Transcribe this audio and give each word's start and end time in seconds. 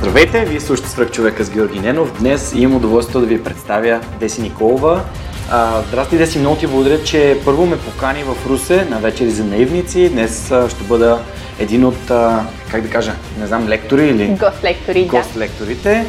Здравейте, 0.00 0.44
вие 0.44 0.60
слушате 0.60 0.88
свръх 0.88 1.10
човека 1.10 1.44
с 1.44 1.50
Георги 1.50 1.80
Ненов. 1.80 2.18
Днес 2.20 2.52
имам 2.56 2.76
удоволствието 2.76 3.20
да 3.20 3.26
ви 3.26 3.44
представя 3.44 4.00
Деси 4.20 4.42
Николова. 4.42 5.02
А, 5.50 5.82
здрасти, 5.82 6.18
Деси, 6.18 6.38
много 6.38 6.56
ти 6.56 6.66
благодаря, 6.66 7.02
че 7.02 7.40
първо 7.44 7.66
ме 7.66 7.78
покани 7.78 8.22
в 8.22 8.46
Русе 8.46 8.84
на 8.84 8.98
вечери 8.98 9.30
за 9.30 9.44
наивници. 9.44 10.08
Днес 10.08 10.50
а, 10.50 10.68
ще 10.68 10.84
бъда 10.84 11.22
един 11.58 11.84
от, 11.84 12.10
а, 12.10 12.44
как 12.70 12.82
да 12.82 12.90
кажа, 12.90 13.12
не 13.40 13.46
знам, 13.46 13.68
лектори 13.68 14.06
или... 14.06 14.26
Гост-лектори, 14.26 15.04
да. 15.04 15.10
Гост-лекторите. 15.10 16.04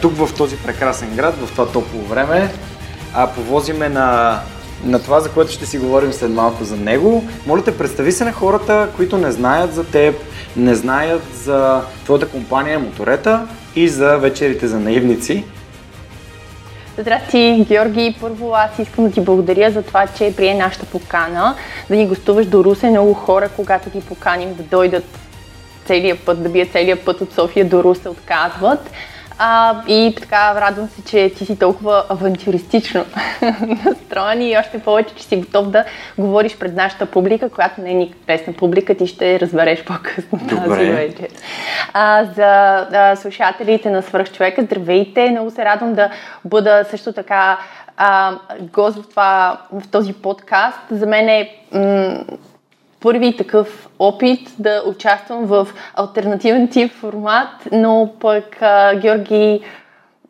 Тук 0.00 0.16
в 0.16 0.34
този 0.34 0.56
прекрасен 0.56 1.16
град, 1.16 1.34
в 1.46 1.50
това 1.50 1.66
топло 1.66 2.00
време, 2.00 2.50
а, 3.14 3.26
повозиме 3.26 3.88
на 3.88 4.38
на 4.84 5.02
това, 5.02 5.20
за 5.20 5.30
което 5.30 5.52
ще 5.52 5.66
си 5.66 5.78
говорим 5.78 6.12
след 6.12 6.30
малко 6.30 6.64
за 6.64 6.76
него. 6.76 7.24
Моля 7.46 7.64
те, 7.64 7.78
представи 7.78 8.12
се 8.12 8.24
на 8.24 8.32
хората, 8.32 8.88
които 8.96 9.18
не 9.18 9.32
знаят 9.32 9.74
за 9.74 9.84
теб, 9.84 10.14
не 10.56 10.74
знаят 10.74 11.22
за 11.34 11.82
твоята 12.04 12.28
компания 12.28 12.78
Моторета 12.78 13.46
и 13.76 13.88
за 13.88 14.18
вечерите 14.18 14.66
за 14.66 14.80
наивници. 14.80 15.44
Здрасти, 16.98 17.64
Георги. 17.68 18.16
Първо 18.20 18.54
аз 18.54 18.78
искам 18.78 19.04
да 19.04 19.10
ти 19.10 19.20
благодаря 19.20 19.70
за 19.70 19.82
това, 19.82 20.06
че 20.06 20.36
прие 20.36 20.54
нашата 20.54 20.86
покана, 20.86 21.54
да 21.90 21.96
ни 21.96 22.06
гостуваш 22.06 22.46
до 22.46 22.64
Русе. 22.64 22.90
Много 22.90 23.14
хора, 23.14 23.48
когато 23.56 23.90
ги 23.90 24.00
поканим 24.00 24.54
да 24.54 24.62
дойдат 24.62 25.04
целият 25.86 26.18
път, 26.20 26.42
да 26.42 26.48
бият 26.48 26.72
целият 26.72 27.04
път 27.04 27.20
от 27.20 27.34
София 27.34 27.64
до 27.64 27.84
Русе, 27.84 28.08
отказват. 28.08 28.90
А, 29.38 29.82
и 29.88 30.14
така, 30.20 30.60
радвам 30.60 30.88
се, 30.88 31.04
че 31.04 31.32
ти 31.36 31.46
си 31.46 31.58
толкова 31.58 32.04
авантюристично 32.08 33.04
настроен 33.84 34.42
и 34.42 34.56
още 34.58 34.78
повече, 34.78 35.14
че 35.14 35.24
си 35.24 35.36
готов 35.36 35.70
да 35.70 35.84
говориш 36.18 36.58
пред 36.58 36.74
нашата 36.74 37.06
публика, 37.06 37.48
която 37.48 37.80
не 37.80 37.90
е 37.90 37.94
ни 37.94 38.14
лесна 38.28 38.52
публика, 38.52 38.94
ти 38.94 39.06
ще 39.06 39.40
разбереш 39.40 39.84
по-късно 39.84 40.38
Добре. 40.42 40.68
тази 40.68 40.90
вечер. 40.90 41.28
А, 41.92 42.24
за 42.24 42.86
а, 42.92 43.16
слушателите 43.16 43.90
на 43.90 44.02
Свърхчовека, 44.02 44.62
здравейте! 44.62 45.30
Много 45.30 45.50
се 45.50 45.64
радвам 45.64 45.94
да 45.94 46.10
бъда 46.44 46.84
също 46.90 47.12
така 47.12 47.58
а, 47.96 48.32
гост 48.60 48.98
в, 48.98 49.08
това, 49.08 49.60
в 49.72 49.90
този 49.90 50.12
подкаст. 50.12 50.78
За 50.90 51.06
мен 51.06 51.28
е 51.28 51.50
м- 51.72 52.24
първи 53.02 53.36
такъв 53.36 53.88
опит 53.98 54.40
да 54.58 54.82
участвам 54.86 55.44
в 55.44 55.68
альтернативен 55.94 56.68
тип 56.68 56.92
формат, 56.92 57.48
но 57.72 58.12
пък 58.20 58.62
а, 58.62 58.94
Георги 58.94 59.60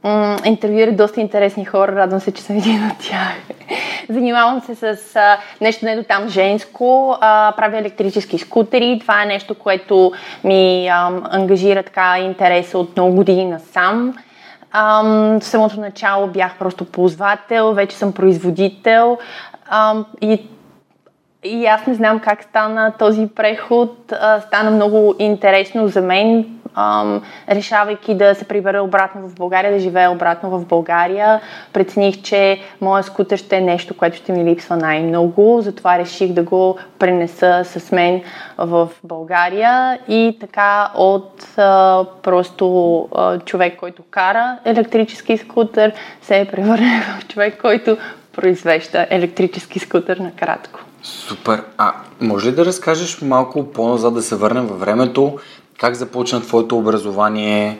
м- 0.04 0.36
интервюира 0.44 0.92
доста 0.92 1.20
интересни 1.20 1.64
хора, 1.64 1.92
радвам 1.92 2.20
се, 2.20 2.32
че 2.32 2.42
съм 2.42 2.56
един 2.56 2.86
от 2.86 2.98
тях. 2.98 3.34
Занимавам 4.08 4.60
се 4.60 4.74
с 4.74 5.16
а, 5.16 5.38
нещо 5.60 5.84
не 5.84 5.96
до 5.96 6.02
там 6.02 6.28
женско, 6.28 7.16
а, 7.20 7.52
правя 7.56 7.78
електрически 7.78 8.38
скутери, 8.38 8.98
това 9.00 9.22
е 9.22 9.26
нещо, 9.26 9.54
което 9.54 10.12
ми 10.44 10.88
а, 10.88 11.10
ангажира 11.30 11.82
така 11.82 12.18
интереса 12.18 12.78
от 12.78 12.96
много 12.96 13.14
години 13.14 13.44
насам. 13.44 14.14
Ам, 14.72 15.40
в 15.40 15.44
самото 15.44 15.80
начало 15.80 16.26
бях 16.26 16.58
просто 16.58 16.84
ползвател, 16.84 17.72
вече 17.72 17.96
съм 17.96 18.12
производител 18.12 19.18
ам, 19.68 20.06
и 20.20 20.40
и 21.44 21.66
аз 21.66 21.86
не 21.86 21.94
знам 21.94 22.20
как 22.20 22.42
стана 22.42 22.92
този 22.98 23.28
преход. 23.36 24.12
Стана 24.46 24.70
много 24.70 25.14
интересно 25.18 25.88
за 25.88 26.00
мен, 26.00 26.46
решавайки 27.50 28.14
да 28.14 28.34
се 28.34 28.44
прибера 28.44 28.82
обратно 28.82 29.28
в 29.28 29.34
България, 29.34 29.72
да 29.72 29.78
живея 29.78 30.10
обратно 30.10 30.50
в 30.50 30.66
България. 30.66 31.40
Прецених, 31.72 32.22
че 32.22 32.60
моят 32.80 33.06
скутер 33.06 33.38
ще 33.38 33.56
е 33.56 33.60
нещо, 33.60 33.96
което 33.96 34.16
ще 34.16 34.32
ми 34.32 34.44
липсва 34.44 34.76
най-много. 34.76 35.60
Затова 35.60 35.98
реших 35.98 36.32
да 36.32 36.42
го 36.42 36.78
пренеса 36.98 37.62
с 37.64 37.92
мен 37.92 38.22
в 38.58 38.88
България. 39.04 39.98
И 40.08 40.36
така 40.40 40.90
от 40.94 41.42
просто 42.22 43.08
човек, 43.44 43.76
който 43.76 44.02
кара 44.10 44.58
електрически 44.64 45.36
скутер, 45.36 45.92
се 46.22 46.40
е 46.40 46.44
в 46.44 47.28
човек, 47.28 47.60
който 47.60 47.96
произвежда 48.32 49.06
електрически 49.10 49.78
скутер 49.78 50.16
накратко. 50.16 50.80
Супер. 51.02 51.62
А 51.78 51.94
може 52.20 52.50
ли 52.50 52.54
да 52.54 52.64
разкажеш 52.64 53.20
малко 53.20 53.72
по-назад, 53.72 54.14
да 54.14 54.22
се 54.22 54.36
върнем 54.36 54.66
във 54.66 54.80
времето, 54.80 55.38
как 55.78 55.94
започна 55.94 56.40
твоето 56.40 56.78
образование, 56.78 57.78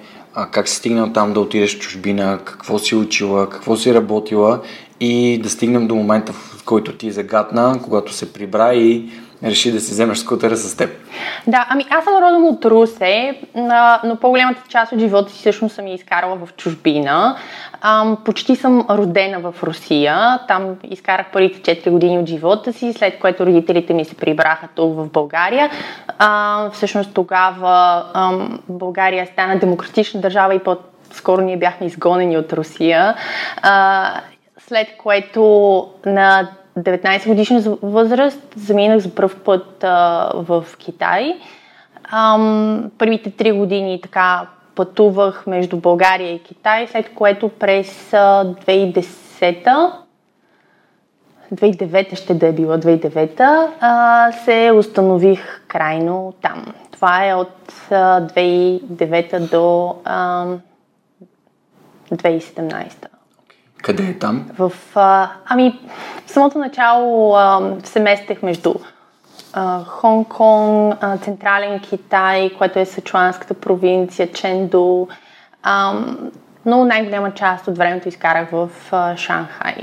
как 0.51 0.69
си 0.69 0.77
стигнал 0.77 1.13
там 1.13 1.33
да 1.33 1.41
отидеш 1.41 1.77
в 1.77 1.81
чужбина, 1.81 2.39
какво 2.45 2.79
си 2.79 2.95
учила, 2.95 3.51
какво 3.51 3.77
си 3.77 3.95
работила? 3.95 4.61
И 5.01 5.41
да 5.43 5.51
стигнем 5.51 5.89
до 5.89 5.95
момента, 5.95 6.33
в 6.33 6.63
който 6.65 6.97
ти 6.97 7.11
загадна, 7.11 7.81
когато 7.83 8.13
се 8.13 8.33
прибра 8.33 8.75
и 8.75 9.11
реши 9.45 9.73
да 9.73 9.81
си 9.81 9.91
вземеш 9.91 10.19
скутера 10.19 10.57
с 10.57 10.77
теб. 10.77 10.91
Да, 11.47 11.67
ами 11.71 11.87
аз 11.91 12.05
съм 12.05 12.15
родом 12.15 12.45
от 12.45 12.65
Русе, 12.65 13.41
но 14.05 14.17
по-голямата 14.21 14.61
част 14.69 14.93
от 14.93 14.99
живота 14.99 15.33
си 15.33 15.39
всъщност 15.39 15.75
съм 15.75 15.87
я 15.87 15.95
изкарала 15.95 16.37
в 16.37 16.55
чужбина. 16.57 17.37
Ам, 17.81 18.19
почти 18.25 18.57
съм 18.57 18.87
родена 18.91 19.41
в 19.41 19.55
Русия. 19.63 20.39
Там 20.49 20.77
изкарах 20.91 21.27
първите 21.33 21.77
4 21.77 21.91
години 21.91 22.19
от 22.19 22.27
живота 22.27 22.73
си, 22.73 22.93
след 22.93 23.19
което 23.19 23.47
родителите 23.47 23.95
ми 23.95 24.05
се 24.05 24.15
прибраха 24.15 24.69
тук 24.75 24.97
в 24.97 25.07
България. 25.07 25.71
А, 26.19 26.71
всъщност 26.71 27.15
тогава 27.15 28.05
ам, 28.15 28.61
България 28.69 29.27
стана 29.27 29.59
демократична 29.59 30.21
държава 30.21 30.55
и 30.55 30.59
по-скоро 30.59 31.43
ние 31.43 31.57
бяхме 31.57 31.87
изгонени 31.87 32.39
от 32.39 32.53
Русия. 32.53 33.15
А, 33.63 34.21
след 34.69 34.89
което 34.99 35.87
на 36.07 36.49
19 36.79 37.29
годишна 37.29 37.77
възраст 37.83 38.55
заминах 38.57 38.99
за 38.99 39.15
първ 39.15 39.35
път 39.45 39.85
а, 39.85 40.31
в 40.35 40.65
Китай. 40.79 41.41
Ам, 42.13 42.91
първите 42.99 43.31
три 43.31 43.53
години 43.53 44.01
така 44.03 44.47
пътувах 44.75 45.47
между 45.47 45.77
България 45.77 46.35
и 46.35 46.43
Китай, 46.43 46.87
след 46.89 47.15
което 47.15 47.49
през 47.49 48.11
2010 48.11 49.93
2009 51.55 52.17
ще 52.17 52.35
да 52.35 52.47
е 52.47 52.53
била 52.53 52.79
2009 52.79 53.69
а, 53.81 54.33
се 54.33 54.73
установих 54.79 55.61
крайно 55.69 56.35
там. 56.43 56.75
Това 56.91 57.29
е 57.29 57.35
от 57.35 57.73
а, 57.91 58.21
2009 58.27 59.51
до 59.51 59.97
а, 60.05 60.47
2017. 62.13 63.12
Къде 63.83 64.03
е 64.03 64.19
там? 64.19 64.51
В, 64.59 64.73
а, 64.95 65.31
ами, 65.47 65.81
в 66.27 66.31
самото 66.31 66.59
начало 66.59 67.35
а, 67.35 67.61
се 67.85 68.01
местех 68.01 68.43
между 68.43 68.75
Хонг-Конг, 69.87 71.21
Централен 71.21 71.81
Китай, 71.81 72.51
което 72.59 72.79
е 72.79 72.85
Сачуанската 72.85 73.55
провинция, 73.55 74.33
Ченду. 74.33 75.07
А, 75.63 75.95
но 76.67 76.85
най-голяма 76.85 77.35
част 77.35 77.69
от 77.69 77.79
времето 77.79 78.09
изкарах 78.09 78.51
в 78.51 78.71
а, 78.93 79.17
Шанхай. 79.17 79.75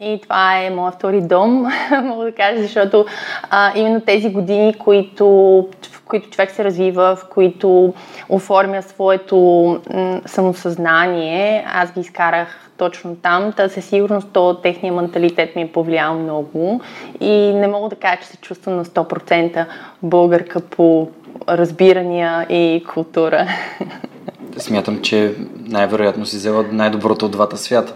И 0.00 0.20
това 0.22 0.58
е 0.58 0.70
моят 0.70 0.94
втори 0.94 1.20
дом, 1.20 1.66
мога 2.02 2.24
да 2.24 2.32
кажа, 2.32 2.62
защото 2.62 3.06
а, 3.50 3.72
именно 3.74 4.00
тези 4.00 4.32
години, 4.32 4.74
които, 4.74 5.68
които 6.04 6.30
човек 6.30 6.50
се 6.50 6.64
развива, 6.64 7.16
в 7.16 7.26
които 7.30 7.94
оформя 8.28 8.82
своето 8.82 9.80
самосъзнание, 10.26 11.64
аз 11.68 11.92
ги 11.92 12.00
изкарах 12.00 12.70
точно 12.76 13.16
там. 13.16 13.52
Та 13.52 13.68
със 13.68 13.84
сигурност 13.84 14.28
то 14.32 14.54
техния 14.54 14.92
менталитет 14.92 15.56
ми 15.56 15.62
е 15.62 15.72
повлиял 15.72 16.18
много 16.18 16.80
и 17.20 17.54
не 17.54 17.68
мога 17.68 17.88
да 17.88 17.96
кажа, 17.96 18.20
че 18.22 18.28
се 18.28 18.36
чувствам 18.36 18.76
на 18.76 18.84
100% 18.84 19.66
българка 20.02 20.60
по 20.60 21.08
разбирания 21.48 22.46
и 22.50 22.84
култура. 22.94 23.48
Смятам, 24.56 25.02
че 25.02 25.34
най-вероятно 25.66 26.26
си 26.26 26.36
взела 26.36 26.64
най-доброто 26.72 27.26
от 27.26 27.32
двата 27.32 27.56
свята. 27.56 27.94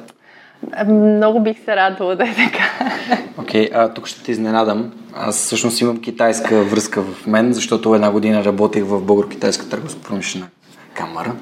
Много 0.86 1.40
бих 1.40 1.64
се 1.64 1.76
радвала 1.76 2.16
да 2.16 2.24
е 2.24 2.34
така. 2.34 2.90
Окей, 3.38 3.66
okay, 3.66 3.70
а 3.74 3.94
тук 3.94 4.06
ще 4.06 4.22
те 4.22 4.32
изненадам. 4.32 4.92
Аз 5.14 5.36
всъщност 5.36 5.80
имам 5.80 6.00
китайска 6.00 6.64
връзка 6.64 7.02
в 7.02 7.26
мен, 7.26 7.52
защото 7.52 7.94
една 7.94 8.10
година 8.10 8.44
работех 8.44 8.84
в 8.84 9.00
Българо-китайска 9.00 9.68
търговско-промишлена 9.68 10.46
камера. 10.94 11.32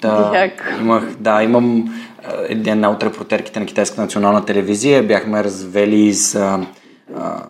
Да, 0.00 0.50
имах, 0.80 1.16
да, 1.20 1.42
имам 1.42 1.94
една 2.48 2.90
от 2.90 3.02
репортерките 3.02 3.60
на 3.60 3.66
Китайска 3.66 4.00
национална 4.00 4.44
телевизия. 4.44 5.02
Бяхме 5.02 5.44
развели 5.44 6.14
с 6.14 6.34
а, 6.34 6.60
а, 7.16 7.42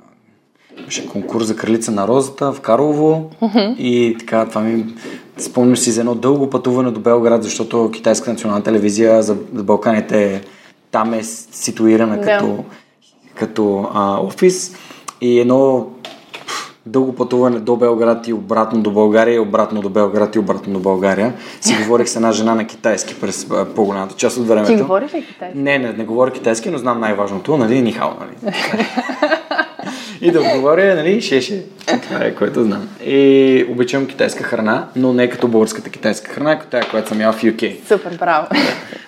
конкурс 1.12 1.46
за 1.46 1.56
кралица 1.56 1.92
на 1.92 2.08
розата 2.08 2.52
в 2.52 2.60
Карлово 2.60 3.30
mm-hmm. 3.42 3.76
и 3.76 4.16
така 4.18 4.46
това 4.46 4.60
ми 4.60 4.86
спомням 5.38 5.76
си 5.76 5.90
за 5.90 6.00
едно 6.00 6.14
дълго 6.14 6.50
пътуване 6.50 6.90
до 6.90 7.00
Белград, 7.00 7.42
защото 7.42 7.90
Китайска 7.94 8.32
национална 8.32 8.64
телевизия 8.64 9.22
за 9.22 9.34
Балканите 9.52 10.42
там 10.90 11.14
е 11.14 11.22
ситуирана 11.22 12.16
Да. 12.16 12.24
като, 12.24 12.64
като 13.34 13.90
а, 13.94 14.20
офис 14.20 14.76
и 15.20 15.40
едно 15.40 15.86
дълго 16.86 17.14
пътуване 17.14 17.58
до 17.58 17.76
Белград 17.76 18.28
и 18.28 18.32
обратно 18.32 18.82
до 18.82 18.90
България 18.90 19.34
и 19.34 19.38
обратно 19.38 19.80
до 19.80 19.88
Белград 19.88 20.34
и 20.34 20.38
обратно 20.38 20.72
до 20.72 20.80
България. 20.80 21.32
Си 21.60 21.76
говорих 21.82 22.08
с 22.08 22.16
една 22.16 22.32
жена 22.32 22.54
на 22.54 22.66
китайски 22.66 23.20
през 23.20 23.48
по-голямата 23.76 24.14
част 24.14 24.36
от 24.36 24.46
времето. 24.46 24.76
Ти 24.76 24.82
говориш 24.82 25.14
ли 25.14 25.26
китайски? 25.26 25.58
Не, 25.58 25.78
не, 25.78 25.92
не 25.92 26.04
говоря 26.04 26.30
китайски, 26.30 26.70
но 26.70 26.78
знам 26.78 27.00
най-важното, 27.00 27.56
нали, 27.56 27.82
нихао, 27.82 28.10
нали. 28.20 28.54
и 30.20 30.30
да 30.30 30.40
отговоря, 30.40 30.94
нали, 30.94 31.20
шеше. 31.20 31.64
Това 32.02 32.24
е, 32.24 32.34
което 32.34 32.62
знам. 32.62 32.88
И 33.06 33.66
обичам 33.70 34.06
китайска 34.06 34.44
храна, 34.44 34.88
но 34.96 35.12
не 35.12 35.30
като 35.30 35.48
българската 35.48 35.90
китайска 35.90 36.30
храна, 36.30 36.58
като 36.58 36.70
тая, 36.70 36.90
която 36.90 37.08
съм 37.08 37.20
ял 37.20 37.32
в 37.32 37.42
UK. 37.42 37.88
Супер, 37.88 38.16
браво. 38.18 38.46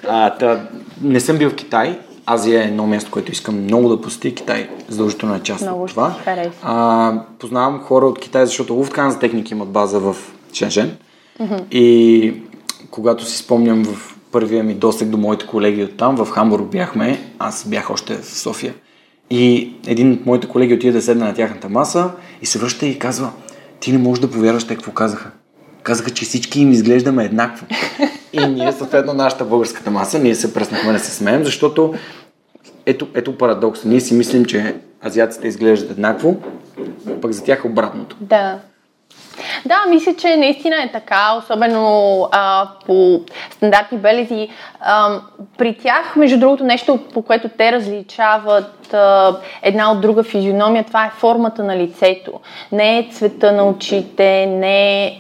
А, 0.09 0.31
та, 0.31 0.61
не 1.03 1.21
съм 1.21 1.39
бил 1.39 1.51
в 1.51 1.55
Китай. 1.55 1.99
Азия 2.27 2.63
е 2.63 2.65
едно 2.65 2.87
място, 2.87 3.11
което 3.11 3.33
искам 3.33 3.63
много 3.63 3.89
да 3.89 4.01
посети. 4.01 4.35
Китай 4.35 4.69
задължително 4.89 5.35
е 5.35 5.41
част 5.41 5.63
Много 5.63 5.83
от 5.83 5.91
това. 5.91 6.17
А, 6.63 7.13
познавам 7.39 7.81
хора 7.81 8.07
от 8.07 8.19
Китай, 8.19 8.47
защото 8.47 8.73
Lufthansa 8.73 9.21
техники 9.21 9.55
имат 9.55 9.69
база 9.69 9.99
в 10.01 10.17
Шенжен. 10.53 10.97
И 11.71 12.35
когато 12.91 13.25
си 13.25 13.39
спомням 13.39 13.85
в 13.85 14.17
първия 14.33 14.65
ми 14.65 14.75
досег 14.75 15.09
до 15.09 15.17
моите 15.17 15.47
колеги 15.47 15.85
от 15.85 15.97
там, 15.97 16.17
в 16.17 16.31
Хамбург 16.31 16.65
бяхме, 16.65 17.21
аз 17.39 17.69
бях 17.69 17.91
още 17.91 18.17
в 18.17 18.39
София. 18.39 18.75
И 19.31 19.73
един 19.87 20.13
от 20.13 20.27
моите 20.27 20.49
колеги 20.49 20.75
отиде 20.75 20.93
да 20.93 21.03
седне 21.03 21.25
на 21.25 21.35
тяхната 21.35 21.69
маса 21.69 22.11
и 22.43 22.47
се 22.47 22.59
връща 22.59 22.87
и 22.87 22.99
казва, 22.99 23.31
ти 23.81 23.93
не 23.93 23.99
можеш 23.99 24.21
да 24.21 24.31
повярваш 24.31 24.67
те 24.67 24.75
какво 24.75 24.93
казаха. 24.93 25.31
Казаха, 25.83 26.11
че 26.11 26.25
всички 26.25 26.61
им 26.61 26.73
изглеждаме 26.73 27.25
еднакво. 27.25 27.67
И 28.33 28.47
ние, 28.47 28.73
съответно, 28.73 29.13
нашата 29.13 29.45
българската 29.45 29.91
маса, 29.91 30.19
ние 30.19 30.35
се 30.35 30.55
пръснахме 30.55 30.93
да 30.93 30.99
се 30.99 31.11
смеем, 31.11 31.45
защото 31.45 31.95
ето, 32.87 33.09
ето 33.15 33.39
парадокс. 33.39 33.85
Ние 33.85 34.01
си 34.01 34.15
мислим, 34.15 34.45
че 34.45 34.75
азиатците 35.07 35.49
изглеждат 35.49 35.91
еднакво, 35.91 36.37
пък 37.23 37.33
за 37.33 37.45
тях 37.45 37.65
е 37.65 37.69
обратното. 37.69 38.17
Да. 38.21 38.59
Да, 39.67 39.85
мисля, 39.91 40.15
че 40.15 40.37
наистина 40.37 40.83
е 40.83 40.93
така, 40.93 41.37
особено 41.39 42.29
а, 42.33 42.69
по 42.87 43.25
стандартни 43.61 43.99
белези. 43.99 44.49
При 45.59 45.79
тях, 45.79 46.17
между 46.17 46.39
другото, 46.39 46.65
нещо, 46.65 46.99
по 47.15 47.23
което 47.23 47.49
те 47.49 47.73
различават 47.73 48.95
една 49.63 49.93
от 49.93 50.01
друга 50.01 50.23
физиономия, 50.23 50.85
това 50.85 51.07
е 51.07 51.11
формата 51.11 51.65
на 51.65 51.77
лицето. 51.77 52.33
Не 52.73 52.99
е 52.99 53.09
цвета 53.13 53.53
на 53.53 53.65
очите, 53.65 54.47
не 54.47 55.07
е 55.07 55.19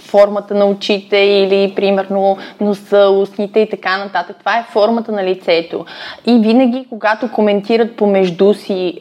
формата 0.00 0.54
на 0.54 0.66
очите 0.66 1.16
или, 1.16 1.74
примерно, 1.74 2.36
носа, 2.60 3.08
устните 3.08 3.60
и 3.60 3.70
така 3.70 3.98
нататък. 3.98 4.36
Това 4.38 4.58
е 4.58 4.66
формата 4.70 5.12
на 5.12 5.24
лицето. 5.24 5.84
И 6.26 6.38
винаги, 6.38 6.86
когато 6.90 7.32
коментират 7.32 7.96
помежду 7.96 8.54
си 8.54 9.00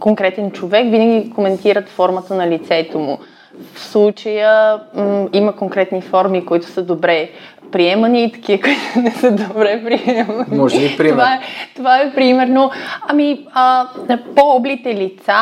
конкретен 0.00 0.50
човек, 0.50 0.90
винаги 0.90 1.30
коментират 1.30 1.88
формата 1.88 2.34
на 2.34 2.48
лицето 2.48 2.98
му. 2.98 3.18
В 3.74 3.80
случая 3.80 4.80
м- 4.94 5.28
има 5.32 5.56
конкретни 5.56 6.02
форми, 6.02 6.46
които 6.46 6.66
са 6.66 6.82
добре 6.82 7.30
приемани 7.72 8.24
и 8.24 8.32
такива, 8.32 8.62
които 8.62 8.80
не 8.96 9.10
са 9.10 9.30
добре 9.30 9.84
приемани. 9.84 10.44
Може 10.56 10.80
ли 10.80 10.96
пример? 10.96 11.12
Това 11.12 11.34
е, 11.34 11.40
това 11.76 11.98
е 11.98 12.14
примерно, 12.14 12.70
ами, 13.08 13.46
а, 13.54 13.86
по-облите 14.36 14.94
лица, 14.94 15.34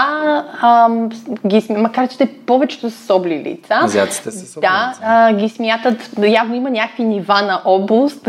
а, 0.61 0.89
ги, 1.47 1.67
макар 1.77 2.09
че 2.09 2.19
те 2.19 2.27
повечето 2.47 2.91
са 2.91 3.07
с 3.07 3.15
обли 3.15 3.39
лица, 3.39 3.81
Азиатците 3.83 4.31
са 4.31 4.47
с 4.47 4.57
обли 4.57 4.67
да, 4.67 4.95
а, 5.03 5.33
ги 5.33 5.49
смятат, 5.49 6.11
явно 6.23 6.55
има 6.55 6.71
някакви 6.71 7.05
нива 7.05 7.43
на 7.43 7.61
област 7.65 8.29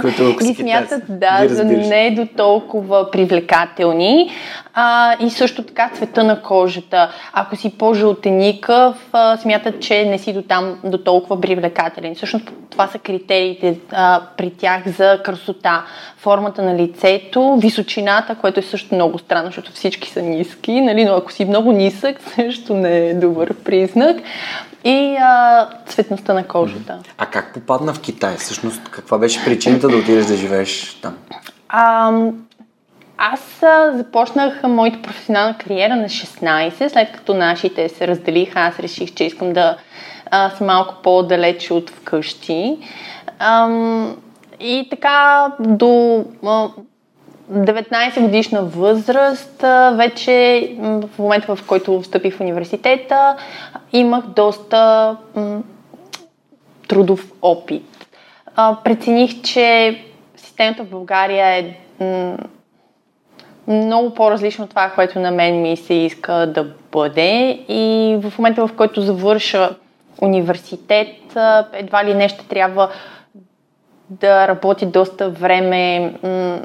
Които, 0.00 0.36
ги 0.44 0.54
смятат 0.54 1.02
да, 1.08 1.48
за 1.48 1.64
не 1.64 2.10
до 2.10 2.26
толкова 2.36 3.10
привлекателни. 3.10 4.30
А, 4.74 5.16
и 5.20 5.30
също 5.30 5.62
така 5.62 5.90
цвета 5.94 6.24
на 6.24 6.42
кожата. 6.42 7.10
Ако 7.32 7.56
си 7.56 7.78
по-жълтеникъв, 7.78 9.10
смятат, 9.42 9.82
че 9.82 10.04
не 10.04 10.18
си 10.18 10.32
до 10.32 10.42
там 10.42 10.78
до 10.84 10.98
толкова 10.98 11.40
привлекателен. 11.40 12.14
Всъщност 12.14 12.52
това 12.70 12.86
са 12.86 12.98
критериите 12.98 13.78
а, 13.92 14.22
при 14.36 14.50
тях 14.50 14.88
за 14.88 15.20
красота. 15.24 15.84
Формата 16.16 16.62
на 16.62 16.76
лицето, 16.76 17.56
височината, 17.56 18.34
което 18.34 18.60
е 18.60 18.62
също 18.62 18.94
много 18.94 19.18
странно, 19.18 19.46
защото 19.46 19.72
всички 19.72 20.10
са 20.10 20.22
ниски, 20.22 20.80
нали? 20.80 21.04
но 21.04 21.14
ако 21.14 21.32
си 21.32 21.44
много 21.44 21.72
нисък, 21.72 22.16
също 22.34 22.74
не 22.74 23.08
е 23.08 23.14
добър 23.14 23.54
признак. 23.54 24.16
И 24.84 25.16
а, 25.20 25.68
цветността 25.86 26.34
на 26.34 26.46
кожата. 26.46 26.98
А 27.18 27.26
как 27.26 27.54
попадна 27.54 27.94
в 27.94 28.00
Китай? 28.00 28.36
Всъщност, 28.36 28.88
каква 28.90 29.18
беше 29.18 29.44
причината 29.44 29.88
да 29.88 29.96
отидеш 29.96 30.26
да 30.26 30.36
живееш 30.36 30.94
там? 31.02 31.16
А, 31.68 32.12
аз 33.18 33.62
започнах 33.96 34.62
моята 34.62 35.02
професионална 35.02 35.58
кариера 35.58 35.96
на 35.96 36.08
16, 36.08 36.88
след 36.88 37.12
като 37.12 37.34
нашите 37.34 37.88
се 37.88 38.06
разделиха, 38.06 38.60
аз 38.60 38.78
реших, 38.78 39.14
че 39.14 39.24
искам 39.24 39.52
да 39.52 39.76
а, 40.32 40.50
съм 40.50 40.66
малко 40.66 40.94
по-далеч 41.02 41.70
от 41.70 41.90
вкъщи. 41.90 42.78
Ам, 43.38 44.16
и 44.60 44.86
така 44.90 45.46
до 45.60 46.24
а, 46.46 46.68
19 47.52 48.20
годишна 48.20 48.62
възраст, 48.62 49.64
вече 49.92 50.68
в 50.80 51.18
момента 51.18 51.56
в 51.56 51.66
който 51.66 52.00
встъпих 52.00 52.36
в 52.36 52.40
университета, 52.40 53.36
имах 53.92 54.26
доста 54.26 55.16
м, 55.34 55.62
трудов 56.88 57.32
опит. 57.42 58.06
А, 58.56 58.76
прецених, 58.84 59.42
че 59.42 59.98
системата 60.36 60.84
в 60.84 60.90
България 60.90 61.46
е 61.46 61.76
м, 62.00 62.36
много 63.66 64.14
по-различно 64.14 64.64
от 64.64 64.70
това, 64.70 64.90
което 64.94 65.18
на 65.18 65.30
мен 65.30 65.62
ми 65.62 65.76
се 65.76 65.94
иска 65.94 66.32
да 66.32 66.66
бъде. 66.92 67.58
И 67.68 68.16
в 68.22 68.38
момента, 68.38 68.66
в 68.66 68.72
който 68.76 69.00
завърша 69.00 69.70
университет, 70.22 71.36
едва 71.72 72.04
ли 72.04 72.14
не 72.14 72.28
ще 72.28 72.46
трябва 72.46 72.90
да 74.10 74.48
работи 74.48 74.86
доста 74.86 75.30
време 75.30 76.12
м- 76.22 76.58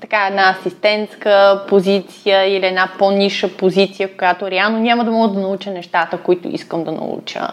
така 0.00 0.26
една 0.26 0.50
асистентска 0.50 1.64
позиция 1.68 2.56
или 2.56 2.66
една 2.66 2.88
по-ниша 2.98 3.56
позиция, 3.56 4.16
която 4.16 4.50
реално 4.50 4.78
няма 4.78 5.04
да 5.04 5.10
мога 5.10 5.34
да 5.34 5.40
науча 5.40 5.70
нещата, 5.70 6.18
които 6.18 6.48
искам 6.48 6.84
да 6.84 6.92
науча. 6.92 7.48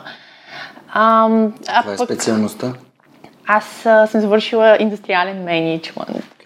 А, 0.94 1.30
а 1.68 1.82
Това 1.82 1.94
е 1.94 1.98
пък 1.98 2.08
специалността. 2.08 2.74
аз 3.48 3.86
а, 3.86 4.08
съм 4.08 4.22
завършила 4.22 4.78
индустриален 4.80 5.44
менеджмент. 5.44 6.39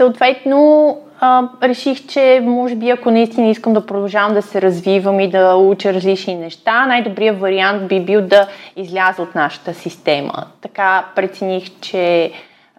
Съответно, 0.00 0.98
а, 1.20 1.48
реших, 1.62 2.06
че 2.06 2.42
може 2.44 2.74
би 2.74 2.90
ако 2.90 3.10
наистина 3.10 3.48
искам 3.48 3.72
да 3.72 3.86
продължавам 3.86 4.34
да 4.34 4.42
се 4.42 4.62
развивам 4.62 5.20
и 5.20 5.30
да 5.30 5.54
уча 5.54 5.94
различни 5.94 6.34
неща, 6.34 6.86
най-добрият 6.86 7.40
вариант 7.40 7.88
би 7.88 8.00
бил 8.00 8.20
да 8.22 8.48
изляза 8.76 9.22
от 9.22 9.34
нашата 9.34 9.74
система. 9.74 10.32
Така 10.60 11.04
прецених, 11.14 11.80
че 11.80 12.32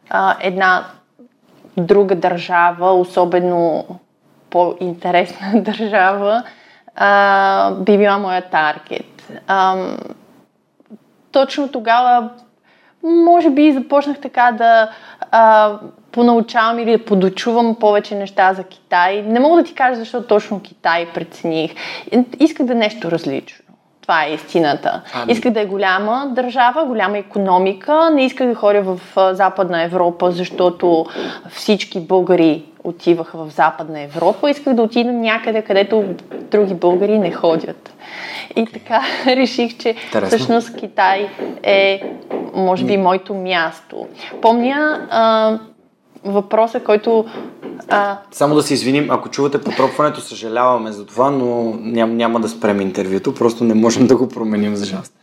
а, 0.09 0.35
една 0.41 0.85
друга 1.77 2.15
държава, 2.15 2.93
особено 2.93 3.85
по-интересна 4.49 5.47
държава, 5.61 6.43
а, 6.95 7.71
би 7.71 7.97
била 7.97 8.17
моя 8.17 8.41
таргет. 8.41 9.31
Ам, 9.47 9.97
точно 11.31 11.67
тогава 11.67 12.29
може 13.03 13.49
би 13.49 13.73
започнах 13.73 14.21
така 14.21 14.51
да 14.51 14.89
а, 15.31 15.73
понаучавам 16.11 16.79
или 16.79 16.91
да 16.91 17.05
подочувам 17.05 17.75
повече 17.75 18.15
неща 18.15 18.53
за 18.53 18.63
Китай. 18.63 19.21
Не 19.21 19.39
мога 19.39 19.57
да 19.57 19.67
ти 19.67 19.73
кажа 19.73 19.99
защо 19.99 20.23
точно 20.23 20.59
Китай 20.59 21.07
прецених. 21.13 21.71
Исках 22.39 22.65
да 22.65 22.73
е 22.73 22.75
нещо 22.75 23.11
различно. 23.11 23.57
Това 24.01 24.25
е 24.25 24.33
истината. 24.33 25.01
Ами- 25.13 25.31
Исках 25.31 25.51
да 25.51 25.61
е 25.61 25.65
голяма 25.65 26.27
държава, 26.31 26.85
голяма 26.85 27.17
економика. 27.17 28.09
Не 28.13 28.25
исках 28.25 28.47
да 28.47 28.55
ходя 28.55 28.81
в 28.81 28.99
Западна 29.33 29.83
Европа, 29.83 30.31
защото 30.31 31.05
всички 31.49 31.99
българи 31.99 32.63
отиваха 32.83 33.37
в 33.37 33.49
Западна 33.49 34.01
Европа. 34.01 34.49
Исках 34.49 34.73
да 34.73 34.81
отида 34.81 35.11
някъде, 35.11 35.61
където 35.61 36.03
други 36.51 36.73
българи 36.73 37.19
не 37.19 37.31
ходят. 37.31 37.93
И 38.55 38.65
така 38.65 39.01
реших, 39.25 39.77
че 39.77 39.89
Интересно. 39.89 40.27
всъщност 40.27 40.77
Китай 40.77 41.29
е, 41.63 42.01
може 42.53 42.85
би, 42.85 42.97
моето 42.97 43.33
място. 43.33 44.07
Помня 44.41 45.07
а, 45.09 45.57
въпроса, 46.23 46.79
който 46.79 47.25
а, 47.89 48.17
Само 48.31 48.55
да 48.55 48.63
се 48.63 48.73
извиним, 48.73 49.11
ако 49.11 49.29
чувате 49.29 49.61
потропването, 49.61 50.21
съжаляваме 50.21 50.91
за 50.91 51.05
това, 51.05 51.31
но 51.31 51.73
ням, 51.79 52.17
няма 52.17 52.39
да 52.39 52.49
спрем 52.49 52.81
интервюто, 52.81 53.35
просто 53.35 53.63
не 53.63 53.73
можем 53.73 54.07
да 54.07 54.15
го 54.15 54.29
променим 54.29 54.75
за 54.75 54.85
жалост. 54.85 55.13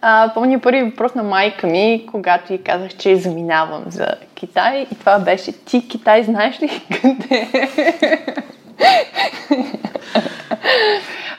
А, 0.00 0.34
помня 0.34 0.60
първи 0.60 0.82
въпрос 0.82 1.14
на 1.14 1.22
майка 1.22 1.66
ми, 1.66 2.06
когато 2.10 2.52
й 2.52 2.58
казах, 2.58 2.96
че 2.96 3.16
заминавам 3.16 3.82
за 3.88 4.06
Китай 4.34 4.86
и 4.92 4.94
това 4.98 5.18
беше 5.18 5.52
ти 5.52 5.88
Китай 5.88 6.22
знаеш 6.22 6.62
ли 6.62 6.80
къде 7.02 7.48
е?» 7.52 8.36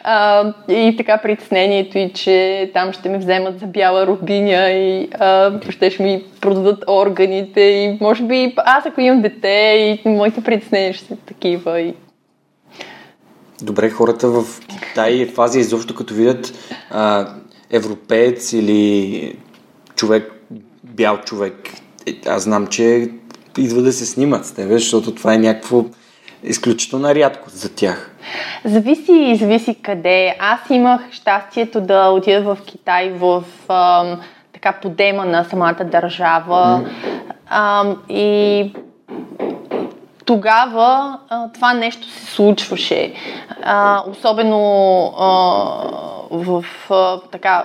А, 0.05 0.53
и 0.69 0.95
така 0.97 1.17
притеснението 1.17 1.97
и, 1.97 2.13
че 2.13 2.69
там 2.73 2.93
ще 2.93 3.09
ме 3.09 3.17
вземат 3.17 3.59
за 3.59 3.67
бяла 3.67 4.07
рубиня 4.07 4.69
и 4.69 5.09
а, 5.19 5.59
ще, 5.69 5.97
ми 5.99 6.23
продадат 6.41 6.83
органите 6.87 7.61
и 7.61 7.97
може 8.01 8.23
би 8.23 8.53
аз 8.57 8.85
ако 8.85 9.01
имам 9.01 9.21
дете 9.21 10.01
и 10.05 10.09
моите 10.09 10.43
притеснения 10.43 10.93
ще 10.93 11.05
са 11.05 11.15
такива 11.15 11.81
и 11.81 11.93
Добре, 13.61 13.89
хората 13.89 14.27
в 14.27 14.43
Китай 14.67 15.25
в 15.25 15.39
Азия 15.39 15.61
изобщо 15.61 15.95
като 15.95 16.13
видят 16.13 16.53
а, 16.89 17.27
европеец 17.71 18.53
или 18.53 19.35
човек, 19.95 20.31
бял 20.83 21.17
човек, 21.17 21.69
е, 22.05 22.29
аз 22.29 22.43
знам, 22.43 22.67
че 22.67 23.09
идва 23.57 23.81
да 23.81 23.93
се 23.93 24.05
снимат 24.05 24.45
с 24.45 24.51
тебе, 24.51 24.77
защото 24.77 25.15
това 25.15 25.33
е 25.33 25.37
някакво 25.37 25.85
изключителна 26.43 27.15
рядкост 27.15 27.55
за 27.55 27.75
тях. 27.75 28.11
Зависи, 28.65 29.35
зависи 29.35 29.75
къде. 29.75 30.35
Аз 30.39 30.59
имах 30.69 31.01
щастието 31.11 31.81
да 31.81 32.09
отида 32.09 32.41
в 32.41 32.57
Китай 32.65 33.09
в 33.09 33.43
ам, 33.69 34.21
така 34.53 34.71
подема 34.81 35.25
на 35.25 35.43
самата 35.43 35.83
държава. 35.83 36.89
Ам, 37.49 37.97
и 38.09 38.71
тогава 40.25 41.17
а, 41.29 41.51
това 41.53 41.73
нещо 41.73 42.07
се 42.07 42.25
случваше. 42.25 43.13
А, 43.63 44.03
особено 44.11 44.59
а, 45.19 45.27
в 46.31 46.65
а, 46.89 47.19
така 47.31 47.63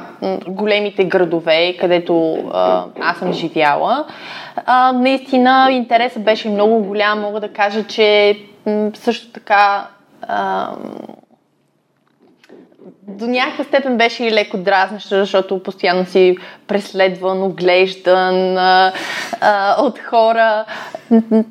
големите 0.48 1.04
градове, 1.04 1.76
където 1.80 2.34
а, 2.52 2.84
аз 3.00 3.18
съм 3.18 3.32
живяла. 3.32 4.04
А, 4.66 4.92
наистина 4.92 5.68
интересът 5.70 6.24
беше 6.24 6.48
много 6.48 6.78
голям. 6.84 7.20
Мога 7.20 7.40
да 7.40 7.52
кажа, 7.52 7.84
че 7.84 8.36
също 8.94 9.32
така 9.32 9.88
а, 10.22 10.70
до 13.08 13.26
някаква 13.26 13.64
степен 13.64 13.96
беше 13.96 14.24
и 14.24 14.32
леко 14.32 14.58
дразнеща, 14.58 15.20
защото 15.20 15.62
постоянно 15.62 16.06
си 16.06 16.36
преследван, 16.66 17.42
оглеждан 17.42 18.58
а, 18.58 18.92
а, 19.40 19.82
от 19.82 19.98
хора. 19.98 20.64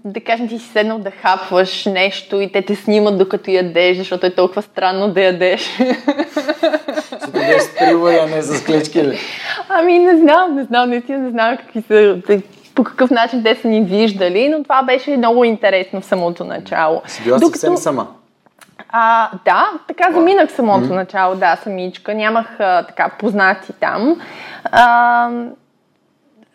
Да 0.05 0.21
кажем, 0.21 0.47
ти 0.47 0.59
си 0.59 0.67
седнал 0.67 0.97
да 0.99 1.11
хапваш 1.11 1.85
нещо 1.85 2.41
и 2.41 2.51
те 2.51 2.61
те 2.61 2.75
снимат 2.75 3.17
докато 3.17 3.51
ядеш, 3.51 3.97
защото 3.97 4.25
е 4.25 4.35
толкова 4.35 4.61
странно 4.61 5.07
да 5.07 5.21
ядеш. 5.21 5.61
Защото 6.95 7.31
бе 7.31 7.59
сприла 7.59 8.13
я 8.13 8.27
не 8.27 8.41
с 8.41 8.63
клечки 8.65 9.03
ли? 9.03 9.19
Ами 9.69 9.99
не 9.99 10.17
знам, 10.17 10.55
не 10.55 10.63
знам, 10.63 10.89
наистина 10.89 11.17
не 11.17 11.29
знам 11.29 11.57
какви 11.57 11.81
са, 11.81 12.21
по 12.77 12.83
какъв 12.83 13.11
начин 13.11 13.43
те 13.43 13.55
са 13.55 13.67
ни 13.67 13.81
виждали, 13.81 14.49
но 14.49 14.63
това 14.63 14.83
беше 14.83 15.17
много 15.17 15.43
интересно 15.43 16.01
в 16.01 16.05
самото 16.05 16.43
начало. 16.43 17.01
Си 17.07 17.23
била 17.23 17.37
Докато... 17.37 17.59
съвсем 17.59 17.77
сама. 17.77 18.07
А, 18.89 19.29
да, 19.45 19.69
така 19.87 20.11
заминах 20.11 20.51
самото 20.51 20.85
mm-hmm. 20.85 20.95
начало, 20.95 21.35
да, 21.35 21.55
самичка. 21.63 22.13
Нямах 22.13 22.59
а, 22.59 22.83
така 22.83 23.09
познати 23.19 23.73
там. 23.79 24.21
А, 24.63 25.29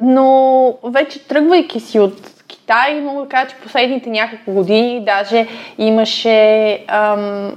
но 0.01 0.75
вече 0.85 1.29
тръгвайки 1.29 1.81
си 1.81 2.01
от 2.01 2.45
Китай, 2.47 3.01
мога 3.01 3.23
да 3.23 3.29
кажа, 3.29 3.51
че 3.51 3.57
последните 3.57 4.11
няколко 4.11 4.53
години 4.53 5.05
даже 5.05 5.47
имаше 5.79 6.73
ам, 6.89 7.53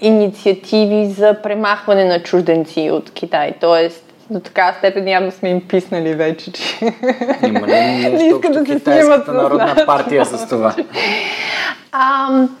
инициативи 0.00 1.06
за 1.06 1.36
премахване 1.42 2.04
на 2.04 2.22
чужденци 2.22 2.90
от 2.92 3.10
Китай. 3.10 3.52
Тоест, 3.60 4.05
до 4.30 4.40
така 4.40 4.74
степен 4.78 5.08
явно 5.08 5.30
сме 5.30 5.50
им 5.50 5.68
писнали 5.68 6.14
вече, 6.14 6.52
че 6.52 6.78
Има 7.46 7.66
ли 7.66 7.72
нещо 7.72 8.10
не 8.10 8.26
искат 8.28 8.52
да 8.52 8.66
се 8.66 8.78
снимат 8.78 9.28
народна 9.28 9.76
партия 9.86 10.24
с 10.24 10.48
това? 10.48 10.74
Ам, 11.92 12.56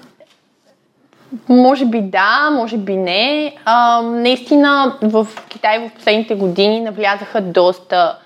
може 1.48 1.86
би 1.86 2.00
да, 2.00 2.50
може 2.52 2.76
би 2.76 2.96
не. 2.96 3.54
А, 3.64 4.02
наистина 4.02 4.98
в 5.02 5.26
Китай 5.48 5.78
в 5.78 5.94
последните 5.94 6.34
години 6.34 6.80
навлязаха 6.80 7.40
доста 7.40 8.18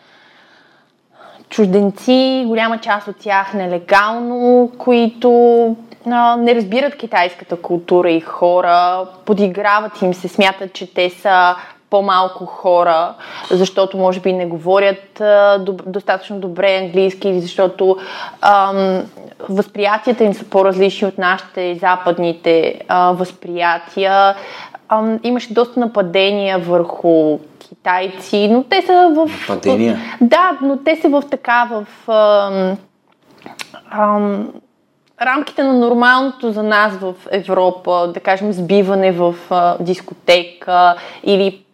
чужденци, 1.49 2.45
голяма 2.47 2.79
част 2.79 3.09
от 3.09 3.17
тях 3.17 3.55
нелегално, 3.55 4.73
които 4.79 5.77
а, 6.07 6.37
не 6.37 6.55
разбират 6.55 6.97
китайската 6.97 7.57
култура 7.57 8.11
и 8.11 8.21
хора, 8.21 9.07
подиграват 9.25 10.03
им 10.03 10.15
се, 10.15 10.29
смятат, 10.29 10.73
че 10.73 10.95
те 10.95 11.11
са 11.11 11.55
по-малко 11.91 12.47
хора, 12.47 13.15
защото 13.51 13.97
може 13.97 14.21
би 14.21 14.33
не 14.33 14.47
говорят 14.47 15.21
а, 15.21 15.59
доб- 15.59 15.87
достатъчно 15.87 16.41
добре 16.41 16.77
английски 16.77 17.29
или 17.29 17.41
защото 17.41 17.97
ам, 18.41 19.03
възприятията 19.49 20.25
им 20.25 20.35
са 20.35 20.45
по-различни 20.45 21.09
от 21.09 21.19
нашите 21.19 21.75
западните 21.75 22.81
а, 22.89 23.13
възприятия. 23.13 24.35
Ам, 24.89 25.21
имаше 25.23 25.55
доста 25.55 25.81
нападения 25.81 26.59
върху 26.59 27.39
китайци, 27.59 28.49
но 28.51 28.63
те 28.63 28.83
са 28.83 29.13
в... 29.17 29.49
Нападения? 29.49 29.99
Да, 30.21 30.59
но 30.63 30.77
те 30.77 30.97
са 30.97 31.09
в 31.09 31.23
така, 31.31 31.69
в... 31.71 31.87
Ам, 32.13 32.77
ам, 33.91 34.49
рамките 35.23 35.63
на 35.63 35.73
нормалното 35.73 36.53
за 36.53 36.63
нас 36.63 36.97
в 36.97 37.15
Европа, 37.31 38.11
да 38.15 38.21
кажем 38.21 38.53
сбиване 38.53 39.13
в 39.13 39.35
а, 39.51 39.77
дискотека 39.81 40.95
или 41.25 41.65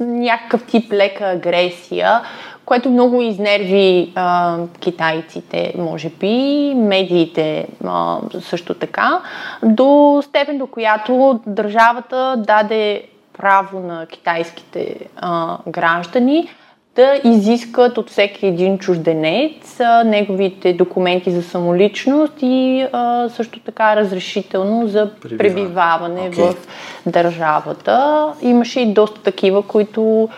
някакъв 0.00 0.66
тип 0.66 0.92
лека 0.92 1.24
агресия, 1.24 2.20
което 2.64 2.90
много 2.90 3.22
изнерви 3.22 4.12
а, 4.14 4.58
китайците, 4.80 5.74
може 5.78 6.10
би, 6.10 6.74
медиите 6.76 7.66
а, 7.84 8.18
също 8.40 8.74
така, 8.74 9.20
до 9.62 10.20
степен 10.24 10.58
до 10.58 10.66
която 10.66 11.40
държавата 11.46 12.34
даде 12.38 13.02
право 13.38 13.80
на 13.80 14.06
китайските 14.06 14.96
а, 15.16 15.58
граждани 15.68 16.48
да 16.96 17.20
изискат 17.24 17.98
от 17.98 18.10
всеки 18.10 18.46
един 18.46 18.78
чужденец 18.78 19.80
а, 19.80 20.04
неговите 20.04 20.72
документи 20.72 21.30
за 21.30 21.42
самоличност 21.42 22.32
и 22.42 22.86
а, 22.92 23.28
също 23.28 23.60
така 23.60 23.96
разрешително 23.96 24.88
за 24.88 25.10
пребиваване 25.38 26.30
okay. 26.30 26.34
в 26.34 26.66
държавата. 27.06 28.26
Имаше 28.42 28.80
и 28.80 28.92
доста 28.92 29.22
такива, 29.22 29.62
които 29.62 30.28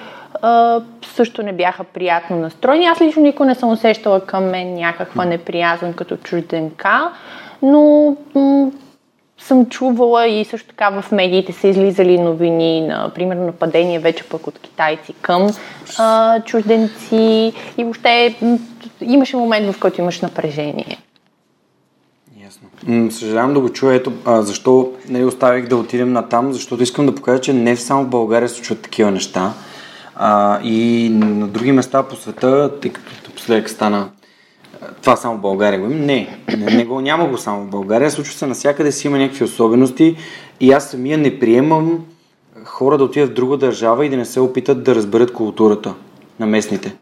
а, 0.43 0.81
също 1.03 1.43
не 1.43 1.53
бяха 1.53 1.85
приятно 1.85 2.37
настроени. 2.37 2.87
Аз 2.87 3.01
лично 3.01 3.23
никой 3.23 3.47
не 3.47 3.55
съм 3.55 3.73
усещала 3.73 4.21
към 4.21 4.45
мен 4.45 4.75
някаква 4.75 5.25
неприязан 5.25 5.93
като 5.93 6.17
чужденка, 6.17 7.11
но 7.63 8.17
м- 8.35 8.71
съм 9.45 9.67
чувала 9.67 10.29
и 10.29 10.45
също 10.45 10.69
така 10.69 10.91
в 10.91 11.13
медиите 11.13 11.53
са 11.53 11.69
излизали 11.69 12.19
новини, 12.19 12.81
на, 12.81 13.11
примерно 13.15 13.47
нападение 13.47 13.99
вече 13.99 14.25
пък 14.25 14.47
от 14.47 14.59
китайци 14.59 15.13
към 15.23 15.51
а, 15.99 16.41
чужденци 16.41 17.53
и 17.79 17.85
въобще 17.85 18.35
имаше 19.01 19.37
момент, 19.37 19.75
в 19.75 19.81
който 19.81 20.01
имаш 20.01 20.21
напрежение. 20.21 20.99
Ясно. 22.45 23.11
съжалявам 23.11 23.55
да 23.55 23.61
го 23.61 23.69
чуя. 23.69 23.95
Ето, 23.95 24.13
а, 24.25 24.43
защо 24.43 24.93
не 25.09 25.25
оставих 25.25 25.69
да 25.69 25.77
отидем 25.77 26.13
на 26.13 26.29
там, 26.29 26.53
защото 26.53 26.83
искам 26.83 27.07
да 27.07 27.15
покажа, 27.15 27.41
че 27.41 27.53
не 27.53 27.77
само 27.77 28.05
в 28.05 28.09
България 28.09 28.49
се 28.49 28.55
случват 28.55 28.83
такива 28.83 29.11
неща. 29.11 29.53
А, 30.17 30.61
и 30.63 31.09
на 31.13 31.49
други 31.49 31.73
места 31.73 32.03
по 32.03 32.17
света, 32.17 32.71
тъй 32.83 32.93
като 32.93 33.31
последък 33.31 33.71
стана 33.71 34.09
това 35.03 35.17
само 35.17 35.37
в 35.37 35.41
България 35.41 35.81
го 35.81 35.87
има. 35.87 35.95
Не, 35.95 36.39
не, 36.59 36.77
не 36.77 36.85
го, 36.85 37.01
няма 37.01 37.29
го 37.29 37.39
само 37.39 37.65
в 37.65 37.71
България. 37.71 38.11
Случва 38.11 38.35
се 38.35 38.47
навсякъде 38.47 38.93
си 38.93 39.07
има 39.07 39.19
някакви 39.19 39.45
особености 39.45 40.17
и 40.61 40.73
аз 40.73 40.91
самия 40.91 41.19
не 41.19 41.39
приемам 41.39 42.05
хора 42.65 42.99
да 42.99 43.05
отидат 43.05 43.31
в 43.31 43.35
друга 43.35 43.57
държава 43.57 44.07
и 44.07 44.09
да 44.09 44.17
не 44.17 44.25
се 44.25 44.41
опитат 44.41 44.85
да 44.85 44.95
разберат 44.95 45.33
културата 45.33 45.95
на 46.41 46.47
местните. 46.47 46.97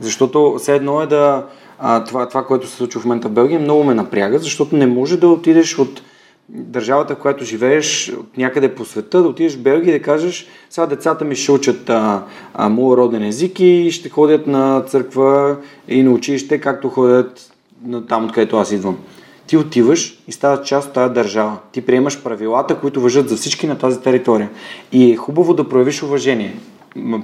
Защото 0.00 0.54
все 0.58 0.74
едно 0.74 1.02
е 1.02 1.06
да... 1.06 1.46
А, 1.78 2.04
това, 2.04 2.28
това, 2.28 2.44
което 2.44 2.66
се 2.66 2.76
случва 2.76 3.00
в 3.00 3.04
момента 3.04 3.28
в 3.28 3.32
Белгия, 3.32 3.60
много 3.60 3.84
ме 3.84 3.94
напряга, 3.94 4.38
защото 4.38 4.76
не 4.76 4.86
може 4.86 5.16
да 5.16 5.28
отидеш 5.28 5.78
от 5.78 6.02
държавата, 6.48 7.14
в 7.14 7.18
която 7.18 7.44
живееш 7.44 8.12
от 8.20 8.36
някъде 8.36 8.74
по 8.74 8.84
света, 8.84 9.22
да 9.22 9.28
отидеш 9.28 9.56
в 9.56 9.62
Белгия 9.62 9.94
и 9.94 9.98
да 9.98 10.04
кажеш, 10.04 10.46
сега 10.70 10.86
децата 10.86 11.24
ми 11.24 11.36
ще 11.36 11.52
учат 11.52 11.90
а, 11.90 12.22
а, 12.54 12.68
моят 12.68 12.98
роден 12.98 13.22
език 13.22 13.60
и 13.60 13.90
ще 13.90 14.08
ходят 14.08 14.46
на 14.46 14.80
църква 14.80 15.56
и 15.88 16.02
на 16.02 16.10
училище, 16.10 16.60
както 16.60 16.88
ходят 16.88 17.52
на 17.86 18.06
там, 18.06 18.24
откъдето 18.24 18.56
аз 18.56 18.72
идвам. 18.72 18.98
Ти 19.46 19.56
отиваш 19.56 20.22
и 20.28 20.32
ставаш 20.32 20.68
част 20.68 20.88
от 20.88 20.94
тази 20.94 21.14
държава. 21.14 21.56
Ти 21.72 21.80
приемаш 21.80 22.22
правилата, 22.22 22.74
които 22.80 23.00
въжат 23.00 23.28
за 23.28 23.36
всички 23.36 23.66
на 23.66 23.78
тази 23.78 24.00
територия. 24.00 24.50
И 24.92 25.12
е 25.12 25.16
хубаво 25.16 25.54
да 25.54 25.68
проявиш 25.68 26.02
уважение. 26.02 26.54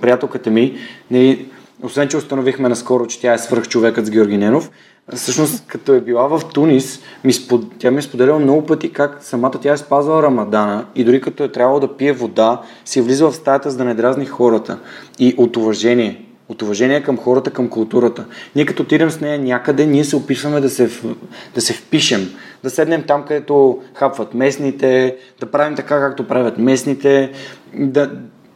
Приятелката 0.00 0.50
ми, 0.50 0.76
не, 1.10 1.46
освен 1.82 2.08
че 2.08 2.16
установихме 2.16 2.68
наскоро, 2.68 3.06
че 3.06 3.20
тя 3.20 3.34
е 3.34 3.38
свърх 3.38 3.68
човекът 3.68 4.06
с 4.06 4.10
Георги 4.10 4.36
Ненов, 4.36 4.70
Всъщност, 5.14 5.66
като 5.66 5.94
е 5.94 6.00
била 6.00 6.26
в 6.26 6.42
Тунис, 6.54 7.00
ми 7.24 7.32
спод... 7.32 7.64
тя 7.78 7.90
ми 7.90 7.98
е 7.98 8.02
споделяла 8.02 8.38
много 8.38 8.66
пъти 8.66 8.92
как 8.92 9.18
самата 9.20 9.50
тя 9.50 9.72
е 9.72 9.76
спазвала 9.76 10.22
Рамадана 10.22 10.86
и 10.94 11.04
дори 11.04 11.20
като 11.20 11.44
е 11.44 11.52
трябвало 11.52 11.80
да 11.80 11.96
пие 11.96 12.12
вода, 12.12 12.60
си 12.84 12.98
е 12.98 13.02
влизала 13.02 13.30
в 13.30 13.36
стаята 13.36 13.70
за 13.70 13.76
да 13.76 13.84
не 13.84 13.94
дразни 13.94 14.26
хората. 14.26 14.78
И 15.18 15.34
от 15.38 15.56
уважение. 15.56 16.24
От 16.48 16.62
уважение 16.62 17.02
към 17.02 17.18
хората, 17.18 17.50
към 17.50 17.68
културата. 17.68 18.24
Ние 18.56 18.66
като 18.66 18.82
отидем 18.82 19.10
с 19.10 19.20
нея 19.20 19.38
някъде, 19.38 19.86
ние 19.86 20.04
се 20.04 20.16
опитваме 20.16 20.60
да 20.60 20.70
се, 20.70 20.90
да 21.54 21.60
се 21.60 21.72
впишем, 21.72 22.34
да 22.62 22.70
седнем 22.70 23.02
там, 23.06 23.24
където 23.24 23.78
хапват 23.94 24.34
местните, 24.34 25.16
да 25.40 25.50
правим 25.50 25.76
така, 25.76 26.00
както 26.00 26.28
правят 26.28 26.58
местните, 26.58 27.32
да, 27.74 28.10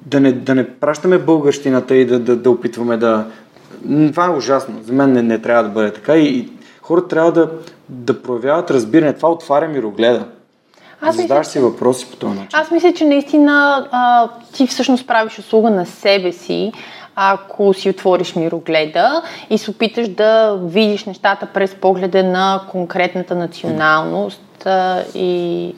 да, 0.07 0.21
не, 0.21 0.33
да 0.33 0.55
не 0.55 0.69
пращаме 0.71 1.19
българщината 1.19 1.97
и 1.97 2.07
да, 2.07 2.19
да, 2.19 2.37
да 2.37 2.51
опитваме 2.51 2.97
да... 2.97 3.27
Това 4.11 4.27
е 4.27 4.31
ужасно. 4.31 4.83
За 4.83 4.93
мен 4.93 5.13
не, 5.13 5.23
не 5.23 5.39
трябва 5.39 5.63
да 5.63 5.69
бъде 5.69 5.93
така 5.93 6.17
и, 6.17 6.39
и 6.39 6.49
хората 6.83 7.09
трябва 7.09 7.33
да, 7.33 7.51
да 7.89 8.23
проявяват 8.23 8.71
разбиране. 8.71 9.13
Това 9.13 9.31
отваря 9.31 9.69
мирогледа. 9.69 10.25
Аз 11.01 11.17
Задаваш 11.17 11.47
си 11.47 11.59
въпроси 11.59 12.11
по 12.11 12.17
този 12.17 12.35
начин. 12.35 12.49
Аз 12.53 12.71
мисля, 12.71 12.93
че 12.93 13.05
наистина 13.05 13.87
а, 13.93 14.29
ти 14.53 14.67
всъщност 14.67 15.07
правиш 15.07 15.39
услуга 15.39 15.71
на 15.71 15.87
себе 15.87 16.33
си, 16.33 16.73
ако 17.17 17.75
си 17.75 17.91
отвориш 17.91 18.35
мирогледа 18.35 19.23
и 19.51 19.59
се 19.59 19.71
опиташ 19.71 20.09
да 20.09 20.59
видиш 20.63 21.05
нещата 21.05 21.47
през 21.47 21.75
погледа 21.75 22.25
на 22.25 22.63
конкретната 22.71 23.35
националност 23.35 24.67
а, 24.67 25.03
и 25.15 25.75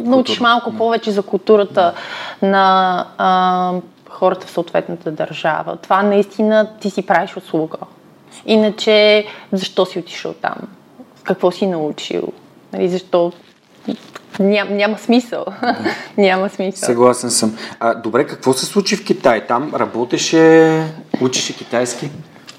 научиш 0.00 0.36
Култура. 0.36 0.48
малко 0.48 0.72
повече 0.72 1.10
за 1.10 1.22
културата 1.22 1.94
на 2.42 3.06
а, 3.18 3.72
хората 4.08 4.46
в 4.46 4.50
съответната 4.50 5.10
държава. 5.10 5.76
Това 5.76 6.02
наистина 6.02 6.68
ти 6.80 6.90
си 6.90 7.06
правиш 7.06 7.36
услуга. 7.36 7.78
Иначе, 8.46 9.26
защо 9.52 9.86
си 9.86 9.98
отишъл 9.98 10.32
там? 10.32 10.56
Какво 11.22 11.50
си 11.50 11.66
научил? 11.66 12.22
Нали, 12.72 12.88
защо 12.88 13.32
Ням, 14.40 14.76
няма 14.76 14.98
смисъл. 14.98 15.44
няма 16.18 16.48
смисъл. 16.48 16.86
Съгласен 16.86 17.30
съм. 17.30 17.56
А, 17.80 17.94
добре, 17.94 18.26
какво 18.26 18.52
се 18.52 18.66
случи 18.66 18.96
в 18.96 19.04
Китай? 19.04 19.46
Там 19.46 19.72
работеше, 19.74 20.84
учеше 21.20 21.56
китайски? 21.56 22.10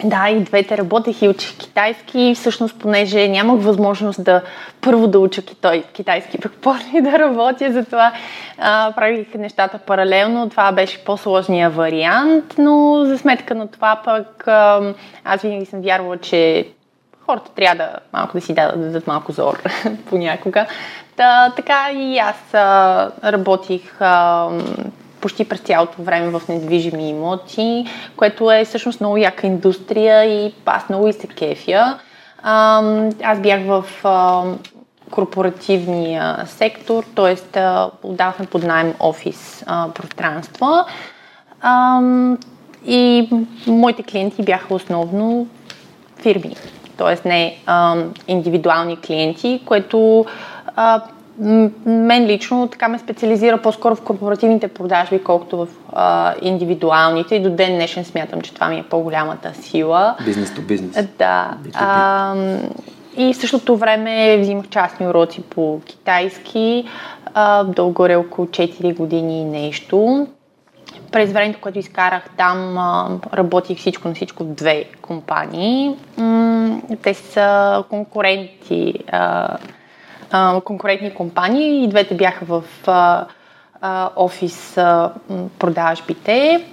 Да, 0.03 0.29
и 0.29 0.39
двете 0.39 0.77
работех 0.77 1.21
и 1.21 1.29
учих 1.29 1.57
китайски. 1.57 2.33
Всъщност, 2.35 2.79
понеже 2.79 3.27
нямах 3.27 3.61
възможност 3.61 4.23
да 4.23 4.41
първо 4.81 5.07
да 5.07 5.19
уча 5.19 5.41
китай, 5.41 5.83
китайски, 5.93 6.37
пък 6.37 6.51
после 6.61 7.01
да 7.01 7.19
работя, 7.19 7.71
затова 7.71 8.11
а, 8.57 8.91
правих 8.95 9.33
нещата 9.33 9.77
паралелно. 9.77 10.49
Това 10.49 10.71
беше 10.71 11.03
по-сложния 11.03 11.69
вариант, 11.69 12.55
но 12.57 13.05
за 13.05 13.17
сметка 13.17 13.55
на 13.55 13.67
това 13.67 14.01
пък 14.05 14.47
а, 14.47 14.93
аз 15.25 15.41
винаги 15.41 15.65
съм 15.65 15.81
вярвала, 15.81 16.17
че 16.17 16.67
хората 17.25 17.51
трябва 17.51 17.75
да 17.75 17.89
малко 18.13 18.33
да 18.33 18.41
си 18.41 18.53
дадат, 18.53 18.79
да 18.79 18.85
дадат 18.85 19.07
малко 19.07 19.31
зор 19.31 19.61
понякога. 20.09 20.65
Та, 21.15 21.53
така 21.55 21.91
и 21.93 22.17
аз 22.17 22.53
а, 22.53 23.11
работих 23.23 23.95
а, 23.99 24.47
почти 25.21 25.49
през 25.49 25.59
цялото 25.59 26.01
време 26.01 26.39
в 26.39 26.41
недвижими 26.49 27.09
имоти, 27.09 27.85
което 28.15 28.51
е 28.51 28.65
всъщност 28.65 28.99
много 28.99 29.17
яка 29.17 29.47
индустрия 29.47 30.25
и 30.25 30.53
аз 30.65 30.89
много 30.89 31.07
и 31.07 31.13
се 31.13 31.27
кефя. 31.27 31.99
Аз 33.23 33.39
бях 33.39 33.61
в 33.65 33.85
корпоративния 35.11 36.43
сектор, 36.47 37.03
т.е. 37.15 37.59
отдавахме 38.03 38.45
под 38.45 38.63
найем 38.63 38.93
офис 38.99 39.63
а, 39.67 39.89
пространства. 39.93 40.85
А, 41.61 42.01
и 42.85 43.29
моите 43.67 44.03
клиенти 44.03 44.43
бяха 44.43 44.73
основно 44.73 45.47
фирми, 46.21 46.55
т.е. 46.97 47.27
не 47.27 47.57
а, 47.65 47.95
индивидуални 48.27 48.97
клиенти, 48.97 49.61
което 49.65 50.25
а, 50.75 51.01
мен 51.85 52.25
лично 52.25 52.67
така 52.67 52.87
ме 52.87 52.99
специализира 52.99 53.57
по-скоро 53.57 53.95
в 53.95 54.01
корпоративните 54.01 54.67
продажби, 54.67 55.23
колкото 55.23 55.57
в 55.57 55.67
а, 55.93 56.33
индивидуалните. 56.41 57.35
И 57.35 57.41
до 57.41 57.49
ден 57.49 57.75
днешен 57.75 58.05
смятам, 58.05 58.41
че 58.41 58.53
това 58.53 58.69
ми 58.69 58.79
е 58.79 58.83
по-голямата 58.83 59.53
сила. 59.53 60.15
Бизнес 60.25 60.55
то 60.55 60.61
бизнес. 60.61 61.07
Да. 61.17 61.57
А, 61.73 62.35
и 63.17 63.33
в 63.33 63.37
същото 63.37 63.77
време 63.77 64.37
взимах 64.37 64.67
частни 64.69 65.07
уроци 65.07 65.41
по 65.41 65.81
китайски. 65.85 66.85
А, 67.33 67.63
долу-горе 67.63 68.15
около 68.15 68.47
4 68.47 68.95
години 68.95 69.41
и 69.41 69.45
нещо. 69.45 70.27
През 71.11 71.31
времето, 71.31 71.59
което 71.61 71.79
изкарах 71.79 72.23
там, 72.37 72.77
работих 73.33 73.77
всичко 73.77 74.07
на 74.07 74.13
всичко 74.13 74.43
в 74.43 74.47
две 74.47 74.85
компании. 75.01 75.95
Те 77.03 77.13
са 77.13 77.83
конкуренти, 77.89 78.93
конкурентни 80.63 81.13
компании. 81.13 81.83
И 81.83 81.87
двете 81.87 82.15
бяха 82.15 82.45
в 82.45 82.63
офис 84.15 84.75
продажбите. 85.59 86.65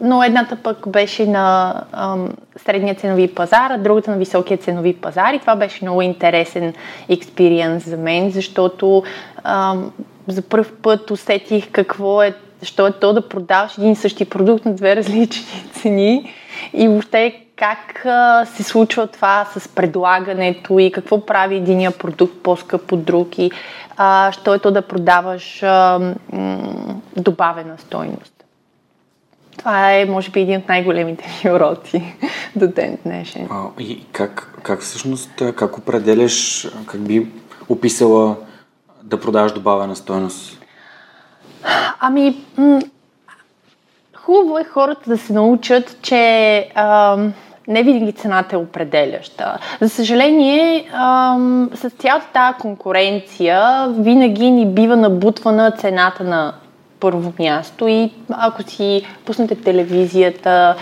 но 0.00 0.22
едната 0.22 0.56
пък 0.56 0.88
беше 0.88 1.26
на 1.26 1.74
средния 2.56 2.94
ценови 2.94 3.34
пазар, 3.34 3.70
а 3.70 3.78
другата 3.78 4.10
на 4.10 4.16
високия 4.16 4.58
ценови 4.58 4.94
пазар. 4.94 5.34
И 5.34 5.38
това 5.38 5.56
беше 5.56 5.84
много 5.84 6.02
интересен 6.02 6.74
експириенс 7.08 7.84
за 7.84 7.96
мен, 7.96 8.30
защото 8.30 9.02
за 10.26 10.42
първ 10.42 10.66
път 10.82 11.10
усетих 11.10 11.70
какво 11.72 12.22
е 12.22 12.34
защо 12.60 12.86
е 12.86 12.92
то 12.92 13.12
да 13.12 13.28
продаваш 13.28 13.78
един 13.78 13.92
и 13.92 13.96
същи 13.96 14.24
продукт 14.24 14.64
на 14.64 14.74
две 14.74 14.96
различни 14.96 15.64
цени 15.72 16.32
и 16.72 16.88
въобще 16.88 17.40
как 17.56 18.06
а, 18.06 18.46
се 18.46 18.62
случва 18.62 19.06
това 19.06 19.44
с 19.44 19.68
предлагането 19.68 20.78
и 20.78 20.92
какво 20.92 21.26
прави 21.26 21.56
единия 21.56 21.90
продукт 21.90 22.42
по-скъп 22.42 22.92
от 22.92 23.04
друг 23.04 23.38
и 23.38 23.50
а, 23.96 24.32
що 24.32 24.54
е 24.54 24.58
то 24.58 24.70
да 24.70 24.82
продаваш 24.82 25.62
а, 25.62 26.00
м- 26.32 27.00
добавена 27.16 27.78
стойност. 27.78 28.32
Това 29.56 29.92
е, 29.92 30.04
може 30.04 30.30
би, 30.30 30.40
един 30.40 30.58
от 30.58 30.68
най-големите 30.68 31.24
ми 31.44 31.50
уроци 31.50 32.14
до 32.56 32.68
ден 32.68 32.98
днешен. 33.04 33.48
А, 33.50 33.64
и 33.78 34.04
как, 34.12 34.58
как 34.62 34.80
всъщност, 34.80 35.30
как 35.56 35.78
определяш, 35.78 36.68
как 36.86 37.00
би 37.00 37.28
описала 37.68 38.36
да 39.02 39.20
продаваш 39.20 39.52
добавена 39.52 39.96
стойност? 39.96 40.64
Ами, 42.00 42.44
хубаво 44.28 44.58
е 44.58 44.64
хората 44.64 45.10
да 45.10 45.18
се 45.18 45.32
научат, 45.32 45.96
че 46.02 46.68
а, 46.74 47.16
не 47.68 47.82
винаги 47.82 48.12
цената 48.12 48.56
е 48.56 48.58
определяща. 48.58 49.58
За 49.80 49.88
съжаление, 49.88 50.90
а, 50.92 51.36
с 51.74 51.90
цялата 51.90 52.26
тази 52.32 52.58
конкуренция 52.60 53.88
винаги 53.88 54.50
ни 54.50 54.66
бива 54.66 54.96
набутвана 54.96 55.70
цената 55.70 56.24
на 56.24 56.52
първо 57.00 57.32
място 57.38 57.88
и 57.88 58.10
ако 58.30 58.62
си 58.62 59.06
пуснете 59.24 59.54
телевизията, 59.54 60.76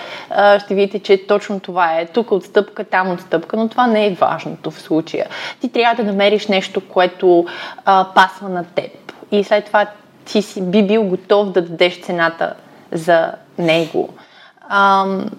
ще 0.64 0.74
видите, 0.74 0.98
че 0.98 1.26
точно 1.26 1.60
това 1.60 2.00
е. 2.00 2.06
Тук 2.06 2.32
отстъпка, 2.32 2.84
там 2.84 3.10
отстъпка, 3.10 3.56
но 3.56 3.68
това 3.68 3.86
не 3.86 4.06
е 4.06 4.14
важното 4.14 4.70
в 4.70 4.80
случая. 4.80 5.26
Ти 5.60 5.68
трябва 5.68 6.04
да 6.04 6.10
намериш 6.12 6.46
нещо, 6.46 6.80
което 6.88 7.46
а, 7.84 8.06
пасва 8.14 8.48
на 8.48 8.64
теб. 8.64 9.12
И 9.32 9.44
след 9.44 9.64
това 9.64 9.86
ти 10.24 10.42
си, 10.42 10.62
би 10.62 10.86
бил 10.86 11.04
готов 11.04 11.52
да 11.52 11.62
дадеш 11.62 12.00
цената 12.00 12.54
за 12.92 13.32
него. 13.58 14.08
Ам, 14.68 15.30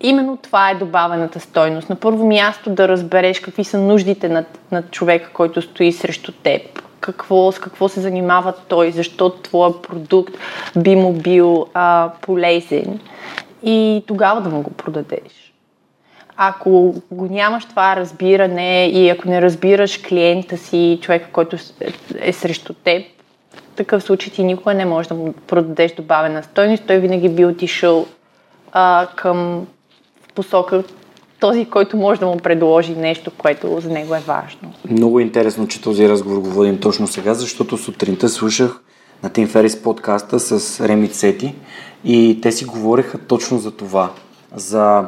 именно 0.00 0.36
това 0.36 0.70
е 0.70 0.74
добавената 0.74 1.40
стойност. 1.40 1.90
На 1.90 1.96
първо 1.96 2.26
място 2.26 2.70
да 2.70 2.88
разбереш 2.88 3.40
какви 3.40 3.64
са 3.64 3.78
нуждите 3.78 4.28
на, 4.28 4.44
на 4.72 4.82
човека, 4.82 5.30
който 5.32 5.62
стои 5.62 5.92
срещу 5.92 6.32
теб. 6.32 6.62
Какво, 7.00 7.52
с 7.52 7.58
какво 7.58 7.88
се 7.88 8.00
занимава 8.00 8.52
той, 8.68 8.92
защо 8.92 9.30
твоя 9.30 9.82
продукт 9.82 10.34
би 10.76 10.96
му 10.96 11.12
бил 11.12 11.66
а, 11.74 12.10
полезен 12.20 13.00
и 13.62 14.04
тогава 14.06 14.40
да 14.40 14.50
му 14.50 14.62
го 14.62 14.70
продадеш. 14.70 15.52
Ако 16.36 16.94
го 17.10 17.26
нямаш 17.30 17.64
това 17.64 17.96
разбиране 17.96 18.86
и 18.86 19.08
ако 19.08 19.28
не 19.28 19.42
разбираш 19.42 19.98
клиента 19.98 20.56
си, 20.56 20.98
човека, 21.02 21.28
който 21.32 21.56
е 22.20 22.32
срещу 22.32 22.74
теб, 22.74 23.04
такъв 23.80 24.02
случай 24.02 24.32
ти 24.32 24.44
никога 24.44 24.74
не 24.74 24.84
можеш 24.84 25.08
да 25.08 25.14
му 25.14 25.32
продадеш 25.32 25.92
добавена 25.92 26.42
стойност. 26.42 26.82
Той 26.86 26.98
винаги 26.98 27.28
би 27.28 27.44
отишъл 27.44 28.06
а, 28.72 29.08
към 29.16 29.66
посока 30.34 30.82
този, 31.40 31.64
който 31.64 31.96
може 31.96 32.20
да 32.20 32.26
му 32.26 32.36
предложи 32.36 32.94
нещо, 32.94 33.30
което 33.38 33.80
за 33.80 33.90
него 33.90 34.14
е 34.14 34.20
важно. 34.20 34.72
Много 34.90 35.20
интересно, 35.20 35.68
че 35.68 35.82
този 35.82 36.08
разговор 36.08 36.38
го 36.38 36.50
водим 36.50 36.80
точно 36.80 37.06
сега, 37.06 37.34
защото 37.34 37.76
сутринта 37.76 38.28
слушах 38.28 38.80
на 39.22 39.30
Тим 39.30 39.48
Ферис 39.48 39.82
подкаста 39.82 40.40
с 40.40 40.80
Реми 40.88 41.08
Цети 41.08 41.54
и 42.04 42.38
те 42.42 42.52
си 42.52 42.64
говореха 42.64 43.18
точно 43.18 43.58
за 43.58 43.70
това. 43.70 44.10
За 44.54 45.06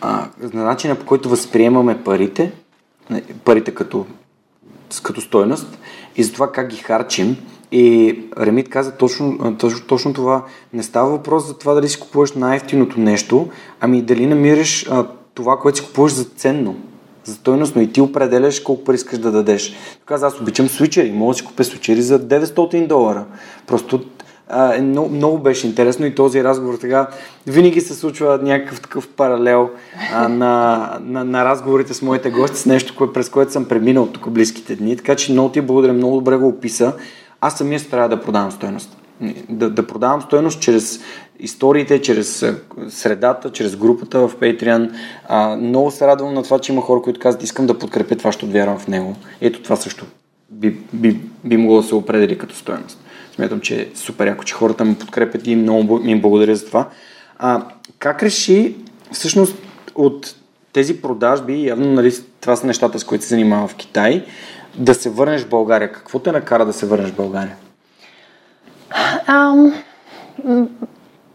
а, 0.00 0.28
на 0.52 0.64
начина 0.64 0.94
по 0.94 1.06
който 1.06 1.28
възприемаме 1.28 2.04
парите, 2.04 2.52
парите 3.44 3.74
като, 3.74 4.06
като 5.02 5.20
стойност 5.20 5.78
и 6.16 6.22
за 6.22 6.32
това 6.32 6.52
как 6.52 6.68
ги 6.68 6.76
харчим 6.76 7.36
и 7.72 8.18
Ремит 8.38 8.68
каза 8.68 8.92
точно, 8.92 9.56
точно, 9.58 9.80
точно 9.86 10.12
това. 10.12 10.44
Не 10.72 10.82
става 10.82 11.10
въпрос 11.10 11.46
за 11.46 11.58
това 11.58 11.74
дали 11.74 11.88
си 11.88 12.00
купуваш 12.00 12.32
най-ефтиното 12.32 13.00
нещо, 13.00 13.48
ами 13.80 14.02
дали 14.02 14.26
намираш 14.26 14.86
а, 14.90 15.06
това, 15.34 15.56
което 15.56 15.78
си 15.78 15.84
купуваш 15.84 16.12
за 16.12 16.24
ценно, 16.24 16.76
за 17.24 17.34
стойностно 17.34 17.82
и 17.82 17.92
ти 17.92 18.00
определяш 18.00 18.60
колко 18.60 18.84
пари 18.84 18.94
искаш 18.94 19.18
да 19.18 19.30
дадеш. 19.30 19.72
Каза, 20.06 20.26
аз 20.26 20.40
обичам 20.40 20.68
свичери, 20.68 21.12
мога 21.12 21.32
да 21.32 21.38
си 21.38 21.44
купя 21.44 21.64
свичери 21.64 22.02
за 22.02 22.20
900 22.20 22.86
долара. 22.86 23.24
Просто 23.66 24.00
а, 24.48 24.74
е, 24.74 24.80
много, 24.80 25.08
много 25.08 25.38
беше 25.38 25.66
интересно 25.66 26.06
и 26.06 26.14
този 26.14 26.44
разговор 26.44 26.74
така 26.74 27.08
винаги 27.46 27.80
се 27.80 27.94
случва 27.94 28.38
някакъв 28.42 28.80
такъв 28.80 29.08
паралел 29.08 29.70
а, 30.14 30.28
на, 30.28 30.92
на, 31.00 31.24
на 31.24 31.44
разговорите 31.44 31.94
с 31.94 32.02
моите 32.02 32.30
гости 32.30 32.56
с 32.56 32.66
нещо, 32.66 32.94
кое, 32.96 33.12
през 33.12 33.28
което 33.28 33.52
съм 33.52 33.64
преминал 33.64 34.06
тук 34.06 34.30
близките 34.30 34.76
дни. 34.76 34.96
Така 34.96 35.14
че 35.14 35.32
много 35.32 35.48
ти 35.48 35.60
благодаря, 35.60 35.92
много 35.92 36.16
добре 36.16 36.36
го 36.36 36.48
описа. 36.48 36.92
Аз 37.40 37.58
самия 37.58 37.80
се 37.80 37.88
трябва 37.88 38.08
да 38.08 38.20
продавам 38.20 38.52
стоеност. 38.52 38.96
Да, 39.48 39.70
да 39.70 39.86
продавам 39.86 40.22
стоеност 40.22 40.60
чрез 40.60 41.00
историите, 41.40 42.02
чрез 42.02 42.44
средата, 42.88 43.52
чрез 43.52 43.76
групата 43.76 44.28
в 44.28 44.36
Patreon. 44.36 44.90
А, 45.28 45.56
много 45.56 45.90
се 45.90 46.06
радвам 46.06 46.34
на 46.34 46.42
това, 46.42 46.58
че 46.58 46.72
има 46.72 46.82
хора, 46.82 47.02
които 47.02 47.20
казват, 47.20 47.42
искам 47.42 47.66
да 47.66 47.78
подкрепя 47.78 48.16
това, 48.16 48.28
защото 48.28 48.52
вярвам 48.52 48.78
в 48.78 48.88
него. 48.88 49.16
Ето 49.40 49.62
това 49.62 49.76
също 49.76 50.06
би, 50.50 50.76
би, 50.92 51.20
би 51.44 51.56
могло 51.56 51.76
да 51.76 51.88
се 51.88 51.94
определи 51.94 52.38
като 52.38 52.54
стоеност. 52.56 52.98
Смятам, 53.34 53.60
че 53.60 53.80
е 53.80 53.88
супер 53.94 54.26
яко, 54.26 54.44
че 54.44 54.54
хората 54.54 54.84
ме 54.84 54.98
подкрепят 54.98 55.46
и 55.46 55.56
много 55.56 56.00
им 56.04 56.20
благодаря 56.20 56.56
за 56.56 56.66
това. 56.66 56.88
А, 57.38 57.62
как 57.98 58.22
реши, 58.22 58.76
всъщност, 59.12 59.56
от 59.94 60.34
тези 60.72 61.02
продажби, 61.02 61.66
явно 61.66 61.92
нали, 61.92 62.12
това 62.40 62.56
са 62.56 62.66
нещата, 62.66 62.98
с 62.98 63.04
които 63.04 63.24
се 63.24 63.28
занимава 63.28 63.68
в 63.68 63.74
Китай, 63.74 64.24
да 64.78 64.94
се 64.94 65.10
върнеш 65.10 65.42
в 65.42 65.48
България. 65.48 65.92
Какво 65.92 66.18
те 66.18 66.32
накара 66.32 66.64
да 66.64 66.72
се 66.72 66.86
върнеш 66.86 67.10
в 67.10 67.16
България? 67.16 67.56
Um, 69.28 69.72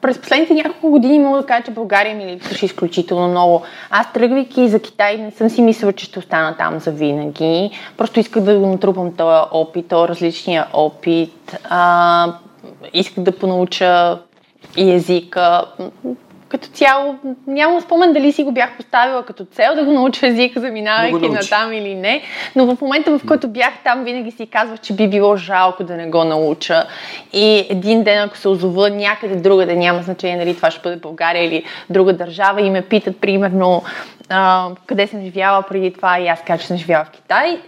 през 0.02 0.18
последните 0.18 0.54
няколко 0.54 0.90
години 0.90 1.20
мога 1.20 1.38
да 1.38 1.46
кажа, 1.46 1.64
че 1.64 1.72
България 1.72 2.16
ми 2.16 2.26
липсваше 2.26 2.66
изключително 2.66 3.28
много. 3.28 3.62
Аз 3.90 4.14
тръгвайки 4.14 4.68
за 4.68 4.80
Китай 4.80 5.18
не 5.18 5.32
съм 5.32 5.50
си 5.50 5.62
мислила, 5.62 5.94
че 5.94 6.06
ще 6.06 6.20
остана 6.20 6.58
там 6.58 6.80
за 6.80 6.92
винаги. 6.92 7.72
Просто 7.98 8.20
исках 8.20 8.44
да 8.44 8.60
го 8.60 8.68
натрупам 8.68 9.14
този 9.14 9.48
опит, 9.52 9.88
този 9.88 10.10
различния 10.10 10.68
опит. 10.74 11.58
А, 11.64 12.34
исках 12.94 13.24
да 13.24 13.32
понауча 13.40 14.20
и 14.78 14.92
езика 14.92 15.66
като 16.54 16.68
цяло 16.68 17.16
нямам 17.48 17.82
спомен 17.82 18.14
дали 18.14 18.32
си 18.32 18.44
го 18.44 18.52
бях 18.52 18.78
поставила 18.78 19.26
като 19.26 19.46
цел 19.46 19.76
да 19.76 19.86
го 19.86 19.92
науча 19.92 20.28
езика, 20.28 20.60
заминавайки 20.60 21.30
на 21.30 21.40
там 21.40 21.74
или 21.74 21.96
не, 21.96 22.22
но 22.56 22.76
в 22.76 22.82
момента, 22.82 23.18
в 23.18 23.22
който 23.28 23.48
бях 23.48 23.74
там, 23.84 24.04
винаги 24.04 24.32
си 24.32 24.48
казвах, 24.48 24.80
че 24.80 24.94
би 24.94 25.08
било 25.08 25.38
жалко 25.38 25.84
да 25.84 25.96
не 25.96 26.10
го 26.10 26.24
науча. 26.24 26.84
И 27.34 27.68
един 27.70 28.04
ден, 28.04 28.20
ако 28.20 28.38
се 28.38 28.48
озова 28.48 28.90
някъде 28.90 29.36
друга, 29.36 29.66
да 29.66 29.76
няма 29.76 30.02
значение 30.02 30.38
дали 30.38 30.56
това 30.56 30.72
ще 30.72 30.82
бъде 30.82 30.96
България 30.96 31.44
или 31.46 31.64
друга 31.90 32.14
държава 32.14 32.62
и 32.62 32.70
ме 32.70 32.82
питат, 32.82 33.22
примерно, 33.22 33.84
а, 34.30 34.70
къде 34.86 35.08
съм 35.08 35.22
живяла 35.22 35.64
преди 35.70 35.94
това 35.94 36.20
и 36.20 36.28
аз 36.28 36.42
кажа, 36.42 36.62
че 36.62 36.68
съм 36.68 36.78
живяла 36.78 37.06
в 37.06 37.12
Китай, 37.12 37.60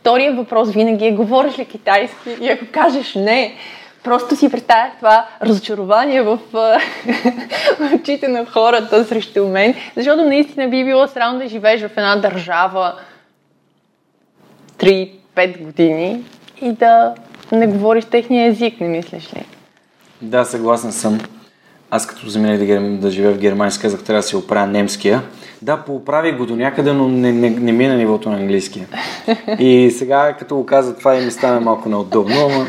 втория 0.00 0.32
въпрос 0.32 0.70
винаги 0.70 1.06
е, 1.06 1.12
говориш 1.12 1.58
ли 1.58 1.64
китайски? 1.64 2.30
И 2.40 2.48
ако 2.48 2.64
кажеш 2.72 3.14
не, 3.14 3.54
Просто 4.04 4.36
си 4.36 4.50
представях 4.50 4.92
това 4.96 5.26
разочарование 5.42 6.22
в, 6.22 6.38
очите 7.94 8.28
на 8.28 8.46
хората 8.46 9.04
срещу 9.04 9.48
мен, 9.48 9.74
защото 9.96 10.24
наистина 10.24 10.68
би 10.68 10.84
било 10.84 11.08
странно 11.08 11.38
да 11.38 11.48
живееш 11.48 11.80
в 11.80 11.90
една 11.96 12.16
държава 12.16 12.94
3-5 14.78 15.62
години 15.62 16.24
и 16.60 16.72
да 16.72 17.14
не 17.52 17.66
говориш 17.66 18.04
техния 18.04 18.46
език, 18.46 18.80
не 18.80 18.88
мислиш 18.88 19.34
ли? 19.34 19.46
Да, 20.22 20.44
съгласен 20.44 20.92
съм. 20.92 21.20
Аз 21.90 22.06
като 22.06 22.28
заминах 22.28 22.58
да, 22.58 22.80
да 22.80 23.10
живея 23.10 23.34
в 23.34 23.38
Германия, 23.38 23.80
казах, 23.80 24.04
трябва 24.04 24.22
да 24.22 24.28
си 24.28 24.36
оправя 24.36 24.66
немския. 24.66 25.22
Да, 25.62 25.76
поправи 25.76 26.32
го 26.32 26.46
до 26.46 26.56
някъде, 26.56 26.92
но 26.92 27.08
не, 27.08 27.32
не, 27.32 27.50
не 27.50 27.72
ми 27.72 27.84
е 27.84 27.96
нивото 27.96 28.30
на 28.30 28.36
английския. 28.36 28.86
И 29.58 29.90
сега, 29.98 30.36
като 30.38 30.56
го 30.56 30.66
каза 30.66 30.96
това, 30.96 31.16
и 31.16 31.24
ми 31.24 31.30
стана 31.30 31.60
малко 31.60 31.88
неудобно, 31.88 32.34
ама, 32.50 32.68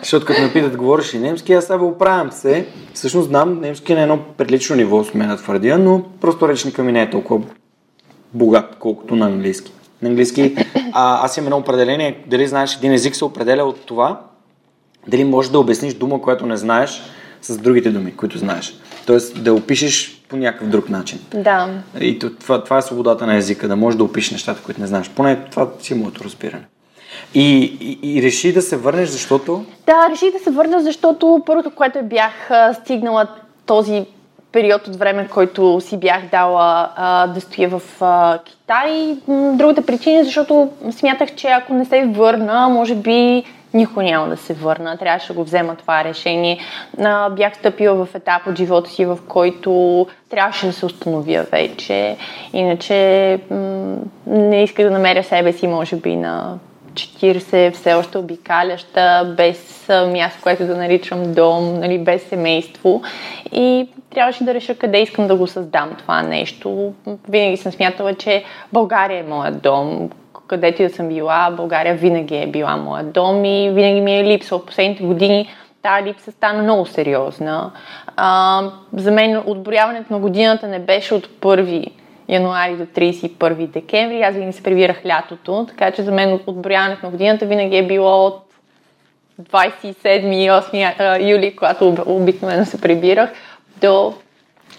защото 0.00 0.26
като 0.26 0.42
ме 0.42 0.52
питат, 0.52 0.76
говориш 0.76 1.14
и 1.14 1.18
немски, 1.18 1.52
аз 1.52 1.64
сега 1.64 1.84
оправям 1.84 2.32
се. 2.32 2.66
Всъщност 2.94 3.28
знам 3.28 3.60
немски 3.60 3.94
на 3.94 4.02
едно 4.02 4.18
прилично 4.36 4.76
ниво, 4.76 5.04
сме 5.04 5.26
да 5.26 5.36
твърдя, 5.36 5.78
но 5.78 6.02
просто 6.20 6.48
речника 6.48 6.82
ми 6.82 6.92
не 6.92 7.02
е 7.02 7.10
толкова 7.10 7.44
богат, 8.34 8.76
колкото 8.78 9.16
на 9.16 9.26
английски. 9.26 9.72
На 10.02 10.08
английски 10.08 10.56
а, 10.92 11.24
аз 11.24 11.36
имам 11.36 11.46
едно 11.46 11.56
определение, 11.56 12.18
дали 12.26 12.46
знаеш 12.46 12.76
един 12.76 12.92
език 12.92 13.16
се 13.16 13.24
определя 13.24 13.64
от 13.64 13.80
това, 13.86 14.20
дали 15.08 15.24
можеш 15.24 15.50
да 15.50 15.58
обясниш 15.58 15.94
дума, 15.94 16.22
която 16.22 16.46
не 16.46 16.56
знаеш, 16.56 17.02
с 17.42 17.58
другите 17.58 17.90
думи, 17.90 18.16
които 18.16 18.38
знаеш. 18.38 18.74
Тоест 19.06 19.44
да 19.44 19.54
опишеш 19.54 20.22
по 20.28 20.36
някакъв 20.36 20.68
друг 20.68 20.88
начин. 20.88 21.18
Да. 21.34 21.68
И 22.00 22.18
това, 22.18 22.64
това 22.64 22.78
е 22.78 22.82
свободата 22.82 23.26
на 23.26 23.36
езика, 23.36 23.68
да 23.68 23.76
можеш 23.76 23.98
да 23.98 24.04
опишеш 24.04 24.30
нещата, 24.30 24.62
които 24.62 24.80
не 24.80 24.86
знаеш. 24.86 25.10
Поне 25.10 25.36
това 25.36 25.68
си 25.80 25.92
е 25.92 25.96
моето 25.96 26.24
разбиране. 26.24 26.64
И, 27.34 27.76
и, 27.80 28.16
и 28.16 28.22
реши 28.22 28.52
да 28.52 28.62
се 28.62 28.76
върнеш, 28.76 29.08
защото? 29.08 29.64
Да, 29.86 30.08
реши 30.10 30.32
да 30.32 30.38
се 30.38 30.50
върна, 30.50 30.82
защото 30.82 31.42
първото, 31.46 31.70
което 31.70 31.98
бях 32.02 32.50
стигнала 32.82 33.26
този 33.66 34.04
период 34.52 34.86
от 34.88 34.96
време, 34.96 35.28
който 35.28 35.80
си 35.80 35.96
бях 35.96 36.20
дала 36.30 36.90
а, 36.96 37.26
да 37.26 37.40
стоя 37.40 37.68
в 37.68 37.82
а, 38.00 38.38
Китай. 38.44 39.16
Другата 39.28 39.82
причина 39.82 40.20
е, 40.20 40.24
защото 40.24 40.68
смятах, 40.90 41.34
че 41.34 41.48
ако 41.48 41.74
не 41.74 41.84
се 41.84 42.06
върна, 42.06 42.68
може 42.68 42.94
би 42.94 43.44
никой 43.76 44.04
няма 44.04 44.28
да 44.28 44.36
се 44.36 44.54
върна. 44.54 44.96
Трябваше 44.96 45.26
да 45.26 45.32
го 45.32 45.44
взема 45.44 45.76
това 45.76 46.04
решение. 46.04 46.58
А, 46.98 47.30
бях 47.30 47.56
стъпила 47.56 48.06
в 48.06 48.14
етап 48.14 48.46
от 48.46 48.56
живота 48.56 48.90
си, 48.90 49.04
в 49.04 49.18
който 49.28 50.06
трябваше 50.30 50.66
да 50.66 50.72
се 50.72 50.86
установя 50.86 51.46
вече. 51.52 52.16
Иначе 52.52 53.38
м- 53.50 53.96
не 54.26 54.62
исках 54.62 54.84
да 54.84 54.90
намеря 54.90 55.24
себе 55.24 55.52
си, 55.52 55.66
може 55.66 55.96
би, 55.96 56.16
на 56.16 56.58
40, 56.96 57.74
все 57.74 57.94
още 57.94 58.18
обикаляща, 58.18 59.34
без 59.36 59.88
място, 60.12 60.40
което 60.42 60.66
да 60.66 60.76
наричам 60.76 61.34
дом, 61.34 61.80
нали, 61.80 61.98
без 61.98 62.22
семейство. 62.22 63.02
И 63.52 63.88
трябваше 64.14 64.44
да 64.44 64.54
реша 64.54 64.74
къде 64.74 65.02
искам 65.02 65.26
да 65.26 65.36
го 65.36 65.46
създам 65.46 65.90
това 65.98 66.22
нещо. 66.22 66.92
Винаги 67.28 67.56
съм 67.56 67.72
смятала, 67.72 68.14
че 68.14 68.44
България 68.72 69.20
е 69.20 69.28
моят 69.28 69.62
дом, 69.62 70.10
където 70.46 70.82
и 70.82 70.88
да 70.88 70.94
съм 70.94 71.08
била, 71.08 71.50
България 71.56 71.94
винаги 71.94 72.36
е 72.36 72.46
била 72.46 72.76
моя 72.76 73.04
дом 73.04 73.44
и 73.44 73.70
винаги 73.70 74.00
ми 74.00 74.18
е 74.18 74.24
липсва. 74.24 74.58
В 74.58 74.66
последните 74.66 75.02
години 75.02 75.48
тази 75.82 76.08
липса 76.08 76.32
стана 76.32 76.62
много 76.62 76.86
сериозна. 76.86 77.70
А, 78.16 78.62
за 78.92 79.10
мен 79.10 79.42
отборяването 79.46 80.12
на 80.12 80.18
годината 80.18 80.68
не 80.68 80.78
беше 80.78 81.14
от 81.14 81.26
1 81.26 81.86
януари 82.28 82.76
до 82.76 82.84
31 82.84 83.66
декември. 83.66 84.22
Аз 84.22 84.34
винаги 84.34 84.52
се 84.52 84.62
прибирах 84.62 85.06
лятото, 85.06 85.66
така 85.68 85.90
че 85.90 86.02
за 86.02 86.12
мен 86.12 86.40
отборяването 86.46 87.06
на 87.06 87.10
годината 87.10 87.46
винаги 87.46 87.76
е 87.76 87.86
било 87.86 88.26
от 88.26 88.42
27 89.42 90.34
и 90.34 90.50
8 90.50 91.30
юли, 91.30 91.56
когато 91.56 91.96
обикновено 92.06 92.64
се 92.64 92.80
прибирах, 92.80 93.30
до 93.80 94.14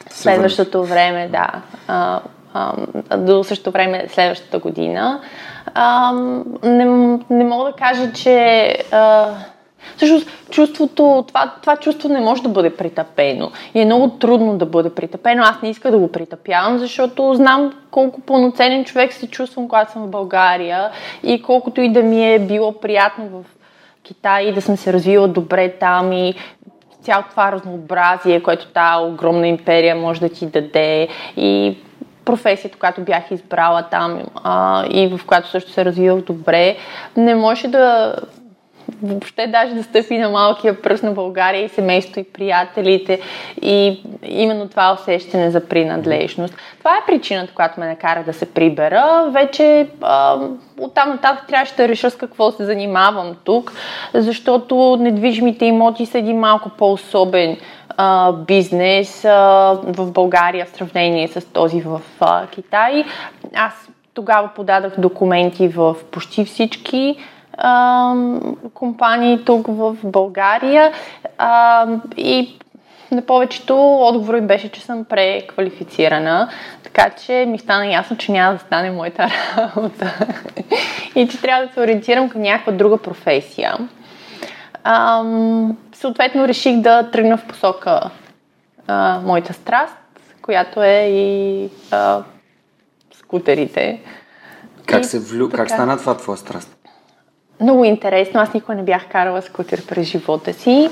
следващото 0.09 0.83
време, 0.83 1.27
да. 1.27 1.47
А, 1.87 2.19
а, 2.53 3.17
до 3.17 3.43
същото 3.43 3.71
време 3.71 4.05
следващата 4.09 4.59
година. 4.59 5.21
А, 5.73 6.13
не, 6.63 6.85
не 7.29 7.43
мога 7.43 7.65
да 7.65 7.71
кажа, 7.71 8.13
че 8.13 8.67
а, 8.91 9.29
Всъщност, 9.95 10.29
чувството, 10.49 11.25
това, 11.27 11.53
това 11.61 11.75
чувство 11.75 12.09
не 12.09 12.19
може 12.19 12.43
да 12.43 12.49
бъде 12.49 12.75
притъпено. 12.75 13.51
И 13.73 13.81
е 13.81 13.85
много 13.85 14.09
трудно 14.09 14.57
да 14.57 14.65
бъде 14.65 14.89
притъпено. 14.89 15.43
Аз 15.43 15.61
не 15.61 15.69
иска 15.69 15.91
да 15.91 15.97
го 15.97 16.11
притъпявам, 16.11 16.77
защото 16.77 17.33
знам 17.33 17.73
колко 17.91 18.21
пълноценен 18.21 18.85
човек 18.85 19.13
се 19.13 19.27
чувствам, 19.27 19.67
когато 19.67 19.91
съм 19.91 20.03
в 20.03 20.09
България 20.09 20.89
и 21.23 21.41
колкото 21.41 21.81
и 21.81 21.89
да 21.89 22.03
ми 22.03 22.33
е 22.33 22.39
било 22.39 22.71
приятно 22.71 23.27
в 23.27 23.43
Китай 24.03 24.43
и 24.43 24.53
да 24.53 24.61
съм 24.61 24.77
се 24.77 24.93
развила 24.93 25.27
добре 25.27 25.69
там 25.69 26.11
и 26.11 26.33
цялото 27.01 27.29
това 27.29 27.51
разнообразие, 27.51 28.43
което 28.43 28.67
тази 28.67 29.05
огромна 29.05 29.47
империя 29.47 29.95
може 29.95 30.19
да 30.19 30.29
ти 30.29 30.45
даде 30.45 31.07
и 31.37 31.77
професията, 32.27 32.77
която 32.77 33.01
бях 33.01 33.31
избрала 33.31 33.83
там 33.91 34.21
а, 34.43 34.85
и 34.89 35.07
в 35.07 35.25
която 35.25 35.49
също 35.49 35.71
се 35.71 35.85
развивах 35.85 36.21
добре, 36.21 36.75
не 37.17 37.35
може 37.35 37.67
да 37.67 38.15
въобще 39.03 39.47
даже 39.47 39.73
да 39.73 39.83
стъпи 39.83 40.17
на 40.17 40.29
малкия 40.29 40.81
пръст 40.81 41.03
на 41.03 41.11
България 41.11 41.65
и 41.65 41.69
семейство 41.69 42.19
и 42.19 42.23
приятелите 42.23 43.19
и 43.61 44.03
именно 44.23 44.69
това 44.69 44.93
усещане 44.93 45.51
за 45.51 45.65
принадлежност. 45.65 46.55
Това 46.79 46.91
е 46.91 47.05
причината, 47.07 47.53
която 47.53 47.79
ме 47.79 47.87
накара 47.87 48.23
да 48.23 48.33
се 48.33 48.53
прибера. 48.53 49.29
Вече 49.31 49.87
а, 50.01 50.37
оттам 50.79 51.09
нататък 51.09 51.47
трябваше 51.47 51.75
да 51.75 51.87
реша 51.87 52.09
с 52.11 52.15
какво 52.15 52.51
се 52.51 52.65
занимавам 52.65 53.35
тук, 53.43 53.73
защото 54.13 54.97
недвижимите 54.99 55.65
имоти 55.65 56.05
са 56.05 56.17
един 56.17 56.39
малко 56.39 56.69
по-особен 56.69 57.57
а, 57.97 58.31
бизнес 58.31 59.25
а, 59.25 59.31
в 59.83 60.11
България 60.11 60.65
в 60.65 60.77
сравнение 60.77 61.27
с 61.27 61.45
този 61.45 61.81
в 61.81 62.01
а, 62.19 62.47
Китай. 62.47 63.05
Аз 63.55 63.73
тогава 64.13 64.49
подадах 64.55 64.93
документи 64.97 65.67
в 65.67 65.95
почти 66.11 66.45
всички 66.45 67.15
а, 67.57 68.13
компании 68.73 69.45
тук 69.45 69.67
в 69.67 69.95
България 70.03 70.91
а, 71.37 71.87
и 72.17 72.57
на 73.11 73.21
повечето 73.21 73.95
отговори 73.95 74.41
беше, 74.41 74.71
че 74.71 74.81
съм 74.81 75.05
преквалифицирана, 75.05 76.49
така 76.83 77.09
че 77.09 77.45
ми 77.47 77.59
стана 77.59 77.87
ясно, 77.87 78.17
че 78.17 78.31
няма 78.31 78.53
да 78.53 78.59
стане 78.59 78.91
моята 78.91 79.29
работа 79.57 80.13
и 81.15 81.27
че 81.27 81.41
трябва 81.41 81.67
да 81.67 81.73
се 81.73 81.81
ориентирам 81.81 82.29
към 82.29 82.41
някаква 82.41 82.73
друга 82.73 82.97
професия. 82.97 83.77
Ам, 84.89 85.77
съответно 85.93 86.47
реших 86.47 86.77
да 86.77 87.11
тръгна 87.11 87.37
в 87.37 87.45
посока 87.47 88.09
а, 88.87 89.19
моята 89.23 89.53
страст, 89.53 89.95
която 90.41 90.83
е 90.83 91.07
и 91.11 91.69
а, 91.91 92.23
скутерите. 93.13 94.01
Как, 94.85 95.01
И 95.01 95.03
се 95.03 95.19
влю... 95.19 95.49
така. 95.49 95.57
как 95.57 95.71
стана 95.71 95.97
това 95.97 96.17
твоя 96.17 96.37
страст? 96.37 96.77
Много 97.61 97.85
интересно. 97.85 98.39
Аз 98.39 98.53
никога 98.53 98.75
не 98.75 98.83
бях 98.83 99.07
карала 99.09 99.41
скутер 99.41 99.85
през 99.85 100.07
живота 100.07 100.53
си. 100.53 100.89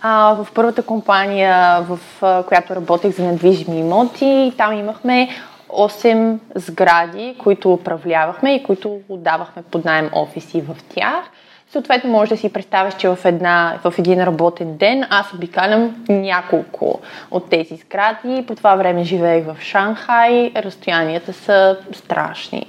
А, 0.00 0.34
в 0.34 0.48
първата 0.54 0.82
компания, 0.82 1.82
в 1.82 1.98
а, 2.22 2.42
която 2.42 2.76
работех 2.76 3.16
за 3.16 3.24
недвижими 3.24 3.78
имоти, 3.78 4.52
там 4.56 4.72
имахме 4.72 5.28
8 5.68 6.38
сгради, 6.54 7.36
които 7.38 7.72
управлявахме 7.72 8.54
и 8.54 8.62
които 8.62 9.00
отдавахме 9.08 9.62
под 9.62 9.84
найем 9.84 10.10
офиси 10.12 10.60
в 10.60 10.76
тях. 10.94 11.30
Съответно, 11.72 12.10
може 12.10 12.28
да 12.28 12.36
си 12.36 12.52
представиш, 12.52 12.94
че 12.94 13.08
в, 13.08 13.18
една, 13.24 13.78
в 13.84 13.94
един 13.98 14.24
работен 14.24 14.76
ден 14.76 15.04
аз 15.10 15.34
обикалям 15.34 16.04
няколко 16.08 17.00
от 17.30 17.50
тези 17.50 17.76
сгради. 17.76 18.46
По 18.46 18.54
това 18.54 18.76
време 18.76 19.04
живеех 19.04 19.44
в 19.44 19.56
Шанхай. 19.60 20.52
Разстоянията 20.56 21.32
са 21.32 21.76
страшни. 21.92 22.66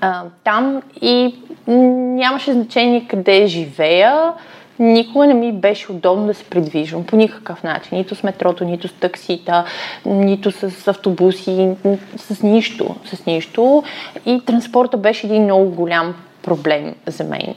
А, 0.00 0.22
там 0.44 0.82
и 1.02 1.34
нямаше 1.66 2.52
значение 2.52 3.06
къде 3.08 3.46
живея. 3.46 4.32
Никога 4.78 5.26
не 5.26 5.34
ми 5.34 5.52
беше 5.52 5.92
удобно 5.92 6.26
да 6.26 6.34
се 6.34 6.44
придвижвам 6.44 7.06
по 7.06 7.16
никакъв 7.16 7.62
начин. 7.62 7.98
Нито 7.98 8.14
с 8.14 8.22
метрото, 8.22 8.64
нито 8.64 8.88
с 8.88 8.92
таксита, 8.92 9.64
нито 10.06 10.50
с 10.50 10.88
автобуси, 10.88 11.68
с 12.16 12.42
нищо. 12.42 12.96
С 13.04 13.26
нищо. 13.26 13.82
И 14.26 14.40
транспорта 14.46 14.96
беше 14.96 15.26
един 15.26 15.44
много 15.44 15.70
голям 15.70 16.14
проблем 16.42 16.94
за 17.06 17.24
мен. 17.24 17.54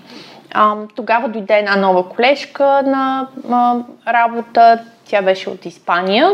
А, 0.58 0.76
тогава 0.96 1.30
дойде 1.30 1.54
една 1.54 1.76
нова 1.76 2.10
колежка 2.10 2.82
на 2.86 3.28
а, 3.52 3.76
работа. 4.13 4.80
Тя 5.06 5.22
беше 5.22 5.50
от 5.50 5.65
Испания. 5.65 6.32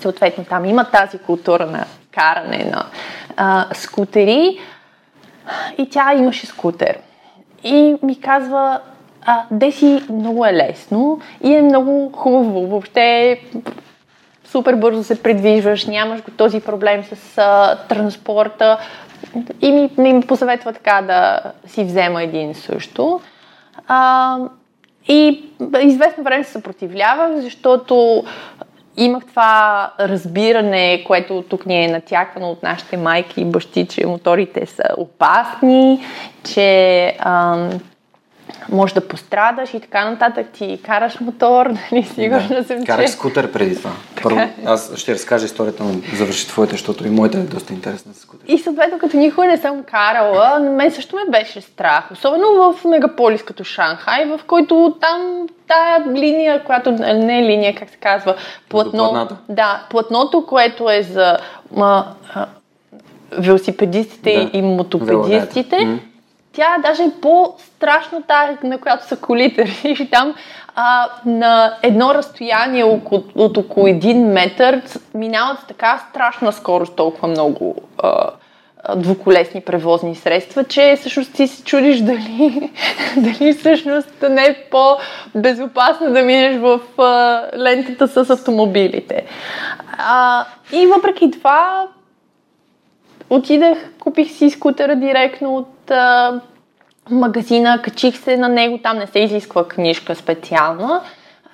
Съответно, 0.00 0.44
там 0.44 0.64
има 0.64 0.84
тази 0.84 1.18
култура 1.18 1.66
на 1.66 1.84
каране 2.14 2.70
на 2.72 2.84
а, 3.36 3.66
скутери. 3.74 4.58
И 5.78 5.90
тя 5.90 6.14
имаше 6.14 6.46
скутер. 6.46 6.98
И 7.64 7.96
ми 8.02 8.20
казва, 8.20 8.80
а, 9.26 9.42
Деси, 9.50 10.02
много 10.10 10.46
е 10.46 10.52
лесно 10.52 11.20
и 11.44 11.54
е 11.54 11.62
много 11.62 12.12
хубаво. 12.12 12.66
Въобще 12.66 13.40
супер 14.44 14.74
бързо 14.74 15.04
се 15.04 15.22
придвижваш, 15.22 15.86
нямаш 15.86 16.22
го 16.22 16.30
този 16.30 16.60
проблем 16.60 17.04
с 17.04 17.38
а, 17.38 17.76
транспорта. 17.88 18.78
И 19.60 19.72
ми, 19.72 19.90
ми 19.98 20.20
посъветва 20.20 20.72
така 20.72 21.02
да 21.02 21.40
си 21.66 21.84
взема 21.84 22.22
един 22.22 22.54
също. 22.54 23.20
А, 23.88 24.38
и 25.08 25.42
известно 25.80 26.24
време 26.24 26.44
се 26.44 26.52
съпротивлявах, 26.52 27.36
защото 27.36 28.24
имах 28.96 29.26
това 29.26 29.90
разбиране, 30.00 31.04
което 31.06 31.44
тук 31.48 31.66
ни 31.66 31.84
е 31.84 31.88
натяквано 31.88 32.50
от 32.50 32.62
нашите 32.62 32.96
майки 32.96 33.40
и 33.40 33.44
бащи, 33.44 33.86
че 33.86 34.06
моторите 34.06 34.66
са 34.66 34.82
опасни, 34.96 36.00
че 36.54 37.06
ам, 37.18 37.70
може 38.72 38.94
да 38.94 39.08
пострадаш 39.08 39.74
и 39.74 39.80
така 39.80 40.10
нататък. 40.10 40.46
Ти 40.52 40.80
караш 40.84 41.20
мотор, 41.20 41.66
нали, 41.92 42.04
сигурна 42.04 42.64
съм, 42.64 42.84
Карах 42.84 43.06
че... 43.06 43.12
скутер 43.12 43.52
преди 43.52 43.76
това. 43.76 43.90
Първо, 44.22 44.40
аз 44.64 44.96
ще 44.96 45.14
разкажа 45.14 45.44
историята, 45.44 45.84
но 45.84 46.00
завърши 46.16 46.46
твоята, 46.46 46.72
защото 46.72 47.06
и 47.06 47.10
моята 47.10 47.38
е 47.38 47.40
доста 47.40 47.72
интересна 47.72 48.14
с 48.14 48.20
скутер. 48.20 48.44
И 48.48 48.58
съответно, 48.58 48.98
като 48.98 49.16
никога 49.16 49.46
не 49.46 49.56
съм 49.56 49.82
карала, 49.82 50.58
на 50.58 50.70
мен 50.70 50.90
също 50.90 51.16
ме 51.16 51.22
беше 51.30 51.60
страх. 51.60 52.04
Особено 52.12 52.72
в 52.72 52.84
мегаполис 52.84 53.42
като 53.42 53.64
Шанхай, 53.64 54.24
в 54.24 54.40
който 54.46 54.96
там 55.00 55.46
тая 55.68 56.12
линия, 56.14 56.64
която 56.64 56.90
не 56.90 57.38
е 57.38 57.42
линия, 57.42 57.74
как 57.74 57.90
се 57.90 57.96
казва, 57.96 58.34
платно. 58.68 59.28
Да, 59.48 59.86
платното, 59.90 60.46
което 60.46 60.90
е 60.90 61.02
за 61.02 61.36
а, 61.76 62.04
велосипедистите 63.32 64.50
Да. 64.52 64.58
и 64.58 64.62
мотопедистите. 64.62 65.76
Велодата. 65.76 66.02
Тя 66.58 66.74
е 66.74 66.82
даже 66.82 67.02
по-страшно 67.22 68.22
тая, 68.22 68.58
на 68.62 68.78
която 68.78 69.06
са 69.06 69.16
колите. 69.16 69.80
И 69.84 70.10
там 70.10 70.34
а, 70.74 71.08
на 71.26 71.74
едно 71.82 72.14
разстояние 72.14 72.84
около, 72.84 73.24
от 73.34 73.56
около 73.56 73.86
един 73.86 74.26
метър 74.26 74.82
минават 75.14 75.58
така 75.68 76.04
страшна 76.10 76.52
скорост 76.52 76.96
толкова 76.96 77.28
много 77.28 77.74
а, 77.98 78.30
двуколесни 78.96 79.60
превозни 79.60 80.14
средства, 80.14 80.64
че 80.64 80.96
всъщност 81.00 81.32
ти 81.32 81.46
се 81.46 81.64
чудиш 81.64 82.00
дали, 82.00 82.70
дали 83.16 83.52
всъщност 83.52 84.24
не 84.30 84.44
е 84.44 84.64
по-безопасно 84.70 86.12
да 86.12 86.22
минеш 86.22 86.56
в 86.56 86.80
а, 86.98 87.42
лентата 87.58 88.08
с 88.08 88.30
автомобилите. 88.30 89.24
А, 89.98 90.44
и 90.72 90.86
въпреки 90.86 91.30
това, 91.30 91.86
отидах, 93.30 93.78
купих 94.00 94.30
си 94.30 94.50
скутера 94.50 94.96
директно 94.96 95.56
от 95.56 95.77
а, 95.90 96.40
магазина, 97.10 97.82
качих 97.82 98.18
се 98.18 98.36
на 98.36 98.48
него, 98.48 98.78
там 98.82 98.98
не 98.98 99.06
се 99.06 99.18
изисква 99.18 99.68
книжка 99.68 100.14
специална 100.14 101.00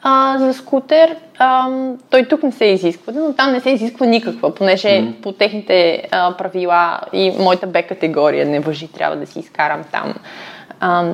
а, 0.03 0.39
за 0.39 0.55
скутер. 0.55 1.17
А, 1.39 1.69
той 2.11 2.25
тук 2.25 2.43
не 2.43 2.53
се 2.53 2.65
изисква, 2.65 3.13
но 3.17 3.33
там 3.33 3.53
не 3.53 3.61
се 3.61 3.71
изисква 3.71 4.07
никаква, 4.07 4.55
понеже 4.55 4.89
mm. 4.89 5.21
по 5.21 5.33
техните 5.33 6.09
а, 6.11 6.37
правила 6.37 7.01
и 7.13 7.33
моята 7.39 7.67
Б 7.67 7.83
категория 7.83 8.47
не 8.47 8.61
въжи, 8.61 8.89
трябва 8.89 9.17
да 9.17 9.27
си 9.27 9.39
изкарам 9.39 9.85
там 9.93 10.15
а, 10.81 11.13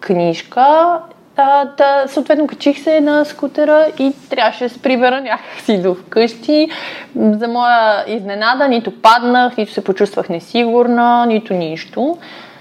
книжка. 0.00 0.98
А, 1.36 1.64
да, 1.64 2.04
съответно, 2.08 2.46
качих 2.46 2.82
се 2.82 3.00
на 3.00 3.24
скутера 3.24 3.86
и 3.98 4.12
трябваше 4.30 4.64
да 4.64 4.70
се 4.70 4.82
прибера 4.82 5.20
някакси 5.20 5.82
до 5.82 5.94
вкъщи. 5.94 6.68
За 7.16 7.48
моя 7.48 8.04
изненада 8.16 8.68
нито 8.68 9.00
паднах, 9.00 9.56
нито 9.56 9.72
се 9.72 9.84
почувствах 9.84 10.28
несигурна, 10.28 11.26
нито 11.26 11.54
нищо. 11.54 12.18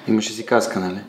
Имаше 0.08 0.32
си 0.34 0.46
каска, 0.46 0.80
нали? 0.80 1.00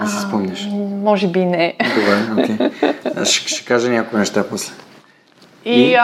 Не 0.00 0.06
си 0.08 0.20
спомняш. 0.20 0.66
М, 0.66 0.76
Може 1.02 1.28
би 1.28 1.44
не. 1.44 1.74
Добре, 1.94 2.42
окей. 2.42 2.70
Ще, 3.24 3.48
ще 3.48 3.64
кажа 3.64 3.90
някои 3.90 4.18
неща 4.18 4.44
после. 4.50 4.72
И, 5.64 5.82
И? 5.82 5.96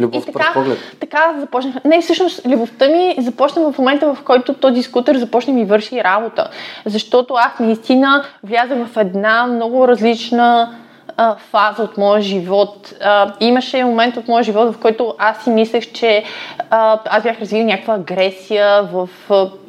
Ам, 0.00 0.04
и 0.04 0.06
Любов 0.06 0.26
така, 0.26 0.50
поглед. 0.54 0.78
така 1.00 1.34
започнах. 1.38 1.74
Не, 1.84 2.00
всъщност, 2.00 2.46
любовта 2.46 2.88
ми 2.88 3.14
започна 3.18 3.72
в 3.72 3.78
момента, 3.78 4.14
в 4.14 4.22
който 4.22 4.54
този 4.54 4.82
скутер 4.82 5.16
започна 5.16 5.52
ми 5.52 5.64
върши 5.64 6.04
работа. 6.04 6.50
Защото 6.84 7.34
аз 7.34 7.58
наистина 7.60 8.24
влязах 8.42 8.78
в 8.86 8.96
една 8.96 9.46
много 9.46 9.88
различна 9.88 10.74
а, 11.16 11.36
фаза 11.36 11.82
от 11.82 11.96
моя 11.98 12.22
живот. 12.22 12.94
А, 13.02 13.32
имаше 13.40 13.84
момент 13.84 14.16
от 14.16 14.28
моя 14.28 14.44
живот, 14.44 14.74
в 14.74 14.78
който 14.78 15.14
аз 15.18 15.44
си 15.44 15.50
мислех, 15.50 15.92
че 15.92 16.24
а, 16.70 16.98
аз 17.04 17.22
бях 17.22 17.40
развил 17.40 17.64
някаква 17.64 17.94
агресия 17.94 18.82
в 18.82 19.08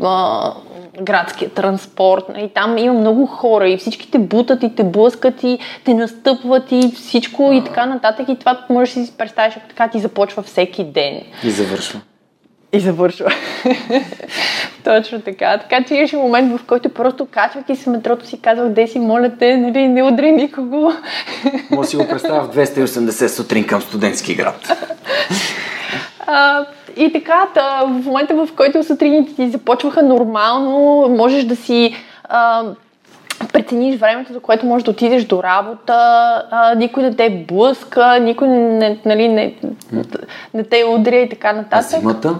а, 0.04 0.54
градския 1.02 1.50
транспорт. 1.50 2.24
И 2.38 2.50
там 2.50 2.78
има 2.78 2.94
много 2.94 3.26
хора 3.26 3.70
и 3.70 3.78
всички 3.78 4.12
те 4.12 4.20
бутат 4.20 4.64
и 4.64 4.76
те 4.76 4.84
блъскат 4.84 5.44
и 5.44 5.60
те 5.84 5.94
настъпват 5.94 6.72
и 6.72 6.92
всичко 6.96 7.52
и 7.54 7.64
така 7.64 7.86
нататък. 7.86 8.30
И 8.30 8.40
това 8.40 8.66
можеш 8.70 8.94
да 8.94 9.06
си 9.06 9.14
представиш, 9.18 9.58
ако 9.58 9.68
така 9.68 9.88
ти 9.88 10.00
започва 10.00 10.44
всеки 10.44 10.84
ден. 10.84 11.22
И 11.44 11.50
завършва. 11.50 12.02
И 12.74 12.80
завършва. 12.80 13.32
Точно 14.84 15.22
така. 15.22 15.58
Така 15.58 15.84
че 15.84 15.96
имаше 15.96 16.18
момент, 16.18 16.60
в 16.60 16.66
който 16.66 16.90
просто 16.90 17.28
качвайки 17.32 17.76
се 17.76 17.90
метрото 17.90 18.26
си 18.26 18.42
казвах, 18.42 18.70
Деси, 18.70 19.00
моля 19.00 19.32
те, 19.40 19.58
нали, 19.58 19.88
не 19.88 20.04
удрай 20.04 20.32
никого. 20.32 20.92
Може 21.72 21.90
си 21.90 21.98
го 21.98 22.08
представя 22.08 22.44
в 22.44 22.56
280 22.56 23.28
сутрин 23.28 23.68
към 23.68 23.82
студентски 23.82 24.36
град. 24.36 24.72
А, 26.28 26.66
и 26.98 27.12
така, 27.14 27.48
та, 27.54 27.84
в 27.86 28.06
момента, 28.06 28.36
в 28.36 28.50
който 28.56 28.84
сутрините 28.84 29.36
ти 29.36 29.50
започваха 29.50 30.04
нормално, 30.04 31.08
можеш 31.10 31.44
да 31.44 31.56
си 31.56 31.96
а, 32.24 32.64
прецениш 33.54 34.00
времето, 34.00 34.34
за 34.34 34.40
което 34.40 34.66
можеш 34.66 34.84
да 34.84 34.92
отидеш 34.92 35.24
до 35.26 35.44
работа, 35.44 35.94
а, 36.52 36.76
никой 36.76 37.04
не 37.04 37.16
те 37.16 37.46
блъска, 37.48 38.20
никой 38.20 38.48
не, 38.48 39.00
нали, 39.06 39.28
не, 39.28 39.56
не 40.54 40.64
те 40.64 40.86
удря 40.86 41.16
и 41.16 41.30
така 41.30 41.50
А 41.50 41.54
нататък. 41.54 42.00
зимата? 42.00 42.36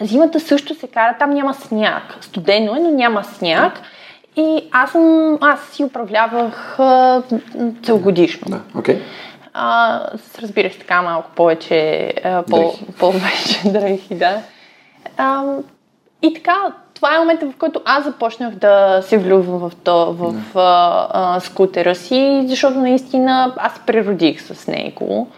Зимата 0.00 0.40
също 0.40 0.74
се 0.74 0.86
кара, 0.86 1.16
там 1.18 1.30
няма 1.30 1.54
сняг. 1.54 2.02
Студено 2.20 2.74
е, 2.76 2.80
но 2.80 2.90
няма 2.90 3.24
сняг. 3.24 3.72
И 4.36 4.68
аз, 4.72 4.90
съм, 4.90 5.38
аз 5.40 5.60
си 5.60 5.84
управлявах 5.84 6.76
а, 6.78 7.22
целогодишно. 7.82 8.46
Да, 8.50 8.60
окей. 8.78 9.00
А, 9.54 10.00
с, 10.16 10.38
разбира 10.38 10.70
се, 10.70 10.78
така 10.78 11.02
малко 11.02 11.30
повече, 11.36 12.12
а, 12.24 12.42
по, 12.42 12.56
Дрехи. 12.56 12.84
повече 12.98 13.60
дрехи, 13.64 14.14
да. 14.14 14.42
А, 15.16 15.42
и 16.22 16.34
така, 16.34 16.56
това 16.94 17.16
е 17.16 17.18
момента, 17.18 17.46
в 17.50 17.56
който 17.56 17.82
аз 17.84 18.04
започнах 18.04 18.54
да 18.54 19.00
се 19.02 19.18
влюбвам 19.18 19.58
в, 19.58 19.72
то, 19.84 20.12
в 20.12 20.34
а, 20.58 21.08
а, 21.10 21.40
скутера 21.40 21.94
си, 21.94 22.44
защото 22.46 22.78
наистина 22.78 23.54
аз 23.56 23.72
се 23.74 23.80
природих 23.86 24.42
с 24.42 24.66
него. 24.66 25.28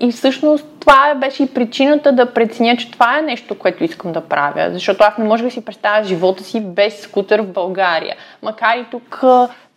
И 0.00 0.12
всъщност 0.12 0.66
това 0.80 1.14
беше 1.14 1.42
и 1.42 1.54
причината 1.54 2.12
да 2.12 2.32
преценя, 2.34 2.76
че 2.76 2.90
това 2.90 3.18
е 3.18 3.22
нещо, 3.22 3.58
което 3.58 3.84
искам 3.84 4.12
да 4.12 4.20
правя. 4.20 4.70
Защото 4.72 5.04
аз 5.04 5.18
не 5.18 5.24
можех 5.24 5.46
да 5.46 5.50
си 5.50 5.64
представя 5.64 6.04
живота 6.04 6.44
си 6.44 6.60
без 6.60 7.00
скутер 7.00 7.40
в 7.40 7.52
България. 7.52 8.16
Макар 8.42 8.76
и 8.76 8.86
тук 8.90 9.24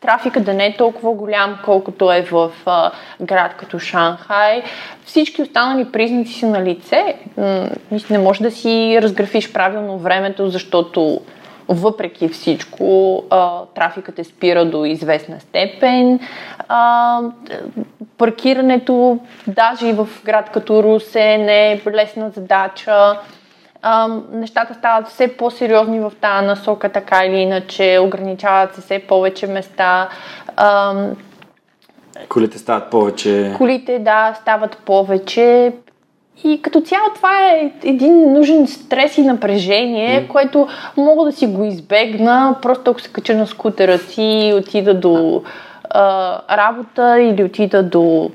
трафика 0.02 0.40
да 0.40 0.54
не 0.54 0.66
е 0.66 0.78
толкова 0.78 1.14
голям, 1.14 1.60
колкото 1.66 2.12
е 2.12 2.22
в 2.22 2.52
а, 2.66 2.92
град 3.22 3.54
като 3.58 3.80
Шанхай. 3.80 4.64
Всички 5.06 5.42
останали 5.42 5.92
признаци 5.92 6.34
са 6.34 6.48
на 6.48 6.64
лице. 6.64 7.16
Не 8.10 8.18
може 8.18 8.44
да 8.44 8.52
си 8.52 9.00
разграфиш 9.02 9.54
правилно 9.54 9.98
времето, 9.98 10.50
защото 10.50 11.22
въпреки 11.68 12.28
всичко, 12.28 13.24
а, 13.30 13.62
трафикът 13.76 14.20
е 14.20 14.24
спира 14.24 14.66
до 14.66 14.86
известна 14.86 15.40
степен. 15.40 16.20
А, 16.68 17.20
паркирането, 18.18 19.20
даже 19.48 19.88
и 19.88 19.94
в 19.94 20.08
град 20.26 20.50
като 20.50 20.84
Русе, 20.84 21.38
не 21.38 21.72
е 21.72 21.82
лесна 21.92 22.30
задача. 22.30 23.20
А, 23.82 24.08
нещата 24.32 24.74
стават 24.74 25.08
все 25.08 25.28
по-сериозни 25.38 26.00
в 26.00 26.12
тази 26.22 26.46
насока, 26.46 26.90
така 26.90 27.26
или 27.26 27.36
иначе. 27.36 28.00
Ограничават 28.02 28.76
се 28.76 28.82
все 28.82 29.00
повече 29.00 29.48
места. 29.48 30.10
А, 30.56 30.96
колите 32.30 32.58
стават 32.58 32.90
повече. 32.90 33.54
Колите, 33.58 34.00
да, 34.00 34.34
стават 34.42 34.78
повече. 34.78 35.74
И 36.44 36.62
като 36.62 36.82
цяло 36.82 37.06
това 37.16 37.48
е 37.48 37.72
един 37.84 38.34
нужен 38.34 38.68
стрес 38.68 39.18
и 39.18 39.22
напрежение, 39.22 40.22
mm. 40.22 40.28
което 40.28 40.68
мога 40.98 41.26
да 41.26 41.32
си 41.32 41.48
го 41.48 41.64
избегна, 41.64 42.56
просто 42.62 42.92
ако 42.92 43.02
се 43.02 43.12
кача 43.12 43.36
на 43.36 43.48
скутера 43.48 43.98
си 43.98 44.24
и 44.24 44.54
отида 44.54 44.94
до 44.94 45.44
а, 45.90 46.58
работа 46.58 47.20
или 47.20 47.44
отида 47.44 47.84
до 47.84 48.32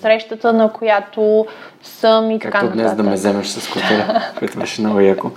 срещата, 0.00 0.52
на 0.52 0.72
която 0.72 1.46
съм 1.82 2.30
и 2.30 2.38
Както 2.38 2.60
така 2.60 2.72
днес 2.72 2.94
да 2.94 3.02
ме 3.02 3.12
вземеш 3.12 3.46
с 3.46 3.60
скутера, 3.60 4.22
което 4.38 4.58
беше 4.58 4.80
много 4.80 5.00
яко. 5.00 5.30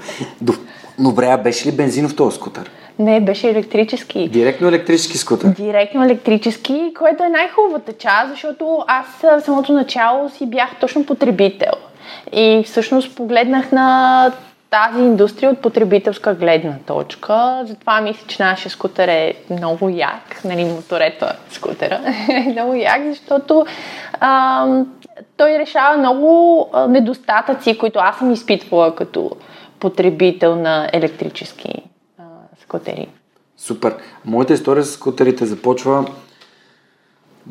Добре, 1.00 1.26
а 1.26 1.38
беше 1.38 1.68
ли 1.68 1.72
бензинов 1.72 2.16
този 2.16 2.36
скутер? 2.36 2.72
Не, 3.00 3.22
беше 3.22 3.50
електрически. 3.50 4.30
Директно 4.30 4.68
електрически 4.68 5.18
скутер? 5.18 5.48
Директно 5.48 6.04
електрически, 6.04 6.94
което 7.00 7.24
е 7.24 7.30
най-хубавата 7.30 7.94
част, 7.94 8.30
защото 8.30 8.84
аз 8.88 9.06
в 9.22 9.42
самото 9.46 9.74
начало 9.74 10.30
си 10.30 10.46
бях 10.46 10.70
точно 10.80 11.06
потребител. 11.06 11.74
И 12.34 12.64
всъщност 12.66 13.16
погледнах 13.16 13.72
на 13.72 14.32
тази 14.74 15.00
индустрия 15.00 15.52
от 15.52 15.60
потребителска 15.60 16.36
гледна 16.36 16.76
точка. 16.86 17.64
Затова 17.68 18.02
мисля, 18.02 18.28
че 18.28 18.44
нашия 18.44 18.72
скутер 18.72 19.08
е 19.08 19.34
много 19.50 19.90
як, 19.90 20.42
нали, 20.46 20.66
моторето 20.66 21.26
скутера 21.52 22.00
е 22.30 22.50
много 22.52 22.74
як, 22.74 23.02
защото 23.10 23.66
а, 24.20 24.66
той 25.38 25.60
решава 25.60 25.98
много 25.98 26.70
недостатъци, 26.90 27.78
които 27.78 28.00
аз 28.00 28.18
съм 28.18 28.32
изпитвала 28.32 28.96
като 28.96 29.32
потребител 29.80 30.56
на 30.56 30.90
електрически 30.94 31.84
а, 32.20 32.24
скутери. 32.62 33.08
Супер. 33.58 33.96
Моята 34.26 34.54
история 34.54 34.84
с 34.84 34.92
скутерите 34.92 35.46
започва 35.46 36.06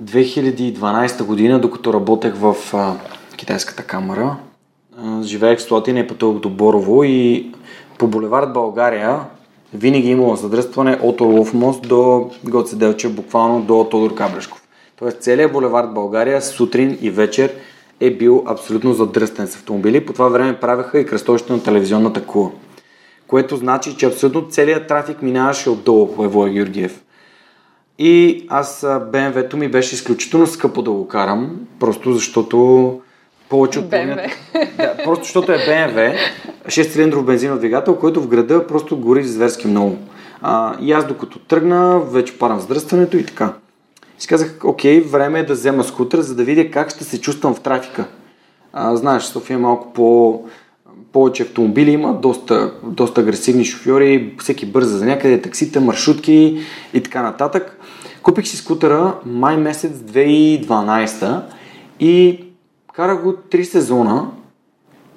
2012 0.00 1.24
година, 1.24 1.60
докато 1.60 1.92
работех 1.92 2.34
в 2.34 2.56
а, 2.74 2.94
китайската 3.36 3.82
камера 3.82 4.36
живеех 5.22 5.58
в 5.58 5.62
Слотина 5.62 6.00
и 6.00 6.06
пътувах 6.06 6.40
до 6.40 6.48
Борово 6.48 7.04
и 7.04 7.52
по 7.98 8.06
булевард 8.06 8.52
България 8.52 9.20
винаги 9.74 10.08
е 10.08 10.12
имало 10.12 10.36
задръстване 10.36 10.98
от 11.02 11.20
Орлов 11.20 11.54
мост 11.54 11.88
до 11.88 12.30
Гоце 12.44 12.76
Делче, 12.76 13.08
буквално 13.08 13.62
до 13.62 13.86
Тодор 13.90 14.14
Кабрешков. 14.14 14.62
Тоест 14.98 15.22
целият 15.22 15.52
булевард 15.52 15.94
България 15.94 16.42
сутрин 16.42 16.98
и 17.00 17.10
вечер 17.10 17.52
е 18.00 18.10
бил 18.10 18.44
абсолютно 18.46 18.94
задръстен 18.94 19.46
с 19.46 19.54
автомобили. 19.54 20.06
По 20.06 20.12
това 20.12 20.28
време 20.28 20.60
правеха 20.60 21.00
и 21.00 21.06
кръстовището 21.06 21.52
на 21.52 21.62
телевизионната 21.62 22.24
кула. 22.26 22.50
Което 23.26 23.56
значи, 23.56 23.96
че 23.96 24.06
абсолютно 24.06 24.48
целият 24.48 24.88
трафик 24.88 25.22
минаваше 25.22 25.70
отдолу 25.70 26.14
по 26.14 26.24
Евоя 26.24 26.52
Георгиев. 26.52 27.02
И 27.98 28.46
аз 28.48 28.86
БМВ-то 29.12 29.56
ми 29.56 29.68
беше 29.68 29.94
изключително 29.94 30.46
скъпо 30.46 30.82
да 30.82 30.90
го 30.90 31.08
карам, 31.08 31.56
просто 31.80 32.12
защото 32.12 33.00
повече 33.52 33.78
от 33.78 33.84
BMW. 33.84 34.32
Да, 34.76 34.96
просто 35.04 35.24
защото 35.24 35.52
е 35.52 35.56
BMW, 35.56 36.16
6-цилиндров 36.66 37.24
бензинов 37.24 37.58
двигател, 37.58 37.96
който 37.96 38.22
в 38.22 38.28
града 38.28 38.66
просто 38.66 38.96
гори 38.96 39.24
зверски 39.24 39.66
много. 39.66 39.98
А, 40.42 40.76
и 40.80 40.92
аз 40.92 41.06
докато 41.06 41.38
тръгна, 41.38 42.00
вече 42.00 42.38
парам 42.38 42.60
здръстването 42.60 43.16
и 43.16 43.26
така. 43.26 43.52
И 44.24 44.26
казах, 44.26 44.58
окей, 44.64 45.00
време 45.00 45.38
е 45.38 45.46
да 45.46 45.52
взема 45.52 45.84
скутер, 45.84 46.20
за 46.20 46.34
да 46.34 46.44
видя 46.44 46.70
как 46.70 46.90
ще 46.90 47.04
се 47.04 47.20
чувствам 47.20 47.54
в 47.54 47.60
трафика. 47.60 48.04
А, 48.72 48.96
знаеш, 48.96 49.22
София 49.22 49.54
е 49.54 49.58
малко 49.58 49.92
по 49.92 50.40
повече 51.12 51.42
автомобили 51.42 51.90
има, 51.90 52.14
доста, 52.14 52.72
доста 52.82 53.20
агресивни 53.20 53.64
шофьори, 53.64 54.34
всеки 54.40 54.66
бърза 54.66 54.98
за 54.98 55.04
някъде, 55.04 55.42
таксита, 55.42 55.80
маршрутки 55.80 56.58
и 56.94 57.02
така 57.02 57.22
нататък. 57.22 57.78
Купих 58.22 58.46
си 58.46 58.56
скутера 58.56 59.14
май 59.26 59.56
месец 59.56 59.92
2012 59.92 61.40
и 62.00 62.44
Карах 62.92 63.22
го 63.22 63.32
три 63.32 63.64
сезона 63.64 64.30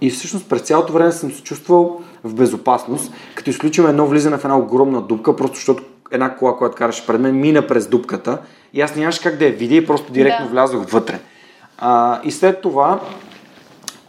и 0.02 0.10
всъщност 0.10 0.50
през 0.50 0.62
цялото 0.62 0.94
време 0.94 1.12
съм 1.12 1.32
се 1.32 1.44
чувствал 1.44 2.02
в 2.24 2.34
безопасност, 2.34 3.14
като 3.36 3.50
изключим 3.50 3.88
едно 3.88 4.08
влизане 4.08 4.38
в 4.38 4.44
една 4.44 4.58
огромна 4.58 5.02
дупка, 5.02 5.36
просто 5.36 5.56
защото 5.56 5.84
една 6.12 6.36
кола, 6.36 6.58
която 6.58 6.76
караше 6.76 7.08
пред 7.08 7.22
мен, 7.22 7.40
мина 7.40 7.68
през 7.68 7.88
дупката 7.88 8.38
и 8.74 8.82
аз 8.82 8.96
нямаше 8.96 9.22
как 9.22 9.38
да 9.38 9.46
я 9.46 9.52
видя 9.52 9.76
и 9.76 9.86
просто 9.86 10.12
директно 10.12 10.46
да. 10.46 10.52
влязох 10.52 10.90
вътре. 10.90 11.20
А, 11.78 12.22
и 12.24 12.32
след 12.32 12.62
това, 12.62 13.02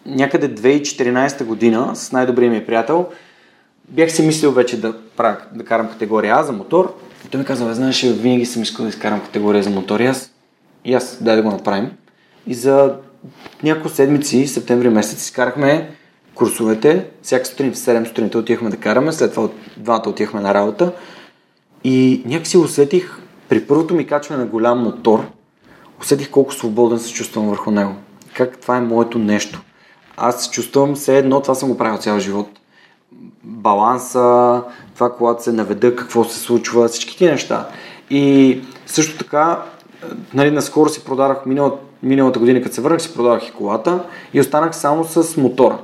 някъде 0.07 0.55
2014 0.55 1.45
година, 1.45 1.97
с 1.97 2.13
най-добрия 2.13 2.51
ми 2.51 2.67
приятел, 2.67 3.07
бях 3.89 4.13
си 4.13 4.23
мислил 4.27 4.53
вече 4.53 4.81
да, 4.81 4.95
правя, 5.17 5.37
да 5.53 5.65
карам 5.65 5.89
категория 5.89 6.35
А 6.37 6.43
за 6.43 6.53
мотор. 6.53 6.95
И 7.27 7.29
той 7.29 7.41
ми 7.41 7.47
каза, 7.47 7.75
знаеш, 7.75 8.03
винаги 8.03 8.47
съм 8.47 8.63
искал 8.63 8.85
да 8.85 8.89
изкарам 8.89 9.21
категория 9.21 9.63
за 9.63 9.71
мотор 9.71 10.01
и 10.01 10.07
аз, 10.07 10.33
и 10.85 10.95
аз 10.95 11.19
дай 11.21 11.37
да 11.37 11.43
го 11.43 11.51
направим. 11.51 11.91
И 12.47 12.55
за 12.55 12.95
няколко 13.63 13.89
седмици, 13.89 14.47
септември 14.47 14.89
месец, 14.89 15.23
изкарахме 15.23 15.91
курсовете. 16.35 17.07
Всяка 17.23 17.47
сутрин 17.47 17.73
в 17.73 17.77
7 17.77 18.09
сутринта 18.09 18.39
отихме 18.39 18.71
да 18.71 18.77
караме, 18.77 19.13
след 19.13 19.35
това 19.35 19.49
двамата 19.77 20.09
отихме 20.09 20.41
на 20.41 20.55
работа. 20.55 20.93
И 21.85 22.23
някакси 22.27 22.59
усетих, 22.59 23.19
при 23.49 23.67
първото 23.67 23.95
ми 23.95 24.07
качване 24.07 24.41
на 24.41 24.47
голям 24.47 24.83
мотор, 24.83 25.25
усетих 26.01 26.31
колко 26.31 26.55
свободен 26.55 26.99
се 26.99 27.13
чувствам 27.13 27.49
върху 27.49 27.71
него. 27.71 27.93
Как 28.35 28.59
това 28.59 28.77
е 28.77 28.81
моето 28.81 29.19
нещо. 29.19 29.63
Аз 30.17 30.45
се 30.45 30.51
чувствам 30.51 30.95
все 30.95 31.19
едно, 31.19 31.41
това 31.41 31.55
съм 31.55 31.69
го 31.69 31.79
правил 31.79 31.99
цял 31.99 32.19
живот. 32.19 32.49
Баланса, 33.45 34.63
това 34.95 35.13
когато 35.13 35.43
се 35.43 35.53
наведа, 35.53 35.97
какво 35.97 36.25
се 36.25 36.39
случва, 36.39 36.89
всички 36.89 37.19
тези 37.19 37.31
неща. 37.31 37.69
И 38.11 38.61
също 38.87 39.19
така, 39.19 39.63
нали, 40.35 40.51
наскоро 40.51 40.89
си 40.89 41.05
продадах 41.05 41.47
миналата 41.47 41.86
миналата 42.07 42.39
година, 42.39 42.63
като 42.63 42.75
се 42.75 42.81
върнах, 42.81 43.03
си 43.03 43.15
продавах 43.15 43.49
и 43.49 43.53
колата 43.53 44.01
и 44.35 44.41
останах 44.41 44.77
само 44.77 45.05
с 45.05 45.37
мотора. 45.37 45.79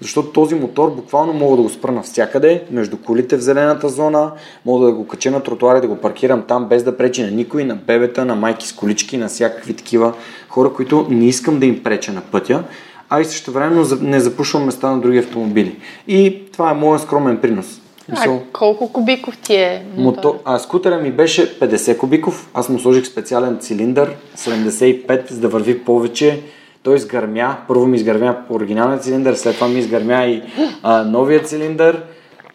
Защото 0.00 0.28
този 0.28 0.54
мотор 0.54 0.90
буквално 0.90 1.32
мога 1.32 1.56
да 1.56 1.62
го 1.62 1.68
спра 1.68 1.92
навсякъде, 1.92 2.64
между 2.70 2.96
колите 2.96 3.36
в 3.36 3.40
зелената 3.40 3.88
зона, 3.88 4.32
мога 4.66 4.86
да 4.86 4.92
го 4.92 5.06
кача 5.06 5.30
на 5.30 5.42
тротуара 5.42 5.78
и 5.78 5.80
да 5.80 5.88
го 5.88 5.96
паркирам 5.96 6.42
там, 6.48 6.64
без 6.64 6.82
да 6.82 6.96
пречи 6.96 7.22
на 7.22 7.30
никой, 7.30 7.64
на 7.64 7.76
бебета, 7.76 8.24
на 8.24 8.34
майки 8.34 8.68
с 8.68 8.72
колички, 8.72 9.16
на 9.16 9.28
всякакви 9.28 9.74
такива 9.74 10.12
хора, 10.48 10.72
които 10.72 11.06
не 11.10 11.26
искам 11.26 11.58
да 11.58 11.66
им 11.66 11.82
преча 11.82 12.12
на 12.12 12.20
пътя, 12.20 12.64
а 13.10 13.20
и 13.20 13.24
също 13.24 13.52
време 13.52 13.82
не 14.00 14.20
запушвам 14.20 14.64
места 14.64 14.90
на 14.90 15.00
други 15.00 15.18
автомобили. 15.18 15.78
И 16.08 16.42
това 16.52 16.70
е 16.70 16.74
моят 16.74 17.02
скромен 17.02 17.40
принос. 17.40 17.80
А 18.12 18.38
колко 18.52 18.92
кубиков 18.92 19.38
ти 19.38 19.54
е? 19.54 19.84
Мотор? 19.96 20.38
А, 20.44 20.58
скутера 20.58 20.98
ми 20.98 21.10
беше 21.10 21.58
50 21.58 21.98
кубиков. 21.98 22.50
Аз 22.54 22.68
му 22.68 22.78
сложих 22.78 23.06
специален 23.06 23.58
цилиндър, 23.60 24.16
75, 24.36 25.30
за 25.30 25.40
да 25.40 25.48
върви 25.48 25.84
повече. 25.84 26.42
Той 26.82 26.96
изгърмя. 26.96 27.56
Първо 27.68 27.86
ми 27.86 27.96
изгърмя 27.96 28.36
по 28.48 28.54
оригиналния 28.54 28.98
цилиндър, 28.98 29.34
след 29.34 29.54
това 29.54 29.68
ми 29.68 29.78
изгърмя 29.78 30.24
и 30.24 30.42
а, 30.82 31.04
новия 31.04 31.42
цилиндър. 31.42 32.02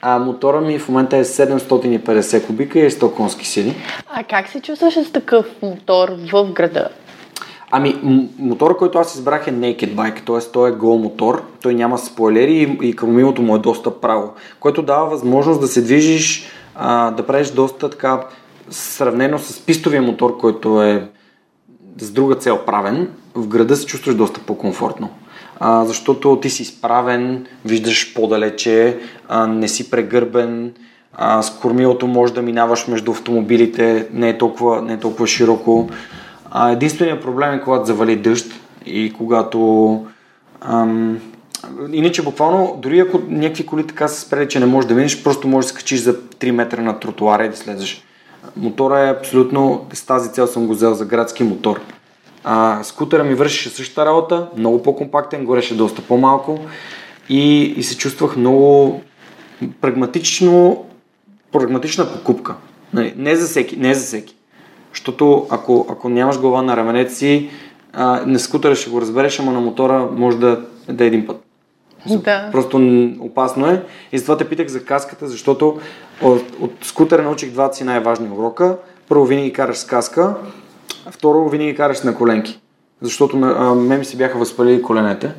А 0.01 0.19
мотора 0.19 0.61
ми 0.61 0.79
в 0.79 0.89
момента 0.89 1.17
е 1.17 1.23
750 1.23 2.45
кубика 2.47 2.79
и 2.79 2.85
е 2.85 2.89
100 2.89 3.13
конски 3.15 3.47
сили. 3.47 3.75
А 4.09 4.23
как 4.23 4.47
се 4.47 4.61
чувстваш 4.61 4.93
с 4.93 5.11
такъв 5.11 5.45
мотор 5.61 6.09
в 6.33 6.51
града? 6.51 6.89
Ами, 7.71 7.99
мотора, 8.39 8.77
който 8.77 8.99
аз 8.99 9.15
избрах 9.15 9.47
е 9.47 9.51
Naked 9.51 9.95
Bike, 9.95 10.25
т.е. 10.25 10.51
той 10.51 10.69
е 10.69 10.73
гол 10.73 10.97
мотор, 10.97 11.43
той 11.61 11.73
няма 11.73 11.97
спойлери 11.97 12.53
и, 12.53 12.87
и 12.87 12.95
кромилото 12.95 13.41
му 13.41 13.55
е 13.55 13.59
доста 13.59 14.01
право, 14.01 14.33
което 14.59 14.81
дава 14.81 15.09
възможност 15.09 15.61
да 15.61 15.67
се 15.67 15.81
движиш, 15.81 16.45
а, 16.75 17.11
да 17.11 17.25
правиш 17.25 17.49
доста 17.49 17.89
така, 17.89 18.21
сравнено 18.69 19.39
с 19.39 19.65
пистовия 19.65 20.01
мотор, 20.01 20.37
който 20.37 20.81
е 20.83 21.09
с 21.97 22.11
друга 22.11 22.35
цел 22.35 22.59
правен, 22.65 23.09
в 23.35 23.47
града 23.47 23.75
се 23.75 23.85
чувстваш 23.85 24.15
доста 24.15 24.39
по-комфортно. 24.39 25.09
А, 25.59 25.85
защото 25.85 26.39
ти 26.41 26.49
си 26.49 26.61
изправен, 26.61 27.45
виждаш 27.65 28.13
по-далече, 28.13 28.97
а, 29.27 29.47
не 29.47 29.67
си 29.67 29.91
прегърбен, 29.91 30.73
а, 31.13 31.41
с 31.41 31.59
кормилото 31.59 32.07
можеш 32.07 32.33
да 32.33 32.41
минаваш 32.41 32.87
между 32.87 33.11
автомобилите, 33.11 34.07
не 34.13 34.29
е 34.29 34.37
толкова, 34.37 34.81
не 34.81 34.93
е 34.93 34.99
толкова 34.99 35.27
широко. 35.27 35.89
Единственият 36.55 37.21
проблем 37.21 37.53
е 37.53 37.61
когато 37.61 37.85
завали 37.85 38.15
дъжд 38.15 38.51
и 38.85 39.13
когато 39.17 40.05
ам, 40.61 41.19
Иначе 41.91 42.23
буквално, 42.23 42.79
дори 42.81 42.99
ако 42.99 43.21
някакви 43.27 43.65
коли 43.65 43.87
така 43.87 44.07
се 44.07 44.21
спрели, 44.21 44.49
че 44.49 44.59
не 44.59 44.65
можеш 44.65 44.87
да 44.87 44.95
минеш, 44.95 45.23
просто 45.23 45.47
можеш 45.47 45.65
да 45.65 45.69
се 45.69 45.77
качиш 45.77 45.99
за 45.99 46.15
3 46.15 46.51
метра 46.51 46.81
на 46.81 46.99
тротуара 46.99 47.45
и 47.45 47.49
да 47.49 47.57
слезеш 47.57 48.03
Мотора 48.57 48.99
е 48.99 49.11
абсолютно, 49.11 49.85
с 49.93 50.05
тази 50.05 50.31
цел 50.31 50.47
съм 50.47 50.67
го 50.67 50.73
взел 50.73 50.93
за 50.93 51.05
градски 51.05 51.43
мотор. 51.43 51.81
А, 52.43 52.83
скутера 52.83 53.23
ми 53.23 53.33
вършеше 53.33 53.69
същата 53.69 54.05
работа, 54.05 54.49
много 54.57 54.83
по-компактен, 54.83 55.45
гореше 55.45 55.77
доста 55.77 56.01
по-малко 56.01 56.59
и, 57.29 57.61
и 57.61 57.83
се 57.83 57.97
чувствах 57.97 58.35
много 58.35 59.01
прагматично, 59.81 60.85
прагматична 61.51 62.13
покупка. 62.13 62.55
Нали, 62.93 63.13
не 63.17 63.35
за 63.35 63.47
всеки, 63.47 63.77
не 63.77 63.93
за 63.93 64.05
всеки. 64.05 64.35
Защото 64.91 65.47
ако, 65.49 65.85
ако 65.89 66.09
нямаш 66.09 66.39
глава 66.39 66.61
на 66.61 66.77
раменете 66.77 67.13
си, 67.13 67.49
а, 67.93 68.23
на 68.25 68.39
скутера 68.39 68.75
ще 68.75 68.89
го 68.89 69.01
разбереш, 69.01 69.39
ама 69.39 69.51
на 69.51 69.59
мотора 69.59 70.07
може 70.11 70.37
да, 70.37 70.61
да 70.89 71.03
е 71.03 71.07
един 71.07 71.27
път. 71.27 71.43
Да. 72.09 72.49
Просто 72.51 72.77
опасно 73.19 73.67
е. 73.67 73.83
И 74.11 74.17
затова 74.17 74.37
те 74.37 74.49
питах 74.49 74.67
за 74.67 74.83
каската, 74.85 75.27
защото 75.27 75.79
от, 76.21 76.43
от 76.59 76.71
скутера 76.81 77.23
научих 77.23 77.51
два 77.51 77.73
си 77.73 77.83
най-важни 77.83 78.29
урока. 78.37 78.77
Първо, 79.09 79.25
винаги 79.25 79.53
караш 79.53 79.77
с 79.77 79.85
каска. 79.85 80.35
Второ, 81.11 81.49
винаги 81.49 81.75
караш 81.75 82.01
на 82.01 82.15
коленки. 82.15 82.59
Защото 83.01 83.37
а, 83.37 83.75
ме 83.75 83.97
ми 83.97 84.05
се 84.05 84.17
бяха 84.17 84.37
възпалили 84.37 84.81
коленете. 84.81 85.33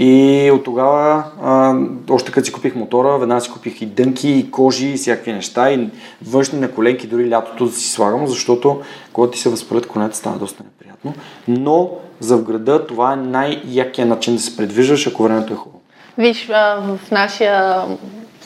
И 0.00 0.50
от 0.50 0.64
тогава, 0.64 1.24
а, 1.42 1.74
още 2.10 2.32
като 2.32 2.46
си 2.46 2.52
купих 2.52 2.74
мотора, 2.74 3.18
веднага 3.18 3.40
си 3.40 3.50
купих 3.50 3.82
и 3.82 3.86
дънки, 3.86 4.30
и 4.30 4.50
кожи, 4.50 4.88
и 4.88 4.96
всякакви 4.96 5.32
неща, 5.32 5.72
и 5.72 5.88
външни 6.26 6.60
на 6.60 6.70
коленки, 6.70 7.06
дори 7.06 7.30
лятото 7.30 7.66
да 7.66 7.72
си 7.72 7.90
слагам, 7.90 8.26
защото 8.26 8.80
когато 9.12 9.32
ти 9.32 9.38
се 9.38 9.48
възпалят 9.48 9.86
коленете, 9.86 10.16
става 10.16 10.38
доста 10.38 10.64
неприятно. 10.64 11.14
Но 11.48 11.90
за 12.20 12.36
в 12.36 12.42
града 12.42 12.86
това 12.86 13.12
е 13.12 13.16
най-якия 13.16 14.06
начин 14.06 14.36
да 14.36 14.42
се 14.42 14.56
предвиждаш, 14.56 15.06
ако 15.06 15.22
времето 15.22 15.52
е 15.52 15.56
хубаво. 15.56 15.80
Виж, 16.18 16.46
в 16.46 16.98
нашия 17.10 17.82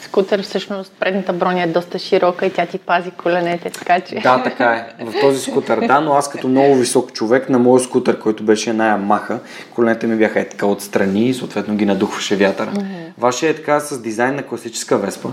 скутер 0.03 0.43
всъщност 0.43 0.93
предната 1.01 1.33
броня 1.33 1.63
е 1.63 1.67
доста 1.67 1.99
широка 1.99 2.47
и 2.47 2.51
тя 2.51 2.67
ти 2.67 2.79
пази 2.79 3.11
коленете, 3.11 3.71
така 3.71 4.01
че... 4.01 4.15
Да, 4.15 4.43
така 4.43 4.65
е. 4.65 5.05
В 5.05 5.21
този 5.21 5.41
скутер, 5.41 5.81
да, 5.87 6.01
но 6.01 6.13
аз 6.13 6.31
като 6.31 6.49
много 6.49 6.75
висок 6.75 7.13
човек 7.13 7.49
на 7.49 7.59
моят 7.59 7.85
скутер, 7.85 8.19
който 8.19 8.45
беше 8.45 8.73
най-маха, 8.73 9.39
коленете 9.75 10.07
ми 10.07 10.17
бяха 10.17 10.41
е 10.41 10.49
така 10.49 10.67
отстрани 10.67 11.29
и 11.29 11.35
съответно 11.35 11.77
ги 11.77 11.87
надухваше 11.87 12.37
вятъра. 12.37 12.73
Mm-hmm. 12.73 13.13
Вашия 13.19 13.51
е 13.51 13.55
така 13.55 13.81
с 13.81 14.03
дизайн 14.03 14.35
на 14.35 14.43
класическа 14.43 14.99
веспа. 14.99 15.29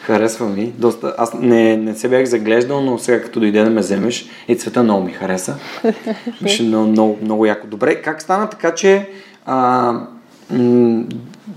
Харесва 0.00 0.48
ми. 0.48 0.72
Доста... 0.78 1.14
Аз 1.18 1.34
не, 1.34 1.76
не 1.76 1.94
се 1.94 2.08
бях 2.08 2.24
заглеждал, 2.24 2.80
но 2.80 2.98
сега 2.98 3.22
като 3.22 3.40
дойде 3.40 3.64
да 3.64 3.70
ме 3.70 3.80
вземеш 3.80 4.28
и 4.48 4.56
цвета 4.56 4.82
много 4.82 5.04
ми 5.04 5.12
хареса. 5.12 5.56
Беше 6.42 6.62
много, 6.66 6.86
много, 6.86 7.18
много 7.22 7.46
яко. 7.46 7.66
Добре, 7.66 8.02
как 8.02 8.22
стана 8.22 8.50
така, 8.50 8.74
че 8.74 9.08
а, 9.46 9.92
м- 10.50 11.04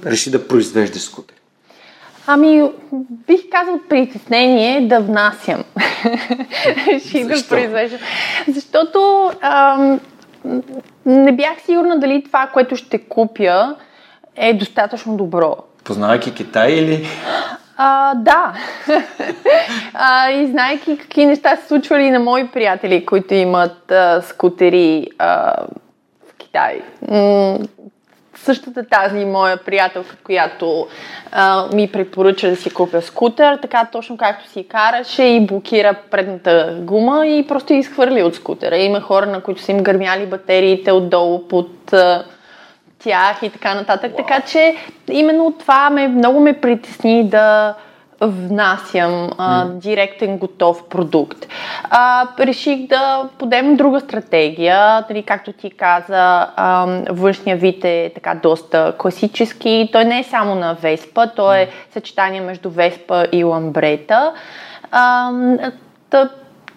реши 0.06 0.32
да 0.32 0.48
произвеждаш 0.48 1.02
скутер? 1.02 1.36
Ами, 2.28 2.72
бих 3.28 3.40
казал 3.52 3.80
притеснение 3.90 4.88
да 4.88 5.00
внасям. 5.00 5.64
Реши 6.88 7.24
да 7.24 7.48
произвеждам. 7.50 8.00
Защото 8.48 9.32
ам, 9.42 10.00
не 11.06 11.32
бях 11.32 11.62
сигурна 11.66 12.00
дали 12.00 12.24
това, 12.24 12.50
което 12.54 12.76
ще 12.76 12.98
купя, 12.98 13.76
е 14.36 14.54
достатъчно 14.54 15.18
добро. 15.18 15.56
Познавайки 15.84 16.34
Китай 16.34 16.72
или? 16.72 17.08
А, 17.78 18.16
да. 18.16 18.54
а, 19.94 20.32
и 20.32 20.48
знайки 20.48 20.98
какви 20.98 21.26
неща 21.26 21.56
се 21.56 21.68
случвали 21.68 22.12
на 22.12 22.20
мои 22.20 22.48
приятели, 22.48 23.06
които 23.06 23.34
имат 23.34 23.92
а, 23.92 24.22
скутери 24.22 25.08
а, 25.18 25.56
в 26.30 26.38
Китай. 26.38 26.82
М- 27.12 27.60
същата 28.48 28.84
тази 28.84 29.26
моя 29.26 29.58
приятелка, 29.58 30.16
която 30.24 30.88
а, 31.32 31.66
ми 31.74 31.92
препоръча 31.92 32.50
да 32.50 32.56
си 32.56 32.70
купя 32.70 33.02
скутер, 33.02 33.58
така 33.62 33.88
точно 33.92 34.18
както 34.18 34.50
си 34.50 34.68
караше 34.68 35.24
и 35.24 35.46
блокира 35.46 35.96
предната 36.12 36.76
гума 36.80 37.28
и 37.28 37.48
просто 37.48 37.74
изхвърли 37.74 38.24
от 38.24 38.36
скутера. 38.36 38.78
Има 38.78 39.02
хора, 39.02 39.26
на 39.26 39.42
които 39.42 39.62
са 39.62 39.72
им 39.72 39.84
гърмяли 39.84 40.26
батериите 40.26 40.92
отдолу 40.92 41.48
под 41.48 41.94
а, 41.94 42.24
тях 43.00 43.44
и 43.44 43.50
така 43.50 43.74
нататък. 43.74 44.12
Wow. 44.12 44.18
Така 44.18 44.42
че 44.42 44.76
именно 45.12 45.54
това 45.60 45.90
ме, 45.90 46.08
много 46.08 46.40
ме 46.40 46.54
притесни 46.54 47.30
да 47.30 47.74
внасям 48.22 49.30
а, 49.38 49.66
директен 49.66 50.38
готов 50.38 50.90
продукт. 50.90 51.48
А, 51.84 52.28
реших 52.40 52.88
да 52.88 53.30
подем 53.40 53.76
друга 53.76 54.00
стратегия, 54.00 55.06
нали, 55.10 55.24
както 55.24 55.54
ти 55.54 55.72
каза, 55.72 56.48
а, 56.56 56.86
външния 57.10 57.58
вид 57.58 57.86
е 57.86 58.12
така 58.16 58.36
доста 58.36 58.94
класически. 58.98 59.90
Той 59.92 60.06
не 60.06 60.20
е 60.20 60.24
само 60.24 60.56
на 60.56 60.74
Веспа, 60.74 61.28
той 61.28 61.58
е 61.58 61.70
съчетание 61.94 62.42
между 62.42 62.70
Веспа 62.70 63.26
и 63.32 63.44
Ламбрета. 63.44 64.34
А, 64.92 65.32
тъп, 66.10 66.32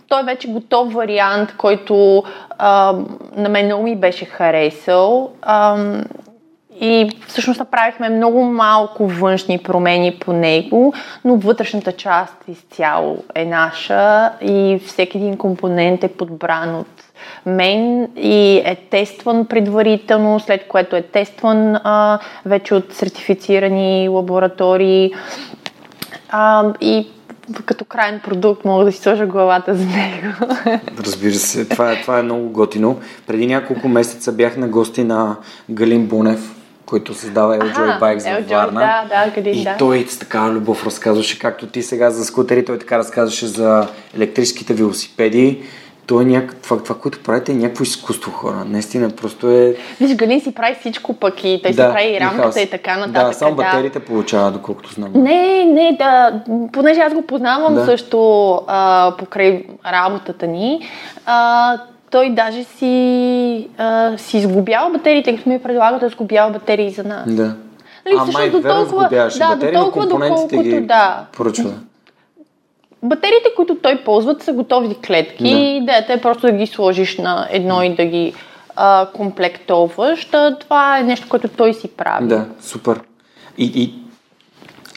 той 0.09 0.21
е 0.21 0.25
вече 0.25 0.49
готов 0.49 0.93
вариант, 0.93 1.55
който 1.57 2.25
а, 2.59 2.95
на 3.37 3.49
мен 3.49 3.67
много 3.67 3.83
ми 3.83 3.97
беше 3.97 4.25
харесал. 4.25 5.31
А, 5.43 5.77
и 6.81 7.11
всъщност 7.27 7.61
направихме 7.61 8.09
много 8.09 8.43
малко 8.43 9.07
външни 9.07 9.59
промени 9.59 10.17
по 10.21 10.33
него, 10.33 10.95
но 11.25 11.37
вътрешната 11.37 11.93
част 11.93 12.35
изцяло 12.49 13.25
е 13.35 13.45
наша 13.45 14.31
и 14.43 14.81
всеки 14.87 15.19
един 15.19 15.37
компонент 15.37 16.05
е 16.05 16.09
подбран 16.09 16.75
от 16.75 16.87
мен 17.47 18.09
и 18.17 18.63
е 18.65 18.77
тестван 18.91 19.47
предварително, 19.47 20.41
след 20.41 20.69
което 20.69 20.97
е 20.97 21.03
тестван 21.03 21.77
а, 21.77 22.19
вече 22.47 22.75
от 22.75 22.95
сертифицирани 22.95 24.09
лаборатории. 24.09 25.13
А, 26.31 26.73
и 26.81 27.09
като 27.67 27.85
крайен 27.85 28.21
продукт 28.25 28.65
мога 28.65 28.85
да 28.85 28.93
си 28.93 28.99
сложа 28.99 29.27
главата 29.27 29.75
за 29.75 29.87
него. 29.87 30.55
Разбира 31.07 31.35
се, 31.35 31.69
това 31.69 31.93
е, 31.93 32.01
това 32.01 32.19
е 32.19 32.23
много 32.23 32.51
готино. 32.51 33.01
Преди 33.27 33.47
няколко 33.47 33.89
месеца 33.89 34.33
бях 34.33 34.57
на 34.57 34.69
гости 34.69 35.05
на 35.05 35.37
Галин 35.71 36.07
Бунев, 36.07 36.60
който 36.91 37.15
създава 37.15 37.59
Eljoy 37.59 38.01
Bikes 38.01 38.19
за 38.19 38.55
Варна. 38.55 38.81
Да, 38.81 39.25
да, 39.25 39.33
къде, 39.33 39.51
и 39.51 39.65
да. 39.65 39.77
той 39.79 40.07
с 40.09 40.19
такава 40.19 40.51
любов 40.51 40.87
разказваше, 40.87 41.39
както 41.39 41.67
ти 41.67 41.83
сега 41.83 42.11
за 42.11 42.25
скутери, 42.25 42.65
той 42.65 42.79
така 42.79 42.99
разказваше 42.99 43.47
за 43.47 43.89
електрическите 44.17 44.75
велосипеди. 44.75 45.63
То 46.07 46.21
е 46.21 46.25
някак, 46.25 46.57
това, 46.57 46.83
това, 46.83 46.95
което 46.95 47.23
правите 47.23 47.53
е 47.53 47.55
някакво 47.55 47.83
изкуство 47.83 48.31
хора. 48.33 48.65
Наистина 48.67 49.11
просто 49.11 49.51
е... 49.51 49.75
Виж, 50.01 50.15
Галин 50.17 50.41
си 50.41 50.55
прави 50.55 50.77
всичко 50.81 51.13
пък 51.13 51.45
и 51.45 51.61
той 51.63 51.73
да, 51.73 51.83
си 51.83 51.95
прави 51.95 52.17
и 52.17 52.21
рамката 52.21 52.61
и, 52.61 52.65
и 52.65 52.71
така 52.71 52.97
нататък. 52.97 53.29
Да, 53.29 53.33
само 53.33 53.55
батериите 53.55 53.99
да. 53.99 54.05
получава, 54.05 54.51
доколкото 54.51 54.93
знам. 54.93 55.11
Не, 55.15 55.65
не, 55.65 55.97
да. 55.99 56.43
Понеже 56.73 57.01
аз 57.01 57.15
го 57.15 57.23
познавам 57.23 57.75
да. 57.75 57.85
също 57.85 58.53
а, 58.67 59.13
покрай 59.19 59.65
работата 59.93 60.47
ни. 60.47 60.89
А, 61.27 61.79
той 62.11 62.31
даже 62.31 62.65
си, 62.65 63.69
а, 63.79 64.19
си 64.19 64.39
изгубява 64.39 64.91
батериите, 64.91 65.37
като 65.37 65.49
ми 65.49 65.63
предлага 65.63 65.99
да 65.99 66.07
изгубява 66.07 66.51
батерии 66.51 66.91
за 66.91 67.05
нас. 67.05 67.35
Да. 67.35 67.55
Нали, 68.07 68.17
а, 68.19 68.33
май, 68.33 68.51
до 68.51 68.63
толкова, 68.63 69.09
да, 69.09 69.57
до 69.57 69.73
толкова, 69.73 70.07
доколкото, 70.07 70.63
ги 70.63 70.81
да. 70.81 71.27
поръчва. 71.33 71.73
Батериите, 73.03 73.49
които 73.57 73.77
той 73.77 74.05
ползват, 74.05 74.43
са 74.43 74.53
готови 74.53 74.95
клетки. 75.07 75.43
Да. 75.45 75.61
Идеята 75.61 76.13
е 76.13 76.21
просто 76.21 76.47
да 76.47 76.53
ги 76.53 76.67
сложиш 76.67 77.19
на 77.19 77.49
едно 77.51 77.83
и 77.83 77.95
да 77.95 78.05
ги 78.05 78.35
а, 78.77 79.07
комплектоваш. 79.15 80.29
Това 80.61 80.99
е 80.99 81.03
нещо, 81.03 81.27
което 81.29 81.49
той 81.49 81.75
си 81.75 81.89
прави. 81.89 82.27
Да, 82.27 82.45
супер. 82.61 83.01
И, 83.59 83.65
и 83.75 83.95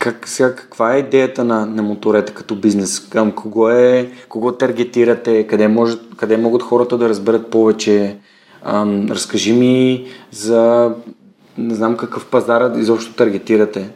как, 0.03 0.27
сега, 0.27 0.55
каква 0.55 0.95
е 0.95 0.99
идеята 0.99 1.43
на, 1.43 1.65
на 1.65 1.83
моторета 1.83 2.33
като 2.33 2.55
бизнес? 2.55 2.99
Към 3.09 3.31
кого 3.31 3.69
е, 3.69 4.09
кого 4.29 4.51
таргетирате? 4.51 5.47
Къде, 5.47 5.67
може, 5.67 5.97
къде 6.17 6.37
могат 6.37 6.61
хората 6.61 6.97
да 6.97 7.09
разберат 7.09 7.51
повече? 7.51 8.15
Ам, 8.63 9.07
разкажи 9.09 9.53
ми 9.53 10.05
за, 10.31 10.91
не 11.57 11.75
знам 11.75 11.97
какъв 11.97 12.29
пазар 12.29 12.71
изобщо 12.75 13.13
таргетирате. 13.13 13.89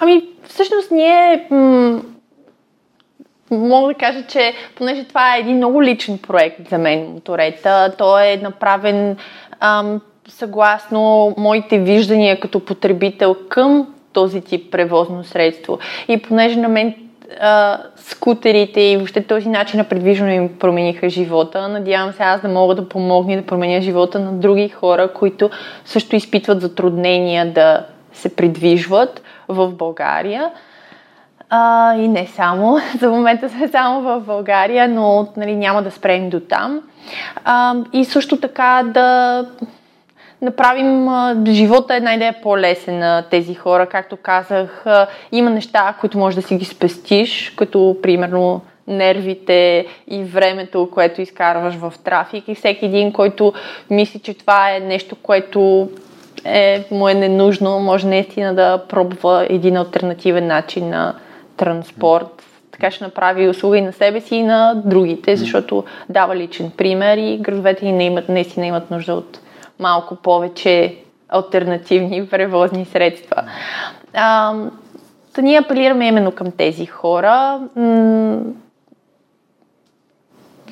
Ами, 0.00 0.28
всъщност 0.48 0.90
ние 0.90 1.46
м- 1.50 2.00
мога 3.50 3.88
да 3.88 3.94
кажа, 3.94 4.26
че 4.28 4.52
понеже 4.76 5.04
това 5.04 5.36
е 5.36 5.40
един 5.40 5.56
много 5.56 5.82
личен 5.82 6.18
проект 6.18 6.68
за 6.70 6.78
мен, 6.78 7.12
моторета, 7.12 7.94
той 7.98 8.26
е 8.26 8.36
направен 8.36 9.16
ам, 9.60 10.00
съгласно 10.28 11.34
моите 11.38 11.78
виждания 11.78 12.40
като 12.40 12.60
потребител 12.60 13.36
към 13.48 13.91
този 14.12 14.40
тип 14.40 14.72
превозно 14.72 15.24
средство. 15.24 15.78
И 16.08 16.22
понеже 16.22 16.60
на 16.60 16.68
мен 16.68 16.94
а, 17.40 17.78
скутерите 17.96 18.80
и 18.80 18.96
въобще 18.96 19.26
този 19.26 19.48
начин 19.48 19.78
на 19.78 19.84
предвижване 19.84 20.34
им 20.34 20.58
промениха 20.58 21.08
живота. 21.08 21.68
Надявам 21.68 22.12
се 22.12 22.22
аз 22.22 22.40
да 22.40 22.48
мога 22.48 22.74
да 22.74 22.88
помогна 22.88 23.32
и 23.32 23.36
да 23.36 23.46
променя 23.46 23.80
живота 23.80 24.18
на 24.18 24.32
други 24.32 24.68
хора, 24.68 25.12
които 25.12 25.50
също 25.84 26.16
изпитват 26.16 26.60
затруднения 26.60 27.52
да 27.52 27.86
се 28.12 28.36
придвижват 28.36 29.22
в 29.48 29.72
България. 29.72 30.50
А, 31.50 31.94
и 31.96 32.08
не 32.08 32.26
само. 32.26 32.78
За 33.00 33.10
момента 33.10 33.48
сме 33.48 33.68
само 33.68 34.00
в 34.02 34.20
България, 34.20 34.88
но 34.88 35.28
нали, 35.36 35.56
няма 35.56 35.82
да 35.82 35.90
спрем 35.90 36.30
до 36.30 36.40
там. 36.40 36.80
А, 37.44 37.74
и 37.92 38.04
също 38.04 38.36
така 38.36 38.82
да 38.86 39.46
направим 40.42 41.08
живота 41.46 41.94
една 41.94 42.14
идея 42.14 42.34
по-лесен 42.42 42.98
на 42.98 43.22
тези 43.30 43.54
хора. 43.54 43.86
Както 43.86 44.16
казах, 44.16 44.84
има 45.32 45.50
неща, 45.50 45.94
които 46.00 46.18
може 46.18 46.36
да 46.36 46.42
си 46.42 46.56
ги 46.56 46.64
спестиш, 46.64 47.52
като 47.56 47.96
примерно 48.02 48.60
нервите 48.86 49.86
и 50.08 50.24
времето, 50.24 50.88
което 50.94 51.22
изкарваш 51.22 51.74
в 51.74 51.92
трафик 52.04 52.48
и 52.48 52.54
всеки 52.54 52.86
един, 52.86 53.12
който 53.12 53.52
мисли, 53.90 54.18
че 54.18 54.34
това 54.34 54.76
е 54.76 54.80
нещо, 54.80 55.16
което 55.22 55.88
е, 56.44 56.84
му 56.90 57.08
е 57.08 57.14
ненужно, 57.14 57.78
може 57.78 58.06
наистина 58.06 58.54
да 58.54 58.82
пробва 58.88 59.46
един 59.50 59.76
альтернативен 59.76 60.46
начин 60.46 60.88
на 60.88 61.14
транспорт. 61.56 62.42
Така 62.72 62.90
ще 62.90 63.04
направи 63.04 63.48
услуга 63.48 63.78
и 63.78 63.80
на 63.80 63.92
себе 63.92 64.20
си 64.20 64.36
и 64.36 64.42
на 64.42 64.82
другите, 64.84 65.36
защото 65.36 65.84
дава 66.08 66.36
личен 66.36 66.70
пример 66.76 67.16
и 67.16 67.38
градовете 67.40 67.84
ни 67.84 68.20
наистина 68.28 68.66
имат 68.66 68.90
нужда 68.90 69.14
от 69.14 69.38
малко 69.78 70.16
повече 70.16 70.96
альтернативни 71.28 72.28
превозни 72.28 72.84
средства. 72.84 73.42
А, 74.14 74.54
да 75.34 75.42
ние 75.42 75.58
апелираме 75.58 76.06
именно 76.06 76.32
към 76.32 76.50
тези 76.50 76.86
хора. 76.86 77.60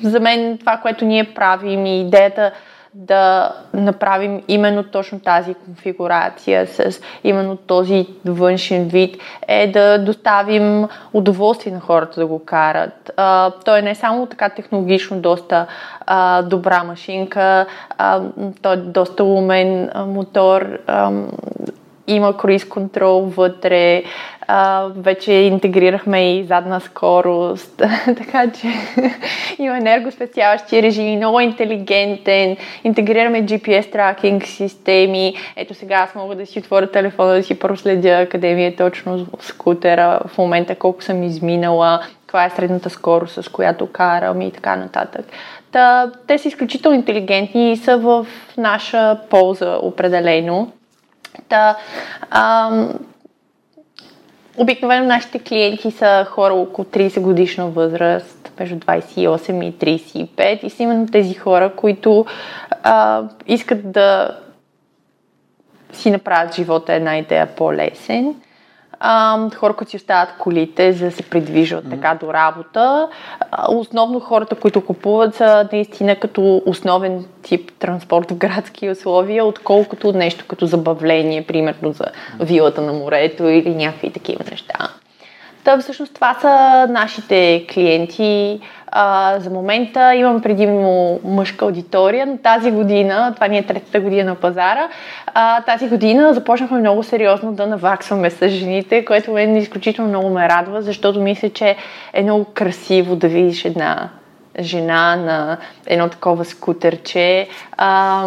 За 0.03 0.19
мен 0.19 0.57
това, 0.57 0.77
което 0.77 1.05
ние 1.05 1.33
правим 1.33 1.85
и 1.85 2.01
идеята 2.01 2.51
да 2.93 3.51
направим 3.73 4.43
именно 4.47 4.83
точно 4.83 5.19
тази 5.19 5.53
конфигурация 5.53 6.67
с 6.67 7.01
именно 7.23 7.55
този 7.55 8.07
външен 8.25 8.87
вид 8.87 9.17
е 9.47 9.67
да 9.67 10.05
доставим 10.05 10.87
удоволствие 11.13 11.73
на 11.73 11.79
хората 11.79 12.19
да 12.19 12.27
го 12.27 12.45
карат. 12.45 13.11
А, 13.17 13.51
той 13.65 13.79
е 13.89 13.95
само 13.95 14.25
така 14.25 14.49
технологично 14.49 15.19
доста 15.19 15.65
а, 16.05 16.41
добра 16.41 16.83
машинка, 16.83 17.65
а, 17.97 18.21
той 18.61 18.73
е 18.73 18.77
доста 18.77 19.23
умен 19.23 19.89
мотор, 19.95 20.79
а, 20.87 21.11
има 22.07 22.37
круиз 22.37 22.65
контрол 22.65 23.21
вътре, 23.21 24.03
а, 24.47 24.87
вече 24.95 25.33
интегрирахме 25.33 26.37
и 26.37 26.43
задна 26.43 26.79
скорост, 26.79 27.77
така 28.05 28.51
че 28.51 28.67
има 29.59 29.77
енергоспециалащи 29.77 30.83
режими, 30.83 31.17
много 31.17 31.39
интелигентен, 31.39 32.57
интегрираме 32.83 33.43
GPS 33.43 33.91
тракинг 33.91 34.45
системи. 34.45 35.33
Ето 35.55 35.73
сега 35.73 35.95
аз 35.95 36.15
мога 36.15 36.35
да 36.35 36.45
си 36.45 36.59
отворя 36.59 36.91
телефона, 36.91 37.33
да 37.33 37.43
си 37.43 37.59
проследя 37.59 38.29
къде 38.29 38.53
ми 38.53 38.65
е 38.65 38.75
точно 38.75 39.27
скутера 39.39 40.19
в 40.27 40.37
момента, 40.37 40.75
колко 40.75 41.03
съм 41.03 41.23
изминала, 41.23 42.01
каква 42.21 42.45
е 42.45 42.49
средната 42.49 42.89
скорост, 42.89 43.43
с 43.43 43.49
която 43.49 43.87
карам 43.87 44.41
и 44.41 44.51
така 44.51 44.75
нататък. 44.75 45.25
Та, 45.71 46.11
те 46.27 46.37
са 46.37 46.47
изключително 46.47 46.97
интелигентни 46.97 47.71
и 47.71 47.77
са 47.77 47.97
в 47.97 48.27
наша 48.57 49.19
полза 49.29 49.77
определено. 49.81 50.71
Та, 51.49 51.77
ам, 52.29 52.93
Обикновено 54.57 55.05
нашите 55.05 55.39
клиенти 55.39 55.91
са 55.91 56.25
хора 56.29 56.53
около 56.53 56.85
30 56.85 57.21
годишна 57.21 57.67
възраст, 57.67 58.51
между 58.59 58.75
28 58.75 59.65
и 59.65 59.99
35 60.27 60.63
и 60.63 60.69
са 60.69 60.83
именно 60.83 61.07
тези 61.07 61.33
хора, 61.33 61.75
които 61.75 62.25
а, 62.83 63.23
искат 63.47 63.91
да 63.91 64.37
си 65.93 66.11
направят 66.11 66.55
живота 66.55 66.93
една 66.93 67.17
идея 67.17 67.55
по-лесен 67.55 68.35
а, 69.03 69.49
хора, 69.55 69.73
които 69.73 69.89
си 69.89 69.97
остават 69.97 70.29
колите, 70.37 70.93
за 70.93 71.05
да 71.05 71.11
се 71.11 71.23
придвижват 71.23 71.85
mm-hmm. 71.85 71.89
така 71.89 72.17
до 72.25 72.33
работа. 72.33 73.09
А, 73.51 73.71
основно 73.71 74.19
хората, 74.19 74.55
които 74.55 74.85
купуват 74.85 75.35
са 75.35 75.69
наистина 75.71 76.15
като 76.15 76.61
основен 76.65 77.25
тип 77.41 77.71
транспорт 77.79 78.31
в 78.31 78.35
градски 78.35 78.89
условия, 78.89 79.45
отколкото 79.45 80.13
нещо 80.13 80.45
като 80.47 80.65
забавление, 80.65 81.45
примерно 81.45 81.93
за 81.93 82.05
вилата 82.39 82.81
на 82.81 82.93
морето 82.93 83.43
или 83.43 83.75
някакви 83.75 84.11
такива 84.13 84.43
неща. 84.51 84.89
Та 85.63 85.77
всъщност 85.77 86.13
това 86.13 86.33
са 86.33 86.87
нашите 86.89 87.65
клиенти. 87.73 88.59
А, 88.93 89.39
за 89.39 89.49
момента 89.49 90.15
имам 90.15 90.41
предимно 90.41 91.19
мъжка 91.23 91.65
аудитория, 91.65 92.25
но 92.25 92.37
тази 92.37 92.71
година, 92.71 93.31
това 93.35 93.47
ни 93.47 93.57
е 93.57 93.65
третата 93.65 93.99
година 93.99 94.23
на 94.23 94.35
пазара, 94.35 94.89
а, 95.27 95.61
тази 95.61 95.89
година 95.89 96.33
започнахме 96.33 96.79
много 96.79 97.03
сериозно 97.03 97.53
да 97.53 97.67
наваксваме 97.67 98.29
с 98.29 98.49
жените, 98.49 99.05
което 99.05 99.31
мен 99.31 99.57
изключително 99.57 100.09
много 100.09 100.29
ме 100.29 100.49
радва, 100.49 100.81
защото 100.81 101.21
мисля, 101.21 101.49
че 101.49 101.75
е 102.13 102.23
много 102.23 102.45
красиво 102.53 103.15
да 103.15 103.27
видиш 103.27 103.65
една 103.65 104.09
жена 104.59 105.15
на 105.15 105.57
едно 105.87 106.09
такова 106.09 106.45
скутерче. 106.45 107.47
А, 107.77 108.25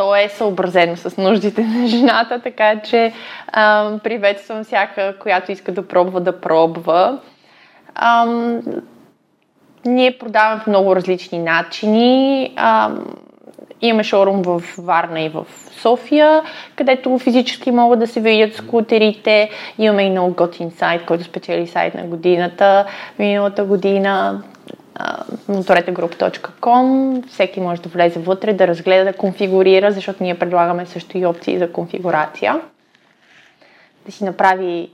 то 0.00 0.16
е 0.16 0.28
съобразено 0.28 0.96
с 0.96 1.16
нуждите 1.16 1.64
на 1.64 1.86
жената, 1.86 2.40
така 2.42 2.80
че 2.80 3.12
а, 3.48 3.90
приветствам 4.04 4.64
всяка, 4.64 5.14
която 5.18 5.52
иска 5.52 5.72
да 5.72 5.88
пробва, 5.88 6.20
да 6.20 6.40
пробва. 6.40 7.18
А, 7.94 8.26
ние 9.84 10.18
продаваме 10.18 10.62
по 10.64 10.70
много 10.70 10.96
различни 10.96 11.38
начини. 11.38 12.52
А, 12.56 12.90
имаме 13.80 14.04
шоурум 14.04 14.42
в 14.42 14.62
Варна 14.78 15.20
и 15.20 15.28
в 15.28 15.46
София, 15.80 16.42
където 16.76 17.18
физически 17.18 17.70
могат 17.70 18.00
да 18.00 18.06
се 18.06 18.20
видят 18.20 18.54
скутерите. 18.54 19.50
Имаме 19.78 20.02
и 20.02 20.10
много 20.10 20.34
готин 20.34 20.70
сайт, 20.70 21.06
който 21.06 21.24
спечели 21.24 21.66
сайт 21.66 21.94
на 21.94 22.02
годината. 22.02 22.86
Миналата 23.18 23.64
година 23.64 24.42
motoretegroup.com. 25.50 27.22
Всеки 27.28 27.60
може 27.60 27.82
да 27.82 27.88
влезе 27.88 28.18
вътре, 28.18 28.52
да 28.52 28.68
разгледа, 28.68 29.04
да 29.04 29.12
конфигурира, 29.12 29.92
защото 29.92 30.22
ние 30.22 30.38
предлагаме 30.38 30.86
също 30.86 31.18
и 31.18 31.26
опции 31.26 31.58
за 31.58 31.72
конфигурация. 31.72 32.60
Да 34.06 34.12
си 34.12 34.24
направи 34.24 34.90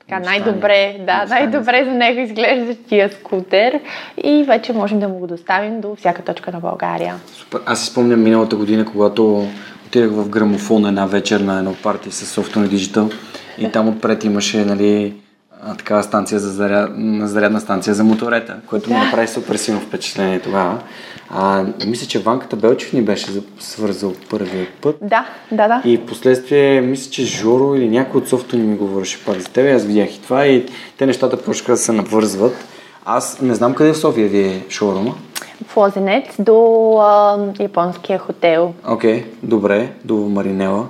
така, 0.00 0.20
най-добре, 0.20 0.96
да, 1.06 1.26
най-добре 1.28 1.84
за 1.84 1.90
него 1.90 2.20
изглежда 2.20 2.74
тия 2.88 3.10
скутер 3.12 3.80
и 4.24 4.42
вече 4.42 4.72
можем 4.72 5.00
да 5.00 5.08
му 5.08 5.18
го 5.18 5.26
доставим 5.26 5.80
до 5.80 5.94
всяка 5.94 6.22
точка 6.22 6.52
на 6.52 6.60
България. 6.60 7.14
Супер. 7.26 7.60
Аз 7.66 7.80
си 7.80 7.86
спомням 7.86 8.22
миналата 8.22 8.56
година, 8.56 8.84
когато 8.84 9.46
отидах 9.86 10.10
в 10.10 10.28
грамофон 10.28 10.86
една 10.86 11.06
вечер 11.06 11.40
на 11.40 11.58
едно 11.58 11.74
парти 11.82 12.10
с 12.10 12.40
Software 12.40 12.68
Digital 12.68 13.14
и 13.58 13.72
там 13.72 13.88
отпред 13.88 14.24
имаше 14.24 14.64
нали, 14.64 15.14
такава 15.78 16.02
станция 16.02 16.38
за 16.38 16.50
заряд, 16.50 16.90
зарядна 17.22 17.60
станция 17.60 17.94
за 17.94 18.04
моторета, 18.04 18.56
което 18.66 18.88
да. 18.88 18.94
ми 18.94 19.00
направи 19.00 19.28
супер 19.28 19.56
силно 19.56 19.80
впечатление 19.80 20.40
тогава. 20.40 20.78
А, 21.30 21.64
мисля, 21.86 22.06
че 22.06 22.18
Ванката 22.18 22.56
Белчев 22.56 22.92
ни 22.92 23.02
беше 23.02 23.26
свързал 23.60 24.12
първият 24.30 24.68
път. 24.68 24.96
Да, 25.02 25.26
да, 25.52 25.68
да. 25.68 25.82
И 25.84 25.98
последствие, 25.98 26.80
мисля, 26.80 27.10
че 27.10 27.24
Жоро 27.24 27.74
или 27.74 27.88
някой 27.88 28.20
от 28.20 28.28
софта 28.28 28.56
ни 28.56 28.62
ми 28.62 28.76
говореше 28.76 29.24
пак 29.24 29.40
за 29.40 29.48
теб. 29.48 29.76
Аз 29.76 29.84
видях 29.84 30.14
и 30.14 30.22
това 30.22 30.46
и 30.46 30.66
те 30.98 31.06
нещата 31.06 31.42
почнаха 31.42 31.72
да 31.72 31.78
се 31.78 31.92
навързват. 31.92 32.56
Аз 33.04 33.40
не 33.40 33.54
знам 33.54 33.74
къде 33.74 33.92
в 33.92 33.98
София 33.98 34.28
ви 34.28 34.40
е 34.40 34.64
шоурума. 34.68 35.14
В 35.66 35.76
Лозенец 35.76 36.24
до 36.38 36.96
а, 37.00 37.38
японския 37.60 38.18
хотел. 38.18 38.74
Окей, 38.88 39.22
okay, 39.22 39.26
добре, 39.42 39.92
до 40.04 40.14
Маринела. 40.14 40.86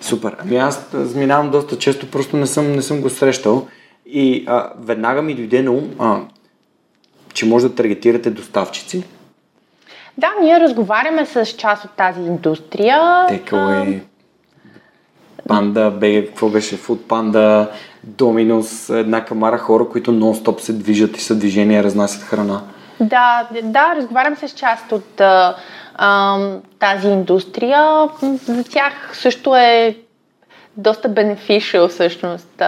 Супер. 0.00 0.36
Ами 0.38 0.56
аз 0.56 0.86
минавам 1.14 1.50
доста 1.50 1.78
често, 1.78 2.10
просто 2.10 2.36
не 2.36 2.46
съм, 2.46 2.72
не 2.72 2.82
съм 2.82 3.00
го 3.00 3.10
срещал. 3.10 3.66
И 4.10 4.44
а, 4.46 4.70
веднага 4.78 5.22
ми 5.22 5.34
дойде 5.34 5.62
на 5.62 5.70
ум, 5.70 5.90
а, 5.98 6.20
че 7.34 7.46
може 7.46 7.68
да 7.68 7.74
таргетирате 7.74 8.30
доставчици. 8.30 9.04
Да, 10.18 10.28
ние 10.42 10.60
разговаряме 10.60 11.26
с 11.26 11.46
част 11.46 11.84
от 11.84 11.90
тази 11.90 12.20
индустрия. 12.20 13.00
Takeaway, 13.30 14.00
Панда, 15.48 15.90
БГ, 15.90 16.26
какво 16.26 16.48
беше? 16.48 16.78
Food 16.78 16.98
Panda, 16.98 17.68
Доминус, 18.04 18.90
една 18.90 19.24
камара 19.24 19.58
хора, 19.58 19.88
които 19.88 20.12
нон-стоп 20.12 20.60
се 20.60 20.72
движат 20.72 21.16
и 21.16 21.20
са 21.20 21.36
движения, 21.36 21.84
разнасят 21.84 22.22
храна. 22.22 22.62
Да, 23.00 23.48
да, 23.62 23.94
разговарям 23.96 24.36
с 24.36 24.48
част 24.48 24.92
от 24.92 25.20
а, 25.20 25.56
а, 25.94 26.38
тази 26.78 27.08
индустрия. 27.08 28.08
За 28.22 28.64
тях 28.64 29.10
също 29.12 29.56
е 29.56 29.96
доста 30.76 31.08
бенефишъл 31.08 31.88
всъщност. 31.88 32.62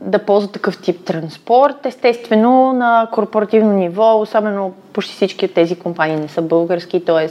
Да 0.00 0.18
ползват 0.18 0.52
такъв 0.52 0.82
тип 0.82 1.04
транспорт. 1.04 1.86
Естествено, 1.86 2.72
на 2.72 3.08
корпоративно 3.12 3.72
ниво, 3.72 4.20
особено 4.20 4.74
почти 4.92 5.14
всички 5.14 5.44
от 5.44 5.54
тези 5.54 5.76
компании 5.76 6.16
не 6.16 6.28
са 6.28 6.42
български, 6.42 7.04
т.е. 7.04 7.28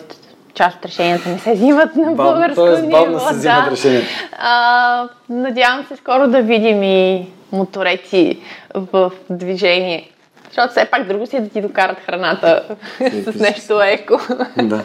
част 0.54 0.78
от 0.78 0.86
решенията 0.86 1.30
не 1.30 1.40
се 1.40 1.54
взимат 1.54 1.96
на 1.96 2.12
българско 2.12 2.56
тоест, 2.56 2.84
ниво. 2.84 2.98
Бавно 2.98 3.20
се 3.20 3.34
взимат 3.34 3.66
да. 3.66 3.72
решения. 3.72 4.02
А, 4.40 5.10
надявам 5.30 5.86
се 5.86 5.96
скоро 5.96 6.28
да 6.28 6.42
видим 6.42 6.84
и 6.84 7.28
мотореци 7.52 8.40
в 8.76 9.12
движение. 9.30 10.12
Защото 10.48 10.72
все 10.72 10.86
пак 10.86 11.08
друго 11.08 11.26
си 11.26 11.38
е 11.38 11.42
да 11.42 11.50
ти 11.50 11.62
докарат 11.62 12.00
храната 12.00 12.64
с 13.00 13.36
нещо 13.36 13.82
еко. 13.82 14.20
Да. 14.64 14.84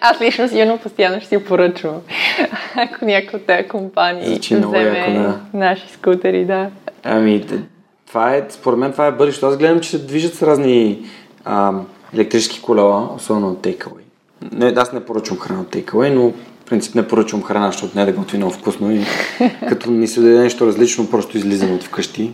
Аз 0.00 0.20
лично 0.20 0.48
сигурно 0.48 0.78
постоянно 0.78 1.20
ще 1.20 1.28
си 1.28 1.44
поръчвам. 1.44 2.00
Ако 2.76 3.04
някой 3.04 3.40
от 3.40 3.46
тези 3.46 3.68
компании 3.68 4.38
вземе 4.38 4.98
яко, 4.98 5.10
да. 5.12 5.40
наши 5.54 5.88
скутери, 5.88 6.44
да. 6.44 6.70
Ами, 7.04 7.46
това 8.06 8.34
е, 8.34 8.46
според 8.50 8.78
мен 8.78 8.92
това 8.92 9.06
е 9.06 9.12
бъдещето. 9.12 9.46
Аз 9.46 9.56
гледам, 9.56 9.80
че 9.80 9.90
се 9.90 9.98
движат 9.98 10.34
с 10.34 10.42
разни 10.42 11.06
а, 11.44 11.72
електрически 12.14 12.62
колела, 12.62 13.08
особено 13.16 13.48
от 13.48 13.58
Takeaway. 13.58 14.02
Не, 14.52 14.72
аз 14.76 14.92
не 14.92 15.04
поръчвам 15.04 15.38
храна 15.38 15.60
от 15.60 15.74
Takeaway, 15.74 16.14
но 16.14 16.30
в 16.30 16.64
принцип 16.66 16.94
не 16.94 17.08
поръчвам 17.08 17.42
храна, 17.42 17.66
защото 17.66 17.96
не 17.96 18.02
е 18.02 18.06
да 18.06 18.12
готви 18.12 18.36
много 18.36 18.52
вкусно 18.52 18.92
и 18.92 19.00
като 19.68 19.90
ни 19.90 20.08
се 20.08 20.20
даде 20.20 20.38
нещо 20.38 20.66
различно, 20.66 21.10
просто 21.10 21.38
излизам 21.38 21.74
от 21.74 21.82
вкъщи. 21.82 22.32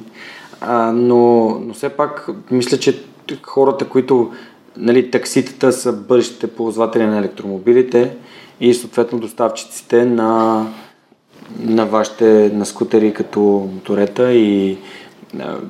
А, 0.60 0.92
но, 0.92 1.48
но 1.60 1.74
все 1.74 1.88
пак 1.88 2.28
мисля, 2.50 2.78
че 2.78 3.02
хората, 3.42 3.88
които 3.88 4.32
нали, 4.76 5.10
такситата 5.10 5.72
са 5.72 5.92
бъдещите 5.92 6.46
ползватели 6.46 7.06
на 7.06 7.18
електромобилите 7.18 8.16
и 8.60 8.74
съответно 8.74 9.18
доставчиците 9.18 10.04
на, 10.04 10.66
на 11.58 11.86
вашите 11.86 12.50
на 12.54 12.66
скутери 12.66 13.14
като 13.14 13.40
моторета 13.74 14.32
и 14.32 14.78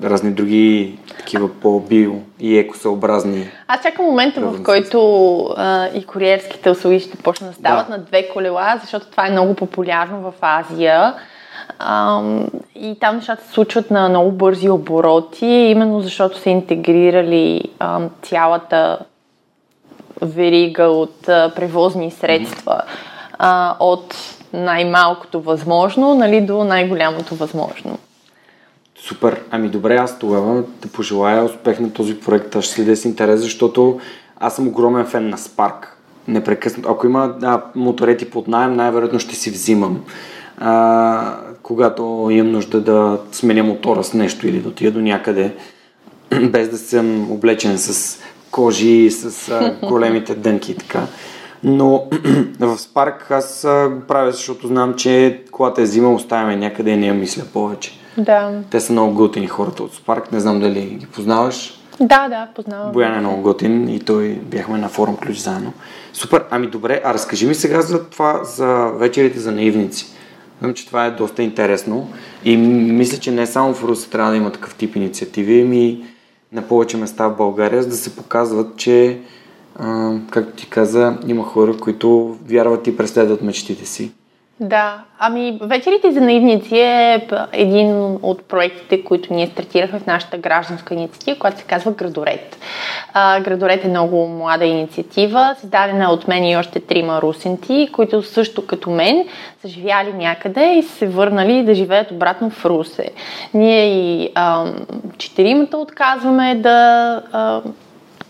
разни 0.02 0.30
други 0.30 0.98
такива 1.18 1.48
по-био 1.60 2.14
и 2.40 2.58
екосъобразни. 2.58 3.48
Аз 3.68 3.82
чакам 3.82 4.04
момента, 4.04 4.40
в 4.40 4.62
който 4.62 5.38
а, 5.56 5.88
и 5.94 6.06
куриерските 6.06 6.70
услуги 6.70 7.00
ще 7.00 7.16
почнат 7.16 7.50
да 7.50 7.56
стават 7.56 7.86
да. 7.86 7.92
на 7.92 7.98
две 7.98 8.28
колела, 8.28 8.78
защото 8.80 9.06
това 9.06 9.26
е 9.26 9.30
много 9.30 9.54
популярно 9.54 10.20
в 10.20 10.32
Азия. 10.40 11.14
А, 11.78 12.22
и 12.74 12.98
там 13.00 13.16
нещата 13.16 13.44
се 13.44 13.52
случват 13.52 13.90
на 13.90 14.08
много 14.08 14.32
бързи 14.32 14.68
обороти, 14.70 15.46
именно 15.46 16.00
защото 16.00 16.38
са 16.38 16.50
интегрирали 16.50 17.62
а, 17.78 18.00
цялата 18.22 18.98
верига 20.22 20.84
от 20.84 21.28
а, 21.28 21.52
превозни 21.56 22.10
средства 22.10 22.82
а, 23.38 23.76
от 23.80 24.35
най-малкото 24.52 25.40
възможно 25.40 26.14
нали, 26.14 26.40
до 26.40 26.64
най-голямото 26.64 27.34
възможно. 27.34 27.98
Супер. 28.98 29.40
Ами 29.50 29.68
добре, 29.68 29.96
аз 29.96 30.18
тогава 30.18 30.62
да 30.82 30.88
пожелая 30.88 31.44
успех 31.44 31.80
на 31.80 31.92
този 31.92 32.20
проект. 32.20 32.56
Аз 32.56 32.64
ще 32.64 32.74
следя 32.74 32.96
с 32.96 33.04
интерес, 33.04 33.40
защото 33.40 34.00
аз 34.40 34.56
съм 34.56 34.68
огромен 34.68 35.06
фен 35.06 35.28
на 35.28 35.38
Spark. 35.38 35.86
Непрекъснато. 36.28 36.90
Ако 36.90 37.06
има 37.06 37.34
да, 37.40 37.62
моторети 37.74 38.30
под 38.30 38.48
найем, 38.48 38.76
най-вероятно 38.76 39.20
ще 39.20 39.34
си 39.34 39.50
взимам. 39.50 40.04
А, 40.58 41.36
когато 41.62 42.28
имам 42.30 42.52
нужда 42.52 42.80
да 42.80 43.18
сменя 43.32 43.62
мотора 43.62 44.04
с 44.04 44.14
нещо 44.14 44.48
или 44.48 44.60
да 44.60 44.68
отида 44.68 44.90
до 44.90 45.00
някъде, 45.00 45.54
без 46.42 46.68
да 46.68 46.78
съм 46.78 47.30
облечен 47.30 47.78
с 47.78 48.18
кожи 48.50 48.90
и 48.90 49.10
с 49.10 49.48
а, 49.48 49.74
големите 49.86 50.34
дънки 50.34 50.72
и 50.72 50.76
така. 50.76 51.06
Но 51.64 52.04
в 52.60 52.78
Spark 52.78 53.30
аз 53.30 53.66
го 53.94 54.00
правя, 54.00 54.32
защото 54.32 54.66
знам, 54.66 54.94
че 54.94 55.42
колата 55.50 55.80
е 55.80 55.84
взима, 55.84 56.12
оставяме 56.12 56.56
някъде 56.56 56.90
и 56.90 56.96
не 56.96 57.06
я 57.06 57.14
мисля 57.14 57.42
повече. 57.52 57.92
Да. 58.18 58.50
Те 58.70 58.80
са 58.80 58.92
много 58.92 59.14
готини 59.14 59.46
хората 59.46 59.82
от 59.82 59.94
Spark, 59.94 60.32
не 60.32 60.40
знам 60.40 60.60
дали 60.60 60.80
ги 60.80 61.06
познаваш. 61.06 61.80
Да, 62.00 62.28
да, 62.28 62.48
познавам. 62.54 62.92
Боян 62.92 63.14
е 63.14 63.20
много 63.20 63.42
готин 63.42 63.88
и 63.88 64.00
той 64.00 64.28
бяхме 64.28 64.78
на 64.78 64.88
форум 64.88 65.16
ключ 65.16 65.36
заедно. 65.36 65.72
Супер, 66.12 66.44
ами 66.50 66.66
добре, 66.66 67.00
а 67.04 67.14
разкажи 67.14 67.46
ми 67.46 67.54
сега 67.54 67.80
за 67.80 68.04
това, 68.04 68.44
за 68.44 68.90
вечерите 68.94 69.38
за 69.38 69.52
наивници. 69.52 70.06
Знам, 70.60 70.74
че 70.74 70.86
това 70.86 71.06
е 71.06 71.10
доста 71.10 71.42
интересно 71.42 72.08
и 72.44 72.56
мисля, 72.56 73.18
че 73.18 73.30
не 73.30 73.46
само 73.46 73.74
в 73.74 73.84
Руси 73.84 74.10
трябва 74.10 74.30
да 74.30 74.36
има 74.36 74.52
такъв 74.52 74.74
тип 74.74 74.96
инициативи, 74.96 75.60
ами 75.60 76.04
на 76.52 76.62
повече 76.62 76.96
места 76.96 77.28
в 77.28 77.36
България, 77.36 77.82
за 77.82 77.88
да 77.88 77.96
се 77.96 78.16
показват, 78.16 78.76
че, 78.76 79.20
а, 79.78 80.12
както 80.30 80.52
ти 80.52 80.70
каза, 80.70 81.18
има 81.26 81.42
хора, 81.42 81.76
които 81.76 82.38
вярват 82.48 82.86
и 82.86 82.96
преследват 82.96 83.42
мечтите 83.42 83.86
си. 83.86 84.12
Да, 84.60 85.02
ами 85.18 85.58
Вечерите 85.62 86.12
за 86.12 86.20
наивници 86.20 86.76
е 86.76 87.28
един 87.52 88.18
от 88.22 88.48
проектите, 88.48 89.04
които 89.04 89.34
ние 89.34 89.46
стартирахме 89.46 89.98
в 89.98 90.06
нашата 90.06 90.38
гражданска 90.38 90.94
инициатива, 90.94 91.38
която 91.38 91.58
се 91.58 91.64
казва 91.64 91.92
Градорет. 91.92 92.58
А, 93.12 93.40
Градорет 93.40 93.84
е 93.84 93.88
много 93.88 94.28
млада 94.28 94.64
инициатива, 94.64 95.54
създадена 95.60 96.10
от 96.10 96.28
мен 96.28 96.44
и 96.44 96.56
още 96.56 96.80
трима 96.80 97.22
русенти, 97.22 97.88
които 97.92 98.22
също 98.22 98.66
като 98.66 98.90
мен 98.90 99.24
са 99.62 99.68
живяли 99.68 100.12
някъде 100.12 100.74
и 100.78 100.82
са 100.82 100.96
се 100.96 101.06
върнали 101.06 101.62
да 101.62 101.74
живеят 101.74 102.10
обратно 102.10 102.50
в 102.50 102.64
Русе. 102.64 103.10
Ние 103.54 103.84
и 103.86 104.30
четиримата 105.18 105.78
отказваме 105.78 106.54
да 106.54 107.22
а, 107.32 107.62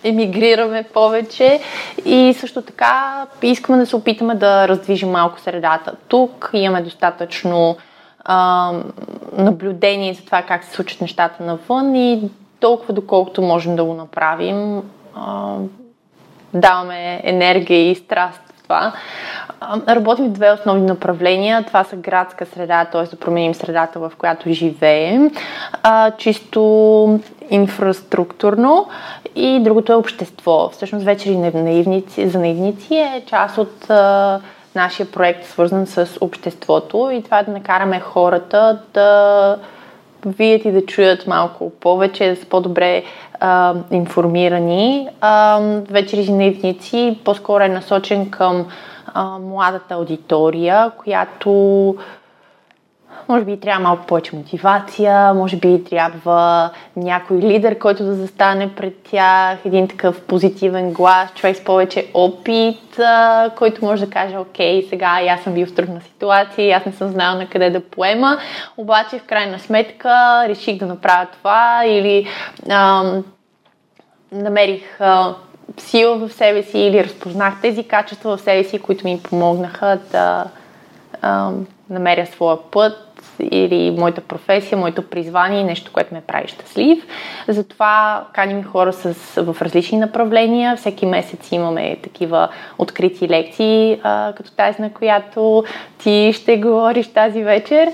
емигрираме 0.09 0.83
повече 0.83 1.61
и 2.05 2.35
също 2.39 2.63
така 2.63 3.27
искаме 3.43 3.79
да 3.79 3.87
се 3.87 3.97
опитаме 3.97 4.35
да 4.35 4.69
раздвижим 4.69 5.11
малко 5.11 5.41
средата. 5.41 5.93
Тук 6.09 6.51
имаме 6.53 6.83
достатъчно 6.83 7.77
а, 8.25 8.73
наблюдение 9.33 10.15
за 10.15 10.25
това 10.25 10.43
как 10.43 10.65
се 10.65 10.75
случат 10.75 11.01
нещата 11.01 11.43
навън 11.43 11.95
и 11.95 12.31
толкова 12.61 12.95
доколкото 12.95 13.43
можем 13.43 13.77
да 13.77 13.85
го 13.85 13.95
направим, 13.95 14.83
а, 15.15 15.57
даваме 16.55 17.21
енергия 17.25 17.91
и 17.91 17.95
страст 17.95 18.46
това. 18.67 18.93
Работим 19.89 20.25
в 20.25 20.33
две 20.33 20.53
основни 20.53 20.87
направления. 20.87 21.65
Това 21.67 21.85
са 21.85 21.97
градска 21.97 22.47
среда, 22.47 22.85
т.е. 22.85 23.03
да 23.03 23.17
променим 23.17 23.55
средата, 23.55 23.99
в 23.99 24.13
която 24.19 24.53
живеем, 24.53 25.31
чисто 26.19 27.21
инфраструктурно 27.51 28.89
и 29.35 29.61
другото 29.61 29.93
е 29.93 29.97
общество. 29.97 30.69
Всъщност 30.73 31.05
вечери 31.05 31.37
наивници, 31.37 32.29
за 32.29 32.39
наивници 32.39 32.95
е 32.95 33.23
част 33.27 33.59
от 33.59 33.91
нашия 34.75 35.07
проект, 35.13 35.47
свързан 35.47 35.87
с 35.87 36.09
обществото 36.21 37.11
и 37.13 37.23
това 37.23 37.39
е 37.39 37.45
да 37.45 37.51
накараме 37.51 38.01
хората 38.01 38.79
да 38.95 39.59
видят 40.27 40.65
и 40.65 40.73
да 40.73 40.87
чуят 40.87 41.27
малко 41.27 41.71
повече, 41.71 42.31
да 42.31 42.37
са 42.37 42.47
по-добре 42.47 43.03
а, 43.41 43.75
информирани. 43.91 45.09
А, 45.21 45.61
вечери 45.91 46.23
за 46.23 46.33
по-скоро 47.25 47.65
е 47.65 47.69
насочен 47.69 48.31
към 48.31 48.67
а, 49.07 49.39
младата 49.39 49.95
аудитория, 49.95 50.91
която 50.97 51.97
може 53.29 53.45
би 53.45 53.61
трябва 53.61 53.83
малко 53.83 54.07
повече 54.07 54.37
мотивация, 54.37 55.35
може 55.35 55.57
би 55.57 55.85
трябва 55.85 56.71
някой 56.97 57.37
лидер, 57.37 57.79
който 57.79 58.05
да 58.05 58.15
застане 58.15 58.75
пред 58.75 59.03
тях, 59.03 59.59
един 59.65 59.89
такъв 59.89 60.21
позитивен 60.21 60.93
глас, 60.93 61.35
човек 61.35 61.57
с 61.57 61.65
повече 61.65 62.11
опит, 62.15 63.01
който 63.57 63.85
може 63.85 64.07
да 64.07 64.11
каже, 64.11 64.37
окей, 64.37 64.87
сега 64.89 65.21
аз 65.29 65.41
съм 65.41 65.55
бил 65.55 65.67
в 65.67 65.75
трудна 65.75 66.01
ситуация, 66.01 66.77
аз 66.77 66.85
не 66.87 66.93
съм 66.93 67.09
знал 67.09 67.39
на 67.39 67.47
къде 67.47 67.71
да 67.71 67.81
поема, 67.81 68.39
обаче 68.77 69.19
в 69.19 69.27
крайна 69.27 69.59
сметка 69.59 70.45
реших 70.49 70.79
да 70.79 70.87
направя 70.87 71.27
това 71.33 71.83
или 71.87 72.27
ам, 72.71 73.25
намерих 74.33 75.01
а, 75.01 75.35
сила 75.79 76.17
в 76.17 76.33
себе 76.33 76.63
си 76.63 76.79
или 76.79 77.05
разпознах 77.05 77.61
тези 77.63 77.85
качества 77.85 78.37
в 78.37 78.41
себе 78.41 78.65
си, 78.65 78.79
които 78.79 79.07
ми 79.07 79.21
помогнаха 79.23 79.99
да 80.13 80.45
а, 81.23 81.51
намеря 81.91 82.27
своя 82.27 82.59
път 82.71 83.16
или 83.41 83.97
моята 83.99 84.21
професия, 84.21 84.79
моето 84.79 85.03
призвание, 85.03 85.65
нещо, 85.65 85.93
което 85.93 86.15
ме 86.15 86.21
прави 86.21 86.49
щастлив. 86.49 87.07
Затова 87.49 88.25
каним 88.33 88.65
хора 88.65 88.93
с, 88.93 89.15
в 89.43 89.63
различни 89.63 89.99
направления. 89.99 90.77
Всеки 90.77 91.07
месец 91.07 91.53
имаме 91.53 91.97
такива 92.03 92.49
открити 92.79 93.29
лекции, 93.29 94.01
а, 94.03 94.33
като 94.37 94.51
тази, 94.51 94.83
на 94.83 94.93
която 94.93 95.65
ти 95.99 96.33
ще 96.35 96.57
говориш 96.57 97.13
тази 97.13 97.43
вечер, 97.43 97.89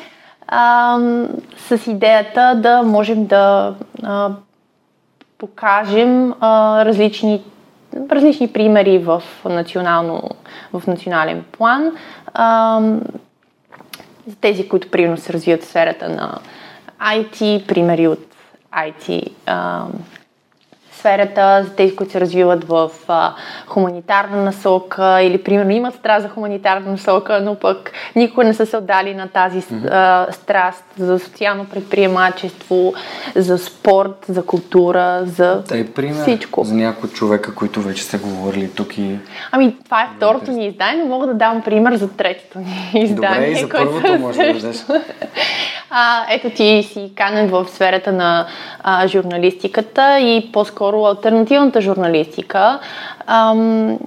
а, 0.48 0.98
с 1.56 1.86
идеята 1.86 2.54
да 2.56 2.82
можем 2.82 3.26
да 3.26 3.74
а, 4.02 4.30
покажем 5.38 6.34
а, 6.40 6.84
различни 6.84 7.42
различни 8.10 8.52
примери 8.52 8.98
в, 8.98 9.22
национално, 9.44 10.22
в 10.72 10.86
национален 10.86 11.44
план. 11.52 11.92
За 14.26 14.36
тези, 14.36 14.68
които 14.68 14.90
примерно 14.90 15.16
се 15.16 15.32
развиват 15.32 15.62
в 15.62 15.66
сферата 15.66 16.08
на 16.08 16.38
IT, 17.00 17.66
примери 17.66 18.08
от 18.08 18.26
IT 18.72 19.28
сферата, 21.02 21.64
за 21.64 21.70
тези, 21.70 21.96
които 21.96 22.12
се 22.12 22.20
развиват 22.20 22.64
в 22.64 22.90
а, 23.08 23.34
хуманитарна 23.66 24.44
насока 24.44 25.22
или 25.22 25.42
примерно 25.42 25.70
имат 25.70 25.94
страст 25.94 26.22
за 26.22 26.28
хуманитарна 26.28 26.90
насока, 26.90 27.40
но 27.42 27.54
пък 27.54 27.92
никога 28.16 28.44
не 28.44 28.54
са 28.54 28.66
се 28.66 28.76
отдали 28.76 29.14
на 29.14 29.28
тази 29.28 29.62
а, 29.90 30.26
страст 30.30 30.84
за 30.98 31.18
социално 31.18 31.64
предприемачество, 31.64 32.94
за 33.34 33.58
спорт, 33.58 34.24
за 34.28 34.46
култура, 34.46 35.22
за 35.24 35.62
Дай 35.68 35.86
пример 35.86 36.22
всичко. 36.22 36.64
за 36.64 36.74
някои 36.74 37.10
човека, 37.10 37.54
които 37.54 37.80
вече 37.80 38.02
сте 38.02 38.18
говорили 38.18 38.70
тук 38.70 38.98
и... 38.98 39.18
Ами, 39.52 39.76
това 39.84 40.02
е 40.02 40.08
второто 40.16 40.50
ни 40.50 40.66
издание, 40.66 41.02
но 41.02 41.08
мога 41.08 41.26
да 41.26 41.34
дам 41.34 41.62
пример 41.62 41.94
за 41.94 42.08
третото 42.08 42.58
ни 42.58 42.90
издание. 42.94 43.48
Добре, 43.48 43.50
и 43.50 43.62
за 43.62 43.68
първото 43.68 44.18
може 44.18 44.38
да 44.38 44.52
дадеш. 44.52 44.76
А, 45.94 46.24
ето 46.30 46.50
ти 46.50 46.88
си 46.92 47.12
канен 47.16 47.48
в 47.48 47.68
сферата 47.68 48.12
на 48.12 48.46
а, 48.82 49.06
журналистиката 49.06 50.18
и 50.20 50.52
по-скоро 50.52 50.91
альтернативната 50.96 51.80
журналистика. 51.80 52.80
Ам, 53.26 53.98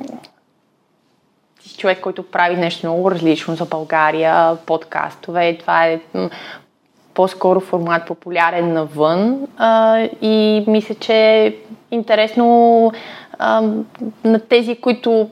ти 1.62 1.70
си 1.70 1.78
човек, 1.78 2.00
който 2.02 2.24
прави 2.24 2.56
нещо 2.56 2.88
много 2.88 3.12
различно 3.12 3.56
за 3.56 3.66
България, 3.66 4.58
подкастове. 4.66 5.58
Това 5.58 5.86
е 5.86 6.00
по-скоро 7.14 7.60
формат 7.60 8.06
популярен 8.06 8.74
навън 8.74 9.48
а, 9.58 10.00
и 10.22 10.64
мисля, 10.68 10.96
че 10.96 11.14
е 11.14 11.56
интересно 11.92 12.92
а, 13.40 13.64
на 14.24 14.40
тези, 14.40 14.76
които 14.76 15.30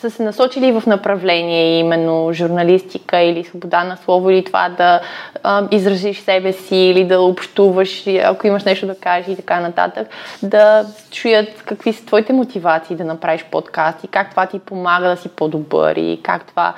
са 0.00 0.10
се 0.10 0.22
насочили 0.22 0.72
в 0.72 0.86
направление 0.86 1.78
именно 1.78 2.32
журналистика 2.32 3.18
или 3.18 3.44
свобода 3.44 3.84
на 3.84 3.96
слово 3.96 4.30
или 4.30 4.44
това 4.44 4.68
да 4.68 5.00
а, 5.42 5.68
изразиш 5.70 6.20
себе 6.20 6.52
си 6.52 6.76
или 6.76 7.04
да 7.04 7.20
общуваш, 7.20 8.06
ако 8.06 8.46
имаш 8.46 8.64
нещо 8.64 8.86
да 8.86 8.94
кажеш 8.94 9.28
и 9.28 9.36
така 9.36 9.60
нататък, 9.60 10.08
да 10.42 10.86
чуят 11.10 11.62
какви 11.66 11.92
са 11.92 12.06
твоите 12.06 12.32
мотивации 12.32 12.96
да 12.96 13.04
направиш 13.04 13.44
подкаст 13.50 14.04
и 14.04 14.08
как 14.08 14.30
това 14.30 14.46
ти 14.46 14.58
помага 14.58 15.08
да 15.08 15.16
си 15.16 15.28
по-добър 15.28 15.96
и 15.96 16.20
как 16.22 16.44
това 16.44 16.74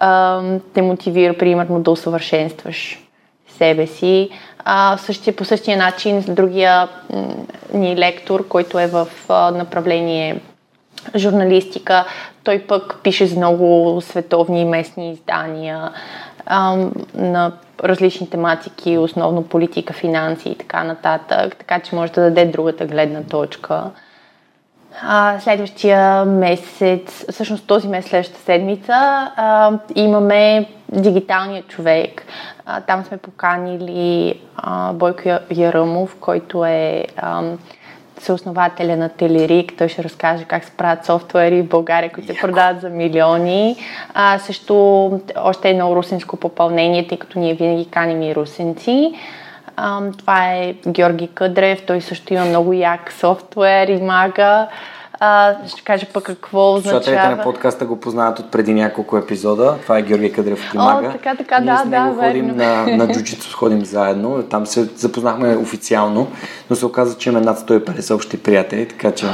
а, 0.00 0.42
те 0.74 0.82
мотивира, 0.82 1.38
примерно, 1.38 1.80
да 1.80 1.90
усъвършенстваш 1.90 2.98
себе 3.48 3.86
си. 3.86 4.30
А, 4.64 4.96
същия, 4.96 5.36
по 5.36 5.44
същия 5.44 5.76
начин 5.76 6.24
другия 6.28 6.88
ни 7.74 7.96
лектор, 7.96 8.48
който 8.48 8.78
е 8.78 8.86
в 8.86 9.08
а, 9.28 9.50
направление 9.50 10.40
журналистика, 11.16 12.04
той 12.44 12.58
пък 12.58 13.00
пише 13.02 13.26
за 13.26 13.36
много 13.36 14.00
световни 14.00 14.60
и 14.60 14.64
местни 14.64 15.12
издания 15.12 15.90
а, 16.46 16.76
на 17.14 17.52
различни 17.84 18.30
тематики, 18.30 18.98
основно 18.98 19.42
политика, 19.42 19.92
финанси 19.92 20.48
и 20.48 20.58
така 20.58 20.84
нататък, 20.84 21.56
така 21.56 21.80
че 21.80 21.94
може 21.94 22.12
да 22.12 22.20
даде 22.20 22.44
другата 22.44 22.86
гледна 22.86 23.22
точка. 23.22 23.82
А, 25.02 25.40
следващия 25.40 26.24
месец, 26.24 27.24
всъщност 27.30 27.66
този 27.66 27.88
месец, 27.88 28.10
следващата 28.10 28.40
седмица, 28.40 28.92
а, 29.36 29.72
имаме 29.94 30.68
дигиталния 30.88 31.62
човек. 31.62 32.26
А, 32.66 32.80
там 32.80 33.04
сме 33.04 33.16
поканили 33.16 34.40
а, 34.56 34.92
Бойко 34.92 35.28
Яръмов, 35.50 36.16
който 36.20 36.64
е 36.64 37.04
а, 37.16 37.42
съоснователя 38.22 38.96
на 38.96 39.08
Телерик. 39.08 39.72
Той 39.78 39.88
ще 39.88 40.04
разкаже 40.04 40.44
как 40.44 40.64
се 40.64 40.70
правят 40.70 41.04
софтуери 41.04 41.62
в 41.62 41.68
България, 41.68 42.12
които 42.12 42.34
се 42.34 42.40
продават 42.40 42.80
за 42.80 42.88
милиони. 42.88 43.76
А, 44.14 44.38
също 44.38 44.74
още 45.36 45.70
едно 45.70 45.96
русинско 45.96 46.36
попълнение, 46.36 47.06
тъй 47.06 47.18
като 47.18 47.38
ние 47.38 47.54
винаги 47.54 47.90
каним 47.90 48.22
и 48.22 48.34
русенци. 48.34 49.14
А, 49.76 50.00
това 50.18 50.52
е 50.52 50.74
Георги 50.88 51.28
Къдрев. 51.28 51.86
Той 51.86 52.00
също 52.00 52.34
има 52.34 52.44
много 52.44 52.72
як 52.72 53.12
софтуер 53.12 53.88
и 53.88 54.02
мага. 54.02 54.68
А, 55.24 55.54
ще 55.68 55.82
кажа 55.82 56.06
пък 56.12 56.24
какво 56.24 56.74
означава. 56.74 57.02
Слушателите 57.02 57.36
на 57.36 57.42
подкаста 57.42 57.84
го 57.84 58.00
познават 58.00 58.38
от 58.38 58.50
преди 58.50 58.74
няколко 58.74 59.16
епизода. 59.16 59.76
Това 59.82 59.98
е 59.98 60.02
Георги 60.02 60.32
Къдрев 60.32 60.68
от 60.68 60.74
Имага. 60.74 61.08
О, 61.08 61.12
така, 61.12 61.34
така, 61.36 61.58
Ние 61.58 61.72
да, 61.72 61.78
с 61.78 61.84
него 61.84 62.14
да, 62.14 62.26
ходим 62.26 62.46
верно. 62.46 62.86
на, 62.86 62.96
на 62.96 63.12
джуджито, 63.12 63.56
ходим 63.56 63.84
заедно. 63.84 64.42
Там 64.42 64.66
се 64.66 64.84
запознахме 64.84 65.56
официално, 65.56 66.32
но 66.70 66.76
се 66.76 66.86
оказа, 66.86 67.18
че 67.18 67.28
имаме 67.28 67.44
над 67.44 67.58
150 67.58 68.14
общи 68.14 68.42
приятели, 68.42 68.88
така 68.88 69.12
че 69.12 69.26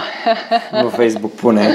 във 0.72 0.92
Фейсбук 0.92 1.36
поне. 1.36 1.74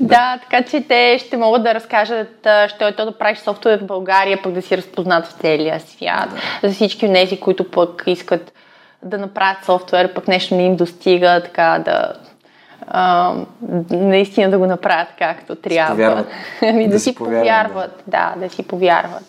Да, 0.00 0.38
така 0.42 0.70
че 0.70 0.84
те 0.88 1.18
ще 1.18 1.36
могат 1.36 1.62
да 1.62 1.74
разкажат, 1.74 2.46
що 2.68 2.88
е 2.88 2.92
то 2.92 3.04
да 3.04 3.18
правиш 3.18 3.38
софтуер 3.38 3.80
в 3.80 3.86
България, 3.86 4.42
пък 4.42 4.52
да 4.52 4.62
си 4.62 4.76
разпознат 4.76 5.26
в 5.26 5.32
целия 5.32 5.80
свят. 5.80 6.28
За 6.62 6.70
всички 6.70 7.06
от 7.06 7.12
тези, 7.12 7.40
които 7.40 7.70
пък 7.70 8.02
искат 8.06 8.52
да 9.02 9.18
направят 9.18 9.64
софтуер, 9.64 10.14
пък 10.14 10.28
нещо 10.28 10.54
не 10.54 10.62
им 10.62 10.76
достига, 10.76 11.40
така 11.44 11.82
да 11.84 12.12
а, 12.88 13.34
наистина 13.90 14.50
да 14.50 14.58
го 14.58 14.66
направят 14.66 15.08
както 15.18 15.54
трябва. 15.54 15.94
повярват. 15.94 16.26
Ами 16.62 16.84
да, 16.84 16.90
Да 16.90 16.98
си 16.98 17.04
си 17.04 17.14
повярват, 17.14 17.42
повярват, 17.42 18.02
да, 18.06 18.34
да 18.36 18.48
си 18.48 18.62
повярват. 18.62 19.22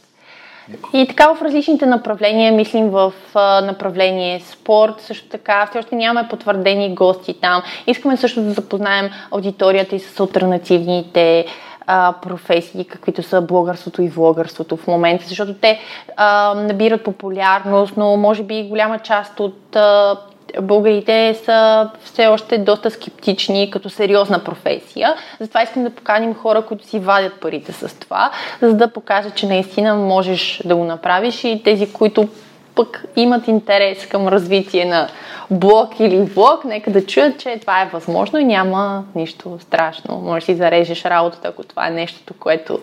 И 0.94 1.08
така 1.08 1.34
в 1.34 1.42
различните 1.42 1.86
направления, 1.86 2.54
мислим 2.54 2.90
в 2.90 3.14
а, 3.36 3.62
направление 3.62 4.40
спорт, 4.40 4.94
също 5.02 5.30
така, 5.30 5.66
все 5.66 5.80
още 5.80 5.96
нямаме 5.96 6.28
потвърдени 6.30 6.96
гости 6.96 7.34
там. 7.34 7.62
Искаме 7.88 8.18
също 8.18 8.42
да 8.42 8.52
запознаем 8.52 9.10
аудиторията 9.32 9.96
и 9.96 10.00
с 10.00 10.20
альтернативните 10.20 11.46
а, 11.88 12.14
професии, 12.22 12.86
каквито 12.86 13.24
са 13.24 13.42
блогърството 13.42 14.02
и 14.02 14.10
влогърството 14.10 14.78
в 14.78 14.88
момента, 14.88 15.26
защото 15.28 15.54
те 15.54 15.80
а, 16.18 16.54
набират 16.54 17.04
популярност, 17.04 17.98
но 17.98 18.18
може 18.18 18.44
би 18.44 18.64
голяма 18.64 19.00
част 19.00 19.40
от 19.40 19.76
а, 19.76 20.18
българите 20.62 21.34
са 21.46 21.90
все 22.04 22.28
още 22.28 22.58
доста 22.58 22.92
скептични 22.92 23.72
като 23.72 23.90
сериозна 23.90 24.44
професия. 24.44 25.16
Затова 25.40 25.64
искам 25.64 25.84
да 25.84 25.90
поканим 25.90 26.36
хора, 26.36 26.62
които 26.62 26.88
си 26.88 27.00
вадят 27.00 27.40
парите 27.40 27.72
с 27.72 28.00
това, 28.00 28.32
за 28.62 28.74
да 28.74 28.88
покажат, 28.88 29.36
че 29.36 29.48
наистина 29.48 29.96
можеш 29.96 30.62
да 30.66 30.76
го 30.76 30.84
направиш 30.84 31.44
и 31.44 31.62
тези, 31.64 31.94
които 31.94 32.28
пък 32.76 33.06
имат 33.16 33.48
интерес 33.48 34.08
към 34.08 34.28
развитие 34.28 34.86
на 34.86 35.08
блог 35.52 36.00
или 36.00 36.22
влог, 36.22 36.66
нека 36.66 36.92
да 36.92 37.06
чуят, 37.06 37.40
че 37.40 37.58
това 37.60 37.82
е 37.82 37.90
възможно 37.94 38.40
и 38.40 38.46
няма 38.46 39.04
нищо 39.16 39.58
страшно. 39.62 40.16
Можеш 40.18 40.46
да 40.46 40.54
си 40.54 40.58
зарежеш 40.58 41.06
работата, 41.06 41.48
ако 41.48 41.64
това 41.64 41.88
е 41.88 41.92
нещото, 41.92 42.34
което 42.40 42.80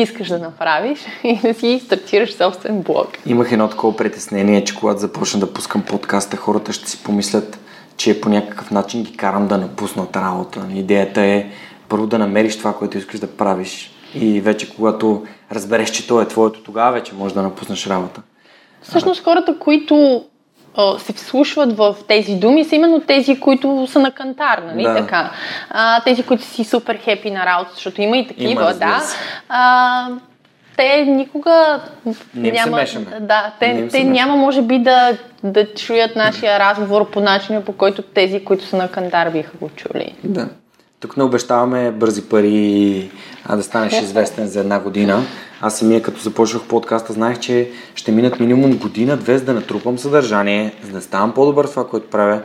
искаш 0.00 0.28
да 0.28 0.38
направиш 0.38 0.98
и 1.24 1.38
да 1.42 1.54
си 1.54 1.80
стартираш 1.84 2.34
собствен 2.34 2.82
блог. 2.82 3.08
Имах 3.26 3.52
едно 3.52 3.68
такова 3.68 3.96
притеснение, 3.96 4.64
че 4.64 4.76
когато 4.76 5.00
започна 5.00 5.40
да 5.40 5.52
пускам 5.52 5.82
подкаста, 5.82 6.36
хората 6.36 6.72
ще 6.72 6.90
си 6.90 7.02
помислят, 7.02 7.58
че 7.96 8.20
по 8.20 8.28
някакъв 8.28 8.70
начин 8.70 9.02
ги 9.02 9.16
карам 9.16 9.48
да 9.48 9.58
напуснат 9.58 10.16
работа. 10.16 10.66
Идеята 10.74 11.20
е 11.20 11.46
първо 11.88 12.06
да 12.06 12.18
намериш 12.18 12.58
това, 12.58 12.72
което 12.72 12.98
искаш 12.98 13.20
да 13.20 13.26
правиш 13.26 13.90
и 14.14 14.40
вече 14.40 14.74
когато 14.74 15.26
разбереш, 15.52 15.90
че 15.90 16.06
то 16.06 16.20
е 16.20 16.28
твоето, 16.28 16.62
тогава 16.62 16.92
вече 16.92 17.14
можеш 17.14 17.34
да 17.34 17.42
напуснеш 17.42 17.86
работа. 17.86 18.22
Всъщност 18.82 19.24
хората, 19.24 19.58
които 19.58 20.24
а, 20.76 20.98
се 20.98 21.12
вслушват 21.12 21.76
в 21.76 21.96
тези 22.08 22.34
думи, 22.34 22.64
са 22.64 22.74
именно 22.74 23.00
тези, 23.00 23.40
които 23.40 23.86
са 23.90 23.98
на 23.98 24.10
кантар, 24.10 24.62
нали 24.66 24.82
Да. 24.82 24.96
така? 24.96 25.30
А, 25.70 26.00
тези, 26.00 26.22
които 26.22 26.44
си 26.44 26.64
супер 26.64 26.98
хепи 26.98 27.30
на 27.30 27.46
работа, 27.46 27.70
защото 27.74 28.02
има 28.02 28.16
и 28.16 28.28
такива, 28.28 28.50
Има, 28.50 28.74
да. 28.74 29.02
А, 29.48 30.08
те 30.76 31.04
никога 31.04 31.80
Не 32.34 32.50
няма, 32.50 32.84
да, 33.20 33.52
Не 33.62 33.82
те, 33.84 33.90
се 33.90 33.98
те 33.98 34.04
няма 34.04 34.36
може 34.36 34.62
би 34.62 34.78
да, 34.78 35.16
да 35.42 35.74
чуят 35.74 36.16
нашия 36.16 36.58
разговор 36.58 37.10
по 37.10 37.20
начина, 37.20 37.64
по 37.64 37.72
който 37.72 38.02
тези, 38.02 38.44
които 38.44 38.64
са 38.64 38.76
на 38.76 38.88
кантар, 38.88 39.30
биха 39.30 39.56
го 39.60 39.70
чули. 39.76 40.14
Да. 40.24 40.48
Тук 41.00 41.16
не 41.16 41.22
обещаваме 41.22 41.90
бързи 41.90 42.28
пари, 42.28 43.10
а 43.44 43.56
да 43.56 43.62
станеш 43.62 43.92
известен 43.92 44.46
за 44.46 44.60
една 44.60 44.80
година. 44.80 45.22
Аз 45.60 45.78
самия 45.78 46.02
като 46.02 46.20
започнах 46.20 46.62
подкаста, 46.62 47.12
знаех, 47.12 47.38
че 47.38 47.70
ще 48.06 48.12
минат 48.12 48.40
минимум 48.40 48.76
година, 48.76 49.16
две, 49.16 49.38
за 49.38 49.44
да 49.44 49.54
натрупам 49.54 49.98
съдържание, 49.98 50.74
за 50.82 50.92
да 50.92 51.00
ставам 51.02 51.34
по-добър 51.34 51.66
в 51.66 51.70
това, 51.70 51.88
което 51.88 52.10
правя 52.10 52.42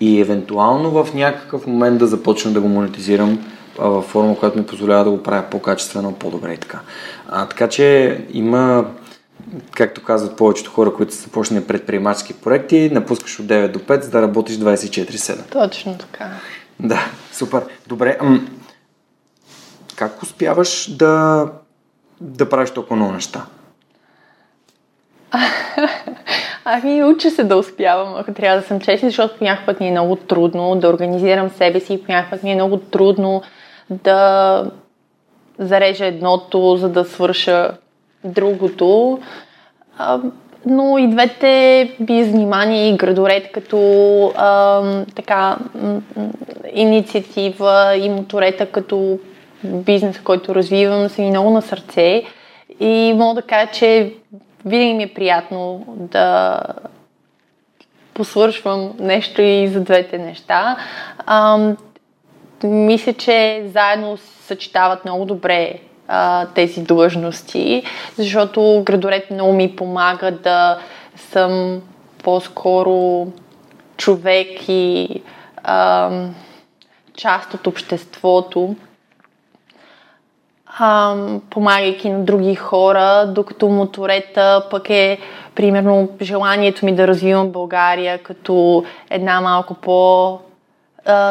и 0.00 0.20
евентуално 0.20 0.90
в 0.90 1.14
някакъв 1.14 1.66
момент 1.66 1.98
да 1.98 2.06
започна 2.06 2.52
да 2.52 2.60
го 2.60 2.68
монетизирам 2.68 3.52
във 3.78 4.04
форма, 4.04 4.38
която 4.38 4.58
ми 4.58 4.66
позволява 4.66 5.04
да 5.04 5.10
го 5.10 5.22
правя 5.22 5.44
по-качествено, 5.50 6.12
по-добре 6.12 6.52
и 6.52 6.56
така. 6.56 6.80
А, 7.28 7.48
така 7.48 7.68
че 7.68 8.18
има, 8.32 8.84
както 9.74 10.02
казват 10.02 10.36
повечето 10.36 10.70
хора, 10.70 10.94
които 10.94 11.14
са 11.14 11.22
започнали 11.22 11.64
предприемачески 11.64 12.34
проекти, 12.34 12.90
напускаш 12.92 13.40
от 13.40 13.46
9 13.46 13.72
до 13.72 13.78
5, 13.78 14.02
за 14.02 14.10
да 14.10 14.22
работиш 14.22 14.56
24-7. 14.56 15.52
Точно 15.52 15.98
така. 15.98 16.30
Да, 16.80 17.00
супер. 17.32 17.62
Добре. 17.86 18.18
Как 19.96 20.22
успяваш 20.22 20.96
да, 20.96 21.46
да 22.20 22.48
правиш 22.48 22.70
толкова 22.70 22.96
много 22.96 23.12
неща? 23.12 23.46
Ами, 26.64 27.04
уча 27.04 27.30
се 27.30 27.44
да 27.44 27.56
успявам, 27.56 28.14
ако 28.16 28.32
трябва 28.32 28.60
да 28.60 28.66
съм 28.66 28.80
честна, 28.80 29.08
защото 29.08 29.38
по 29.38 29.44
ми 29.80 29.88
е 29.88 29.90
много 29.90 30.16
трудно 30.16 30.76
да 30.76 30.88
организирам 30.88 31.50
себе 31.50 31.80
си, 31.80 32.02
по 32.02 32.12
ми 32.42 32.52
е 32.52 32.54
много 32.54 32.76
трудно 32.76 33.42
да 33.90 34.70
зарежа 35.58 36.06
едното, 36.06 36.76
за 36.76 36.88
да 36.88 37.04
свърша 37.04 37.70
другото. 38.24 39.18
А, 39.98 40.20
но 40.66 40.98
и 40.98 41.08
двете 41.08 41.90
без 42.00 42.28
внимание 42.28 42.88
и 42.88 42.96
градоред 42.96 43.52
като 43.52 43.78
а, 44.36 44.82
така 45.14 45.56
инициатива 46.72 47.96
и 47.96 48.08
моторета 48.08 48.66
като 48.66 49.18
бизнес, 49.64 50.20
който 50.20 50.54
развивам, 50.54 51.08
са 51.08 51.22
ми 51.22 51.30
много 51.30 51.50
на 51.50 51.62
сърце. 51.62 52.22
И 52.80 53.12
мога 53.16 53.34
да 53.34 53.42
кажа, 53.42 53.70
че 53.72 54.12
винаги 54.66 54.94
ми 54.94 55.02
е 55.02 55.14
приятно 55.14 55.84
да 55.88 56.58
посвършвам 58.14 58.92
нещо 58.98 59.42
и 59.42 59.68
за 59.68 59.80
двете 59.80 60.18
неща. 60.18 60.76
А, 61.26 61.58
мисля, 62.64 63.12
че 63.12 63.64
заедно 63.74 64.16
съчетават 64.16 65.04
много 65.04 65.24
добре 65.24 65.74
а, 66.08 66.46
тези 66.46 66.82
длъжности, 66.82 67.82
защото 68.16 68.82
градорет 68.84 69.30
много 69.30 69.52
ми 69.52 69.76
помага 69.76 70.30
да 70.30 70.78
съм 71.16 71.82
по-скоро 72.24 73.26
човек 73.96 74.68
и 74.68 75.08
а, 75.62 76.10
част 77.14 77.54
от 77.54 77.66
обществото, 77.66 78.76
а, 80.78 81.16
помагайки 81.50 82.10
на 82.10 82.24
други 82.24 82.54
хора, 82.54 83.26
докато 83.26 83.68
моторета 83.68 84.66
пък 84.70 84.90
е 84.90 85.18
примерно 85.54 86.08
желанието 86.22 86.84
ми 86.84 86.94
да 86.94 87.08
развивам 87.08 87.50
България 87.50 88.22
като 88.22 88.84
една 89.10 89.40
малко 89.40 89.74
по- 89.74 90.38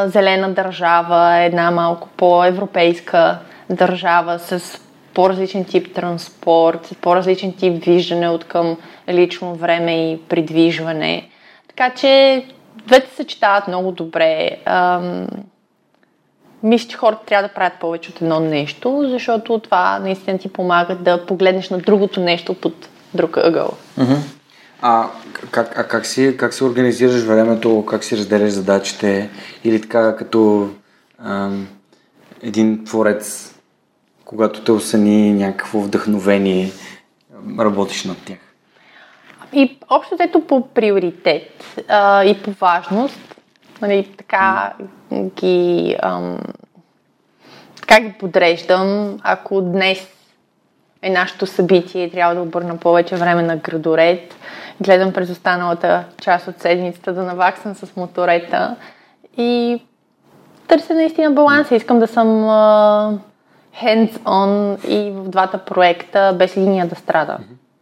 зелена 0.05 0.53
държава, 0.53 1.35
една 1.35 1.71
малко 1.71 2.07
по-европейска 2.17 3.37
държава 3.69 4.39
с 4.39 4.81
по-различен 5.13 5.65
тип 5.65 5.93
транспорт, 5.93 6.85
с 6.85 6.95
по-различен 6.95 7.53
тип 7.53 7.83
виждане 7.83 8.29
от 8.29 8.43
към 8.43 8.77
лично 9.09 9.55
време 9.55 10.11
и 10.11 10.21
придвижване. 10.29 11.29
Така 11.67 11.89
че 11.89 12.43
двете 12.75 13.15
съчетават 13.15 13.67
много 13.67 13.91
добре. 13.91 14.49
Ам, 14.65 15.27
мисля, 16.63 16.89
че 16.89 16.97
хората 16.97 17.25
трябва 17.25 17.47
да 17.47 17.53
правят 17.53 17.79
повече 17.79 18.09
от 18.09 18.21
едно 18.21 18.39
нещо, 18.39 19.07
защото 19.09 19.59
това 19.59 19.99
наистина 19.99 20.37
ти 20.37 20.53
помага 20.53 20.95
да 20.95 21.25
погледнеш 21.25 21.69
на 21.69 21.77
другото 21.77 22.19
нещо 22.19 22.53
под 22.53 22.89
друг 23.13 23.37
ъгъл. 23.37 23.73
Mm-hmm. 23.99 24.17
А, 24.81 25.07
как, 25.51 25.79
а 25.79 25.83
как, 25.83 26.05
си, 26.05 26.35
как 26.37 26.53
си 26.53 26.63
организираш 26.63 27.21
времето, 27.21 27.85
как 27.85 28.03
си 28.03 28.17
разделяш 28.17 28.51
задачите 28.51 29.29
или 29.63 29.81
така 29.81 30.15
като 30.15 30.69
ам, 31.19 31.67
един 32.41 32.85
творец, 32.85 33.55
когато 34.25 34.63
те 34.63 34.71
осъни 34.71 35.33
някакво 35.33 35.79
вдъхновение, 35.79 36.71
работиш 37.59 38.03
над 38.03 38.17
тях? 38.25 38.37
И 39.53 39.77
общо 39.89 40.15
ето 40.19 40.41
по 40.41 40.67
приоритет 40.67 41.63
а, 41.87 42.23
и 42.23 42.41
по 42.41 42.51
важност, 42.51 43.34
нали, 43.87 44.09
така 44.17 44.73
ги 45.13 45.95
ам, 46.01 46.39
така 47.75 47.99
ги 47.99 48.13
подреждам. 48.19 49.17
Ако 49.23 49.61
днес 49.61 50.07
е 51.01 51.09
нашето 51.09 51.45
събитие 51.45 52.03
и 52.03 52.11
трябва 52.11 52.35
да 52.35 52.41
обърна 52.41 52.77
повече 52.77 53.15
време 53.15 53.41
на 53.41 53.57
градоред, 53.57 54.35
гледам 54.81 55.13
през 55.13 55.29
останалата 55.29 56.03
част 56.21 56.47
от 56.47 56.59
седмицата 56.59 57.13
да 57.13 57.23
наваксам 57.23 57.75
с 57.75 57.95
моторета 57.95 58.75
и 59.37 59.81
търся 60.67 60.93
наистина 60.93 61.31
баланса. 61.31 61.75
Искам 61.75 61.99
да 61.99 62.07
съм 62.07 62.27
uh, 62.27 63.17
hands-on 63.83 64.85
и 64.87 65.11
в 65.11 65.29
двата 65.29 65.57
проекта, 65.57 66.35
без 66.39 66.57
линия 66.57 66.87
да 66.87 66.95
страда. 66.95 67.37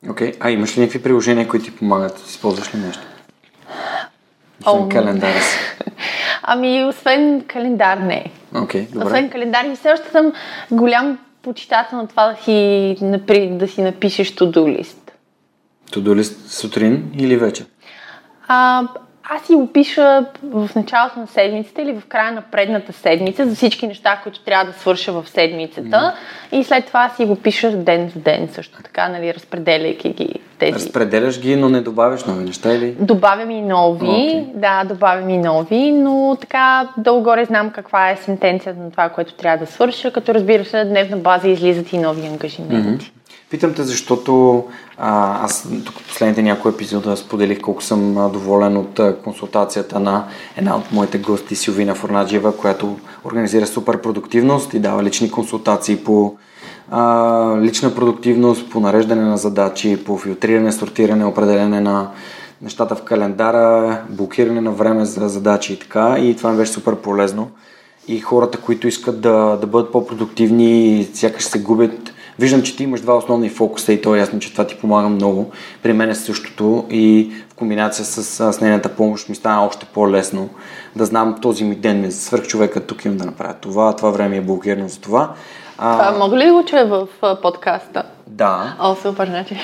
Окей, 0.10 0.32
okay. 0.32 0.38
а 0.40 0.52
имаш 0.52 0.78
ли 0.78 0.82
някакви 0.82 1.04
приложения, 1.04 1.48
които 1.48 1.66
ти 1.66 1.76
помагат? 1.76 2.20
Използваш 2.20 2.76
ли 2.76 2.80
нещо? 2.80 3.04
Освен 4.66 4.90
календара 4.90 5.42
си. 5.42 5.58
Ами, 6.44 6.86
освен 6.86 7.44
календар 7.48 7.98
не. 7.98 8.26
Okay, 8.54 8.90
добре. 8.90 9.06
Освен 9.06 9.30
календар 9.30 9.64
и 9.64 9.76
все 9.76 9.92
още 9.92 10.10
съм 10.12 10.34
голям 10.72 11.20
почитател 11.42 11.98
на 11.98 12.08
това 12.08 12.28
да 12.28 12.36
си, 12.44 12.96
да 13.58 13.68
си 13.68 13.82
напишеш 13.82 14.32
to-do 14.32 14.82
сутрин 16.50 17.12
или 17.18 17.38
вечер? 17.38 17.66
А, 18.48 18.88
аз 19.30 19.42
си 19.42 19.54
го 19.54 19.68
пиша 19.74 20.26
в 20.44 20.70
началото 20.76 21.20
на 21.20 21.28
седмицата 21.28 21.82
или 21.82 22.00
в 22.00 22.06
края 22.06 22.32
на 22.32 22.42
предната 22.42 22.94
седмица 22.94 23.46
за 23.46 23.56
всички 23.56 23.88
неща, 23.88 24.20
които 24.24 24.40
трябва 24.40 24.72
да 24.72 24.80
свърша 24.80 25.12
в 25.12 25.30
седмицата. 25.30 26.14
Mm-hmm. 26.52 26.60
И 26.60 26.64
след 26.64 26.86
това 26.86 27.10
си 27.10 27.26
го 27.26 27.36
пиша 27.36 27.72
ден 27.72 28.10
в 28.10 28.18
ден 28.18 28.50
също 28.52 28.82
така, 28.84 29.10
нали, 29.10 29.34
разпределяйки 29.34 30.10
ги 30.10 30.40
тези. 30.60 30.74
Разпределяш 30.74 31.40
ги, 31.40 31.56
но 31.56 31.70
не 31.70 31.82
добавяш 31.82 32.24
нови 32.26 32.44
неща 32.44 32.74
или? 32.74 32.92
Добавям 33.00 33.52
и 33.52 33.62
нови, 33.62 34.06
okay. 34.06 34.46
да, 34.54 34.84
добавям 34.84 35.30
и 35.30 35.38
нови, 35.38 35.92
но 35.92 36.38
така 36.42 36.90
долу-горе 36.98 37.46
знам 37.46 37.70
каква 37.70 38.12
е 38.12 38.18
сентенцията 38.18 38.82
на 38.82 38.92
това, 38.92 39.10
което 39.10 39.34
трябва 39.34 39.66
да 39.66 39.72
свърша, 39.72 40.12
като 40.12 40.34
разбира 40.34 40.66
се, 40.66 40.86
дневна 40.86 41.18
база 41.18 41.48
излизат 41.48 41.94
и 41.94 41.98
нови 41.98 42.28
ангажименти. 42.28 43.06
Mm-hmm. 43.06 43.23
Питам 43.54 43.74
те, 43.74 43.84
защото 43.84 44.64
а, 44.98 45.44
аз 45.46 45.68
тук 45.86 45.96
последните 46.08 46.42
някои 46.42 46.72
епизода 46.72 47.18
споделих 47.18 47.62
колко 47.62 47.84
съм 47.84 48.30
доволен 48.34 48.78
от 48.78 49.00
консултацията 49.24 50.00
на 50.00 50.26
една 50.58 50.76
от 50.76 50.92
моите 50.92 51.18
гости 51.18 51.56
Силвина 51.56 51.96
Форнаджиева, 51.96 52.58
която 52.58 52.98
организира 53.26 53.68
супер 53.68 54.02
продуктивност 54.02 54.74
и 54.74 54.80
дава 54.80 55.04
лични 55.04 55.32
консултации 55.32 55.98
по 55.98 56.36
а, 56.92 57.58
лична 57.62 57.96
продуктивност, 57.96 58.70
по 58.70 58.80
нареждане 58.80 59.24
на 59.24 59.38
задачи, 59.38 60.04
по 60.06 60.18
филтриране, 60.18 60.72
сортиране, 60.72 61.26
определене 61.26 61.82
на 61.82 62.10
нещата 62.62 62.96
в 62.96 63.04
календара, 63.04 64.02
блокиране 64.10 64.62
на 64.62 64.72
време 64.72 65.06
за 65.06 65.30
задачи 65.30 65.74
и 65.74 65.80
така. 65.80 66.16
И 66.20 66.36
това 66.36 66.52
ми 66.52 66.58
беше 66.58 66.72
супер 66.72 66.96
полезно. 66.96 67.52
И 68.08 68.20
хората, 68.20 68.58
които 68.58 68.88
искат 68.88 69.22
да, 69.22 69.58
да 69.62 69.68
бъдат 69.68 69.92
по-продуктивни, 69.92 71.08
сякаш 71.14 71.44
се 71.44 71.60
губят 71.60 72.13
Виждам, 72.40 72.62
че 72.62 72.76
ти 72.76 72.84
имаш 72.84 73.02
два 73.02 73.18
основни 73.18 73.50
фокуса 73.50 73.94
и 73.94 74.02
то 74.02 74.16
е 74.16 74.20
ясно, 74.20 74.40
че 74.40 74.52
това 74.52 74.68
ти 74.68 74.76
помага 74.76 75.10
много. 75.10 75.52
При 75.84 75.94
мен 75.94 76.10
е 76.10 76.16
същото 76.16 76.86
и 76.90 77.32
в 77.50 77.54
комбинация 77.54 78.06
с, 78.06 78.24
с 78.54 78.62
нейната 78.62 78.96
помощ 78.96 79.30
ми 79.30 79.36
стана 79.36 79.66
още 79.66 79.86
по-лесно 79.94 80.50
да 80.96 81.06
знам 81.06 81.36
този 81.42 81.64
ми 81.64 81.76
ден 81.76 82.02
ми 82.02 82.12
свърх 82.12 82.48
човека, 82.48 82.86
тук 82.86 83.06
имам 83.06 83.18
да 83.18 83.26
направя 83.26 83.54
това, 83.54 83.96
това 83.96 84.10
време 84.10 84.38
е 84.38 84.42
блокирано 84.42 84.88
за 84.88 85.00
това. 85.00 85.34
А... 85.78 85.98
Това 85.98 86.12
мога 86.20 86.38
ли 86.38 86.46
да 86.46 86.54
го 86.54 86.66
чуя 86.66 86.86
в 86.86 87.08
подкаста? 87.42 88.04
Да. 88.28 88.76
О, 88.80 88.96
супер, 88.96 89.28
значи. 89.28 89.58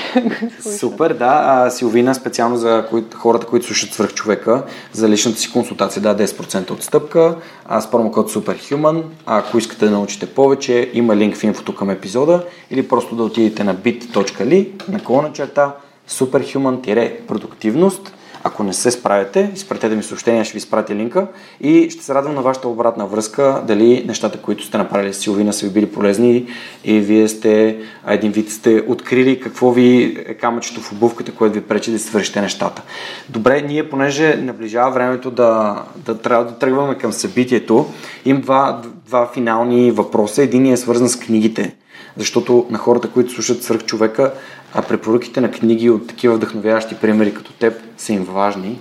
Супер, 0.79 1.13
да. 1.13 1.43
А, 1.45 1.69
Силвина 1.69 2.15
специално 2.15 2.57
за 2.57 2.85
кои, 2.89 3.03
хората, 3.15 3.47
които 3.47 3.65
слушат 3.65 3.93
свърх 3.93 4.13
човека, 4.13 4.63
за 4.93 5.09
личната 5.09 5.39
си 5.39 5.51
консултация, 5.51 6.01
да, 6.01 6.27
10% 6.27 6.71
отстъпка, 6.71 7.35
а, 7.65 7.81
с 7.81 7.91
промокод 7.91 8.31
Superhuman. 8.31 9.03
А, 9.25 9.37
ако 9.37 9.57
искате 9.57 9.85
да 9.85 9.91
научите 9.91 10.25
повече, 10.25 10.91
има 10.93 11.15
линк 11.15 11.35
в 11.35 11.43
инфото 11.43 11.75
към 11.75 11.89
епизода 11.89 12.43
или 12.71 12.87
просто 12.87 13.15
да 13.15 13.23
отидете 13.23 13.63
на 13.63 13.75
bit.ly, 13.75 14.89
на 14.89 15.03
колона 15.03 15.33
черта, 15.33 15.75
superhuman-продуктивност 16.09 18.13
ако 18.43 18.63
не 18.63 18.73
се 18.73 18.91
справяте, 18.91 19.51
изпратете 19.53 19.95
ми 19.95 20.03
съобщение, 20.03 20.43
ще 20.43 20.53
ви 20.53 20.57
изпратя 20.57 20.95
линка 20.95 21.27
и 21.61 21.89
ще 21.89 22.03
се 22.03 22.13
радвам 22.13 22.35
на 22.35 22.41
вашата 22.41 22.67
обратна 22.67 23.05
връзка, 23.05 23.63
дали 23.67 24.03
нещата, 24.07 24.37
които 24.37 24.63
сте 24.63 24.77
направили 24.77 25.13
с 25.13 25.17
Силвина 25.17 25.53
са 25.53 25.65
ви 25.65 25.73
били 25.73 25.85
полезни 25.85 26.45
и 26.83 26.99
вие 26.99 27.27
сте, 27.27 27.77
един 28.07 28.31
вид 28.31 28.51
сте 28.51 28.83
открили 28.87 29.39
какво 29.39 29.71
ви 29.71 30.17
е 30.27 30.33
камъчето 30.33 30.81
в 30.81 30.91
обувката, 30.91 31.31
което 31.31 31.53
ви 31.53 31.61
пречи 31.61 31.91
да 31.91 31.99
свършите 31.99 32.41
нещата. 32.41 32.81
Добре, 33.29 33.61
ние 33.61 33.89
понеже 33.89 34.35
наближава 34.35 34.91
времето 34.91 35.31
да, 35.31 35.83
да 35.95 36.17
трябва 36.17 36.45
да 36.45 36.57
тръгваме 36.57 36.95
към 36.95 37.13
събитието, 37.13 37.85
имам 38.25 38.41
два, 38.41 38.81
два 39.05 39.29
финални 39.33 39.91
въпроса. 39.91 40.43
Един 40.43 40.65
е 40.65 40.77
свързан 40.77 41.09
с 41.09 41.19
книгите 41.19 41.75
защото 42.19 42.67
на 42.69 42.77
хората, 42.77 43.09
които 43.09 43.31
слушат 43.31 43.63
свърх 43.63 43.85
човека, 43.85 44.33
а 44.73 44.81
препоръките 44.81 45.41
на 45.41 45.51
книги 45.51 45.89
от 45.89 46.07
такива 46.07 46.35
вдъхновяващи 46.35 46.95
примери 46.95 47.33
като 47.33 47.51
теб 47.51 47.73
са 47.97 48.13
им 48.13 48.23
важни. 48.23 48.79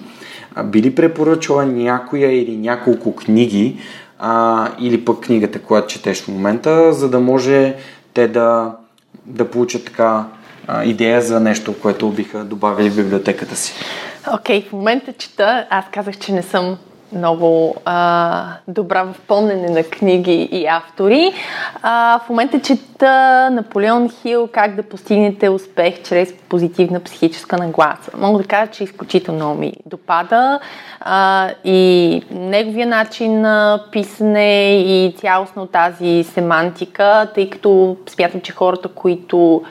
А, 0.54 0.64
би 0.64 0.82
ли 0.82 0.94
препоръчала 0.94 1.66
някоя 1.66 2.42
или 2.42 2.56
няколко 2.56 3.16
книги 3.16 3.78
а, 4.18 4.68
или 4.80 5.04
пък 5.04 5.20
книгата, 5.20 5.58
която 5.58 5.88
четеш 5.88 6.22
в 6.22 6.28
момента, 6.28 6.92
за 6.92 7.08
да 7.08 7.20
може 7.20 7.74
те 8.14 8.28
да, 8.28 8.76
да 9.26 9.50
получат 9.50 9.84
така 9.84 10.24
а, 10.66 10.84
идея 10.84 11.22
за 11.22 11.40
нещо, 11.40 11.74
което 11.82 12.10
биха 12.10 12.44
добавили 12.44 12.90
в 12.90 12.96
библиотеката 12.96 13.56
си? 13.56 13.74
Окей, 14.34 14.60
okay, 14.60 14.68
в 14.68 14.72
момента 14.72 15.12
чета, 15.12 15.66
аз 15.70 15.84
казах, 15.92 16.18
че 16.18 16.32
не 16.32 16.42
съм 16.42 16.78
много 17.12 17.74
а, 17.84 18.46
добра 18.68 19.02
в 19.02 19.14
помнене 19.26 19.68
на 19.70 19.82
книги 19.82 20.48
и 20.52 20.66
автори. 20.66 21.32
А, 21.82 22.20
в 22.26 22.28
момента 22.28 22.60
чета 22.60 23.50
Наполеон 23.52 24.10
Хил 24.10 24.48
как 24.52 24.74
да 24.74 24.82
постигнете 24.82 25.50
успех 25.50 26.02
чрез 26.02 26.34
позитивна 26.48 27.00
психическа 27.00 27.56
нагласа. 27.56 28.10
Мога 28.16 28.38
да 28.38 28.44
кажа, 28.44 28.70
че 28.70 28.84
изключително 28.84 29.54
ми 29.54 29.72
допада 29.86 30.60
а, 31.00 31.50
и 31.64 32.22
неговия 32.30 32.86
начин 32.86 33.40
на 33.40 33.84
писане 33.92 34.80
и 34.80 35.12
цялостно 35.18 35.66
тази 35.66 36.24
семантика, 36.24 37.30
тъй 37.34 37.50
като 37.50 37.96
смятам, 38.08 38.40
че 38.40 38.52
хората, 38.52 38.88
които 38.88 39.62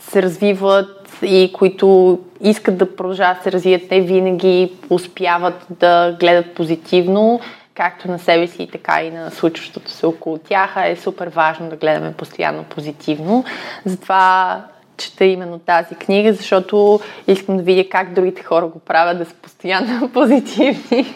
се 0.00 0.22
развиват 0.22 0.99
и 1.22 1.52
които 1.52 2.18
искат 2.40 2.78
да 2.78 2.96
продължават 2.96 3.36
да 3.36 3.42
се 3.42 3.52
развият, 3.52 3.88
те 3.88 4.00
винаги 4.00 4.72
успяват 4.90 5.66
да 5.70 6.16
гледат 6.20 6.54
позитивно, 6.54 7.40
както 7.74 8.10
на 8.10 8.18
себе 8.18 8.46
си, 8.46 8.68
така 8.72 9.02
и 9.02 9.10
на 9.10 9.30
случващото 9.30 9.90
се 9.90 10.06
около 10.06 10.38
тях. 10.38 10.74
Е 10.84 10.96
супер 10.96 11.26
важно 11.26 11.70
да 11.70 11.76
гледаме 11.76 12.12
постоянно 12.12 12.64
позитивно. 12.64 13.44
Затова 13.84 14.62
чета 15.00 15.24
именно 15.24 15.58
тази 15.58 15.94
книга, 15.94 16.32
защото 16.32 17.00
искам 17.26 17.56
да 17.56 17.62
видя 17.62 17.88
как 17.88 18.12
другите 18.12 18.42
хора 18.42 18.66
го 18.66 18.78
правят 18.78 19.18
да 19.18 19.24
са 19.24 19.34
постоянно 19.34 20.08
позитивни. 20.12 21.14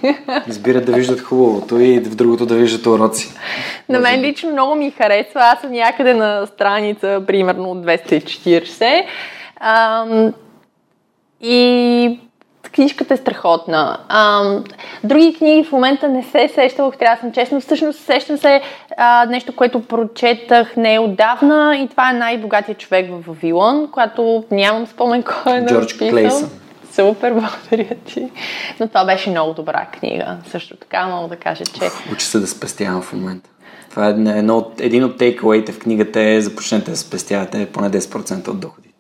Избират 0.48 0.84
да 0.84 0.92
виждат 0.92 1.20
хубавото 1.20 1.80
и 1.80 2.00
в 2.00 2.14
другото 2.14 2.46
да 2.46 2.54
виждат 2.54 2.86
уроци. 2.86 3.34
На 3.88 4.00
мен 4.00 4.20
лично 4.20 4.52
много 4.52 4.74
ми 4.74 4.90
харесва. 4.90 5.40
Аз 5.40 5.60
съм 5.60 5.72
някъде 5.72 6.14
на 6.14 6.46
страница, 6.46 7.22
примерно 7.26 7.76
240 7.76 9.04
Ам, 9.60 10.32
и 11.40 12.20
книжката 12.72 13.14
е 13.14 13.16
страхотна. 13.16 13.98
Ам, 14.08 14.64
други 15.04 15.34
книги 15.38 15.64
в 15.64 15.72
момента 15.72 16.08
не 16.08 16.22
се 16.22 16.50
сещам, 16.54 16.86
ако 16.86 16.98
трябва 16.98 17.16
да 17.16 17.20
съм 17.20 17.32
честна. 17.32 17.60
Всъщност 17.60 18.00
сещам 18.00 18.38
се 18.38 18.60
а, 18.96 19.26
нещо, 19.26 19.56
което 19.56 19.82
прочетах 19.82 20.76
не 20.76 20.98
отдавна 20.98 21.76
и 21.78 21.88
това 21.88 22.10
е 22.10 22.14
най-богатия 22.14 22.74
човек 22.74 23.10
в 23.10 23.26
Вавилон, 23.26 23.88
която 23.90 24.44
нямам 24.50 24.86
спомен 24.86 25.22
кой 25.22 25.58
е 25.58 25.66
Джордж 25.66 25.98
Клейсън. 25.98 26.50
Супер, 26.92 27.32
благодаря 27.32 27.94
ти. 28.06 28.28
Но 28.80 28.88
това 28.88 29.04
беше 29.04 29.30
много 29.30 29.54
добра 29.54 29.86
книга. 29.86 30.36
Също 30.50 30.76
така 30.76 31.06
мога 31.06 31.28
да 31.28 31.36
кажа, 31.36 31.64
че... 31.64 31.80
Учи 32.12 32.26
се 32.26 32.38
да 32.38 32.46
спестявам 32.46 33.02
в 33.02 33.12
момента. 33.12 33.50
Това 33.90 34.06
е 34.06 34.10
едно 34.10 34.70
един 34.78 35.04
от 35.04 35.18
тейкауейте 35.18 35.72
в 35.72 35.78
книгата 35.78 36.20
е 36.20 36.40
започнете 36.40 36.90
да 36.90 36.96
спестявате 36.96 37.66
поне 37.72 37.90
10% 37.90 38.48
от 38.48 38.60
доходите. 38.60 38.93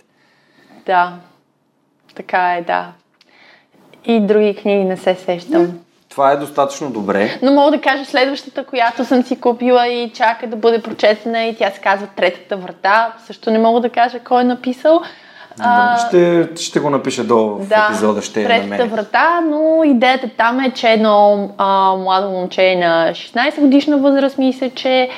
Да, 0.86 1.12
така 2.14 2.54
е, 2.54 2.62
да. 2.62 2.92
И 4.04 4.20
други 4.20 4.56
книги 4.56 4.84
не 4.84 4.96
се 4.96 5.14
сещам. 5.14 5.78
Това 6.10 6.32
е 6.32 6.36
достатъчно 6.36 6.90
добре. 6.90 7.38
Но 7.42 7.52
мога 7.52 7.70
да 7.70 7.80
кажа 7.80 8.04
следващата, 8.04 8.64
която 8.64 9.04
съм 9.04 9.22
си 9.22 9.40
купила 9.40 9.88
и 9.88 10.10
чака 10.10 10.46
да 10.46 10.56
бъде 10.56 10.82
прочетена 10.82 11.44
и 11.44 11.56
тя 11.56 11.70
се 11.70 11.80
казва 11.80 12.06
Третата 12.16 12.56
врата. 12.56 13.12
Също 13.26 13.50
не 13.50 13.58
мога 13.58 13.80
да 13.80 13.90
кажа 13.90 14.18
кой 14.18 14.40
е 14.40 14.44
написал. 14.44 15.02
Да, 15.58 16.04
ще, 16.08 16.48
ще 16.56 16.80
го 16.80 16.90
напиша 16.90 17.24
долу 17.24 17.54
в 17.54 17.68
да, 17.68 17.86
епизода, 17.88 18.22
ще 18.22 18.44
Третата 18.44 18.62
намеря. 18.62 18.86
врата, 18.86 19.40
но 19.40 19.84
идеята 19.84 20.28
там 20.36 20.60
е, 20.60 20.70
че 20.70 20.88
едно 20.88 21.50
а, 21.58 21.94
младо 21.96 22.30
момче 22.30 22.76
на 22.76 23.10
16 23.12 23.60
годишна 23.60 23.98
възраст, 23.98 24.38
мисля, 24.38 24.70
че 24.70 25.08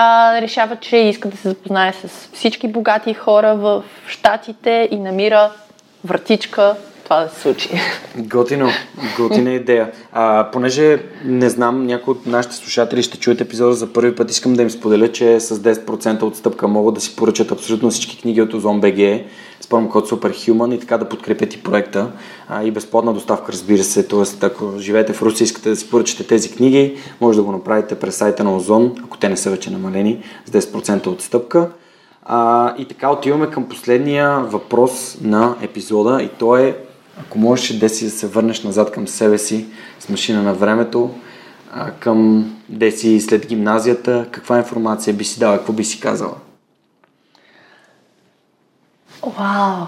а, 0.00 0.40
решава, 0.40 0.76
че 0.76 0.96
иска 0.96 1.28
да 1.28 1.36
се 1.36 1.48
запознае 1.48 1.92
с 1.92 2.28
всички 2.32 2.68
богати 2.68 3.14
хора 3.14 3.54
в 3.54 3.84
Штатите 4.06 4.88
и 4.90 4.96
намира 4.96 5.50
вратичка 6.04 6.76
това 7.04 7.24
да 7.24 7.28
се 7.28 7.40
случи. 7.40 7.70
Готино, 8.16 8.68
готина 9.16 9.50
идея. 9.50 9.92
А, 10.12 10.50
понеже 10.52 11.02
не 11.24 11.48
знам, 11.48 11.86
някои 11.86 12.12
от 12.12 12.26
нашите 12.26 12.54
слушатели 12.54 13.02
ще 13.02 13.18
чуят 13.18 13.40
епизода 13.40 13.72
за 13.74 13.92
първи 13.92 14.14
път, 14.14 14.30
искам 14.30 14.54
да 14.54 14.62
им 14.62 14.70
споделя, 14.70 15.12
че 15.12 15.40
с 15.40 15.58
10% 15.58 16.22
отстъпка 16.22 16.68
могат 16.68 16.94
да 16.94 17.00
си 17.00 17.16
поръчат 17.16 17.52
абсолютно 17.52 17.90
всички 17.90 18.20
книги 18.20 18.42
от 18.42 18.54
Озон 18.54 18.80
БГ 18.80 18.98
с 19.68 19.70
промокод 19.70 20.10
Superhuman 20.10 20.74
и 20.74 20.80
така 20.80 20.98
да 20.98 21.08
подкрепят 21.08 21.54
и 21.54 21.62
проекта. 21.62 22.10
А, 22.48 22.64
и 22.64 22.70
безплатна 22.70 23.12
доставка, 23.14 23.52
разбира 23.52 23.84
се. 23.84 24.08
Тоест, 24.08 24.44
ако 24.44 24.78
живеете 24.78 25.12
в 25.12 25.22
Русия 25.22 25.44
и 25.44 25.46
искате 25.46 25.68
да 25.68 25.76
си 25.76 25.90
поръчате 25.90 26.26
тези 26.26 26.50
книги, 26.50 26.96
може 27.20 27.38
да 27.38 27.44
го 27.44 27.52
направите 27.52 27.94
през 27.94 28.16
сайта 28.16 28.44
на 28.44 28.56
Озон, 28.56 28.94
ако 29.04 29.18
те 29.18 29.28
не 29.28 29.36
са 29.36 29.50
вече 29.50 29.70
намалени, 29.70 30.22
с 30.46 30.50
10% 30.50 31.06
отстъпка. 31.06 31.70
А, 32.22 32.74
и 32.78 32.84
така 32.84 33.10
отиваме 33.10 33.50
към 33.50 33.68
последния 33.68 34.40
въпрос 34.40 35.18
на 35.22 35.56
епизода 35.62 36.22
и 36.22 36.28
то 36.28 36.56
е 36.56 36.76
ако 37.20 37.38
можеш 37.38 37.78
Деси 37.78 38.04
да 38.04 38.10
се 38.10 38.26
върнеш 38.26 38.62
назад 38.62 38.90
към 38.90 39.08
себе 39.08 39.38
си 39.38 39.66
с 40.00 40.08
машина 40.08 40.42
на 40.42 40.54
времето, 40.54 41.10
към 42.00 42.50
Деси 42.68 43.20
след 43.20 43.46
гимназията, 43.46 44.26
каква 44.30 44.58
информация 44.58 45.14
би 45.14 45.24
си 45.24 45.40
дала, 45.40 45.56
какво 45.56 45.72
би 45.72 45.84
си 45.84 46.00
казала? 46.00 46.34
Вау! 49.22 49.86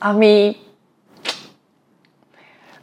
Ами, 0.00 0.54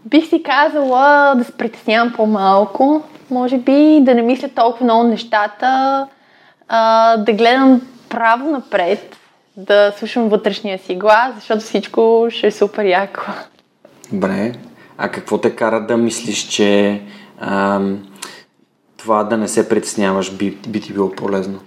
бих 0.05 0.29
си 0.29 0.43
казала 0.43 1.35
да 1.37 1.43
се 1.43 1.51
притеснявам 1.51 2.13
по-малко, 2.13 3.03
може 3.29 3.57
би 3.57 3.99
да 4.01 4.15
не 4.15 4.21
мисля 4.21 4.49
толкова 4.49 4.83
много 4.83 5.03
нещата, 5.03 6.07
а, 6.67 7.17
да 7.17 7.33
гледам 7.33 7.81
право 8.09 8.49
напред, 8.49 9.15
да 9.57 9.93
слушам 9.97 10.29
вътрешния 10.29 10.79
си 10.79 10.95
глас, 10.95 11.35
защото 11.35 11.59
всичко 11.59 12.27
ще 12.29 12.47
е 12.47 12.51
супер 12.51 12.85
яко. 12.85 13.21
Добре. 14.11 14.53
А 14.97 15.09
какво 15.09 15.37
те 15.37 15.55
кара 15.55 15.85
да 15.85 15.97
мислиш, 15.97 16.47
че 16.47 17.01
ам, 17.39 18.07
това 18.97 19.23
да 19.23 19.37
не 19.37 19.47
се 19.47 19.69
притесняваш 19.69 20.31
би, 20.31 20.51
би 20.67 20.81
ти 20.81 20.93
било 20.93 21.11
полезно? 21.11 21.59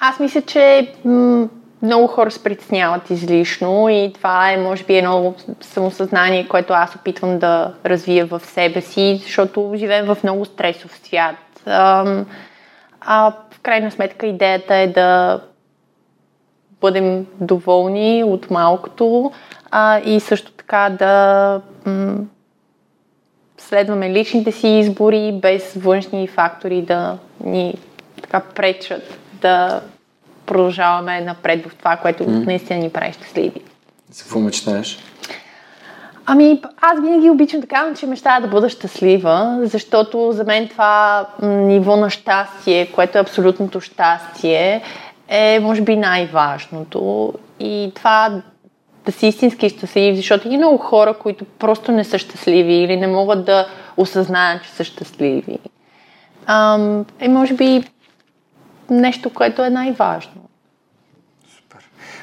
Аз 0.00 0.20
мисля, 0.20 0.42
че 0.42 0.92
м- 1.04 1.48
много 1.82 2.06
хора 2.06 2.30
се 2.30 2.42
притесняват 2.42 3.10
излишно 3.10 3.88
и 3.88 4.12
това 4.14 4.50
е, 4.52 4.56
може 4.56 4.84
би, 4.84 4.96
едно 4.96 5.34
самосъзнание, 5.60 6.48
което 6.48 6.72
аз 6.72 6.94
опитвам 6.94 7.38
да 7.38 7.74
развия 7.86 8.26
в 8.26 8.40
себе 8.44 8.80
си, 8.80 9.20
защото 9.22 9.72
живеем 9.76 10.06
в 10.06 10.18
много 10.24 10.44
стресов 10.44 11.00
свят. 11.04 11.36
Ам, 11.66 12.26
а 13.00 13.32
в 13.50 13.60
крайна 13.60 13.90
сметка 13.90 14.26
идеята 14.26 14.74
е 14.74 14.86
да 14.86 15.40
бъдем 16.80 17.26
доволни 17.40 18.24
от 18.24 18.50
малкото 18.50 19.32
а, 19.70 20.00
и 20.04 20.20
също 20.20 20.52
така 20.52 20.90
да 20.98 21.60
м- 21.86 22.16
следваме 23.58 24.10
личните 24.10 24.52
си 24.52 24.68
избори 24.68 25.38
без 25.42 25.74
външни 25.74 26.28
фактори 26.28 26.82
да 26.82 27.18
ни 27.44 27.74
така 28.22 28.40
пречат 28.40 29.18
да 29.40 29.80
продължаваме 30.54 31.20
напред 31.20 31.66
в 31.66 31.74
това, 31.74 31.96
което 31.96 32.24
mm. 32.24 32.46
наистина 32.46 32.78
ни 32.78 32.90
прави 32.90 33.12
щастливи. 33.12 33.60
За 34.10 34.22
какво 34.22 34.40
мечтаеш? 34.40 34.98
Ами, 36.26 36.60
аз 36.80 37.00
винаги 37.00 37.30
обичам 37.30 37.60
да 37.60 37.66
казвам, 37.66 37.96
че 37.96 38.06
мечтая 38.06 38.40
да 38.40 38.48
бъда 38.48 38.68
щастлива, 38.68 39.58
защото 39.62 40.32
за 40.32 40.44
мен 40.44 40.68
това 40.68 41.26
ниво 41.42 41.96
на 41.96 42.10
щастие, 42.10 42.86
което 42.86 43.18
е 43.18 43.20
абсолютното 43.20 43.80
щастие, 43.80 44.82
е, 45.28 45.60
може 45.60 45.82
би, 45.82 45.96
най-важното. 45.96 47.32
И 47.60 47.92
това 47.94 48.42
да 49.06 49.12
си 49.12 49.26
истински 49.26 49.68
щастлив, 49.68 50.16
защото 50.16 50.48
има 50.48 50.56
много 50.56 50.78
хора, 50.78 51.14
които 51.14 51.44
просто 51.44 51.92
не 51.92 52.04
са 52.04 52.18
щастливи 52.18 52.74
или 52.74 52.96
не 52.96 53.06
могат 53.06 53.44
да 53.44 53.66
осъзнаят, 53.96 54.62
че 54.62 54.70
са 54.70 54.84
щастливи. 54.84 55.58
Ам, 56.46 57.04
е, 57.20 57.28
може 57.28 57.54
би, 57.54 57.84
нещо, 58.90 59.30
което 59.30 59.64
е 59.64 59.70
най-важно. 59.70 60.32
Супер. 61.56 61.78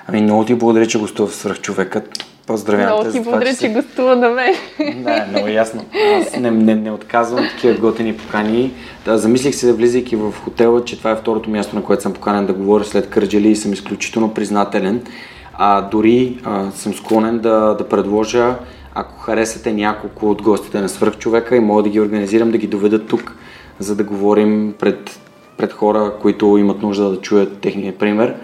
Ами 0.08 0.22
много 0.22 0.46
ти 0.46 0.56
благодаря, 0.56 0.88
че 0.88 1.00
гостува 1.00 1.30
в 1.30 1.36
Свръхчовекът. 1.36 2.26
Поздравявам 2.48 2.94
Много 2.94 3.04
те 3.04 3.12
ти 3.12 3.18
за 3.18 3.24
това, 3.24 3.32
благодаря, 3.32 3.54
си- 3.56 3.60
че 3.60 3.70
гостува 3.70 4.16
на 4.16 4.30
мен. 4.30 4.56
Да, 5.04 5.26
много 5.30 5.48
ясно. 5.48 5.86
Аз 6.22 6.38
не, 6.38 6.52
не, 6.52 6.76
не 6.76 6.92
отказвам 6.92 7.48
такива 7.56 7.78
готини 7.80 8.18
покани. 8.18 8.74
Да, 9.06 9.18
замислих 9.18 9.56
се, 9.56 9.74
влизайки 9.74 10.16
в 10.16 10.34
хотела, 10.44 10.86
че 10.86 10.98
това 10.98 11.12
е 11.12 11.16
второто 11.16 11.50
място, 11.50 11.76
на 11.76 11.84
което 11.84 12.04
съм 12.04 12.14
поканен 12.14 12.46
да 12.46 12.54
говоря 12.54 12.84
след 12.84 13.10
Кърджали 13.10 13.48
и 13.50 13.56
съм 13.56 13.74
изключително 13.74 14.34
признателен. 14.34 15.02
А, 15.54 15.82
дори 15.82 16.38
а, 16.44 16.72
съм 16.72 16.94
склонен 16.94 17.40
да, 17.40 17.76
да 17.78 17.90
предложа, 17.90 18.56
ако 18.96 19.20
харесате 19.20 19.74
няколко 19.74 20.30
от 20.30 20.42
гостите 20.42 20.82
на 20.82 20.90
свръхчовека 20.90 21.56
и 21.56 21.60
мога 21.60 21.84
да 21.84 21.90
ги 21.90 22.00
организирам, 22.00 22.52
да 22.52 22.58
ги 22.58 22.68
доведа 22.68 23.06
тук, 23.06 23.36
за 23.80 23.96
да 23.96 24.04
говорим 24.04 24.74
пред, 24.80 25.20
пред 25.62 25.74
хора, 25.74 26.14
които 26.22 26.58
имат 26.58 26.82
нужда 26.82 27.10
да 27.10 27.22
чуят 27.22 27.60
техния 27.60 27.98
пример. 27.98 28.36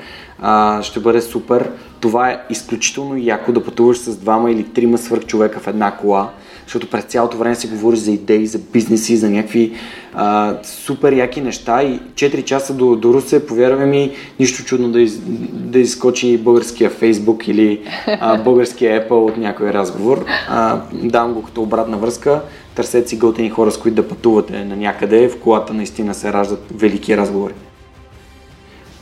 А, 0.41 0.81
ще 0.83 0.99
бъде 0.99 1.21
супер. 1.21 1.71
Това 1.99 2.29
е 2.29 2.39
изключително 2.49 3.17
яко 3.17 3.51
да 3.51 3.63
пътуваш 3.63 3.97
с 3.97 4.17
двама 4.17 4.51
или 4.51 4.63
трима 4.63 4.97
свърхчовека 4.97 5.59
в 5.59 5.67
една 5.67 5.91
кола, 5.91 6.29
защото 6.67 6.89
през 6.89 7.03
цялото 7.03 7.37
време 7.37 7.55
си 7.55 7.67
говориш 7.67 7.99
за 7.99 8.11
идеи, 8.11 8.47
за 8.47 8.59
бизнеси, 8.59 9.17
за 9.17 9.29
някакви 9.29 9.71
а, 10.13 10.55
супер 10.63 11.13
яки 11.13 11.41
неща 11.41 11.83
и 11.83 11.99
4 11.99 12.43
часа 12.43 12.73
до, 12.73 12.95
до 12.95 13.13
Русе, 13.13 13.45
повярвай 13.45 13.85
ми, 13.85 14.11
нищо 14.39 14.63
чудно 14.63 14.91
да, 14.91 15.01
из, 15.01 15.19
да 15.51 15.79
изскочи 15.79 16.37
българския 16.37 16.89
Фейсбук 16.89 17.47
или 17.47 17.81
а, 18.07 18.37
българския 18.43 19.07
Apple 19.07 19.11
от 19.11 19.37
някой 19.37 19.73
разговор. 19.73 20.25
А, 20.49 20.81
давам 20.93 21.33
го 21.33 21.43
като 21.43 21.61
обратна 21.61 21.97
връзка. 21.97 22.41
Търсете 22.75 23.09
си 23.09 23.17
готини 23.17 23.49
хора, 23.49 23.71
с 23.71 23.77
които 23.77 23.95
да 23.95 24.07
пътувате 24.07 24.65
на 24.65 24.75
някъде. 24.75 25.29
В 25.29 25.39
колата 25.39 25.73
наистина 25.73 26.13
се 26.13 26.33
раждат 26.33 26.65
велики 26.75 27.17
разговори. 27.17 27.53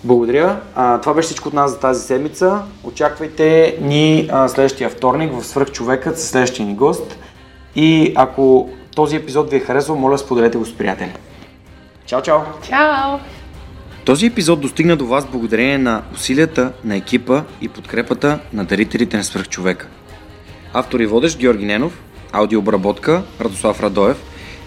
Благодаря. 0.03 0.59
А, 0.75 1.01
това 1.01 1.13
беше 1.13 1.25
всичко 1.25 1.47
от 1.47 1.53
нас 1.53 1.71
за 1.71 1.79
тази 1.79 2.03
седмица. 2.03 2.59
Очаквайте 2.83 3.77
ни 3.81 4.29
а, 4.31 4.47
следващия 4.47 4.89
вторник 4.89 5.33
в 5.33 5.45
Свръхчовекът 5.45 6.19
с 6.19 6.27
следващия 6.27 6.65
ни 6.65 6.75
гост. 6.75 7.17
И 7.75 8.13
ако 8.15 8.69
този 8.95 9.15
епизод 9.15 9.49
ви 9.49 9.55
е 9.55 9.59
харесал, 9.59 9.95
моля 9.95 10.17
споделете 10.17 10.57
го 10.57 10.65
с 10.65 10.77
приятели. 10.77 11.11
Чао, 12.05 12.21
чао! 12.21 12.39
Чао! 12.69 13.19
Този 14.05 14.25
епизод 14.25 14.61
достигна 14.61 14.97
до 14.97 15.05
вас 15.05 15.25
благодарение 15.25 15.77
на 15.77 16.03
усилията 16.13 16.71
на 16.83 16.95
екипа 16.95 17.43
и 17.61 17.67
подкрепата 17.67 18.39
на 18.53 18.65
дарителите 18.65 19.17
на 19.17 19.23
Свръхчовека. 19.23 19.87
Автор 20.73 20.99
и 20.99 21.05
водещ 21.05 21.39
Георги 21.39 21.65
Ненов, 21.65 22.01
аудиообработка 22.31 23.23
Радослав 23.41 23.83
Радоев, 23.83 24.23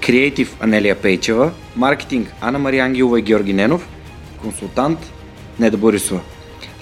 креатив 0.07 0.57
Анелия 0.61 1.03
Пейчева, 1.03 1.51
маркетинг 1.77 2.33
Анна 2.41 2.59
Мария 2.59 2.85
Ангелова 2.85 3.19
и 3.19 3.23
Георги 3.23 3.53
Ненов, 3.53 3.89
консултант 4.43 4.99
Неда 5.59 5.77
Борисова. 5.77 6.21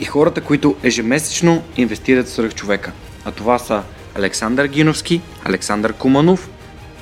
И 0.01 0.05
хората, 0.05 0.41
които 0.41 0.77
ежемесечно 0.83 1.63
инвестират 1.77 2.27
в 2.27 2.31
свръхчовека. 2.31 2.93
А 3.25 3.31
това 3.31 3.59
са 3.59 3.83
Александър 4.15 4.67
Гиновски, 4.67 5.21
Александър 5.49 5.93
Куманов, 5.93 6.51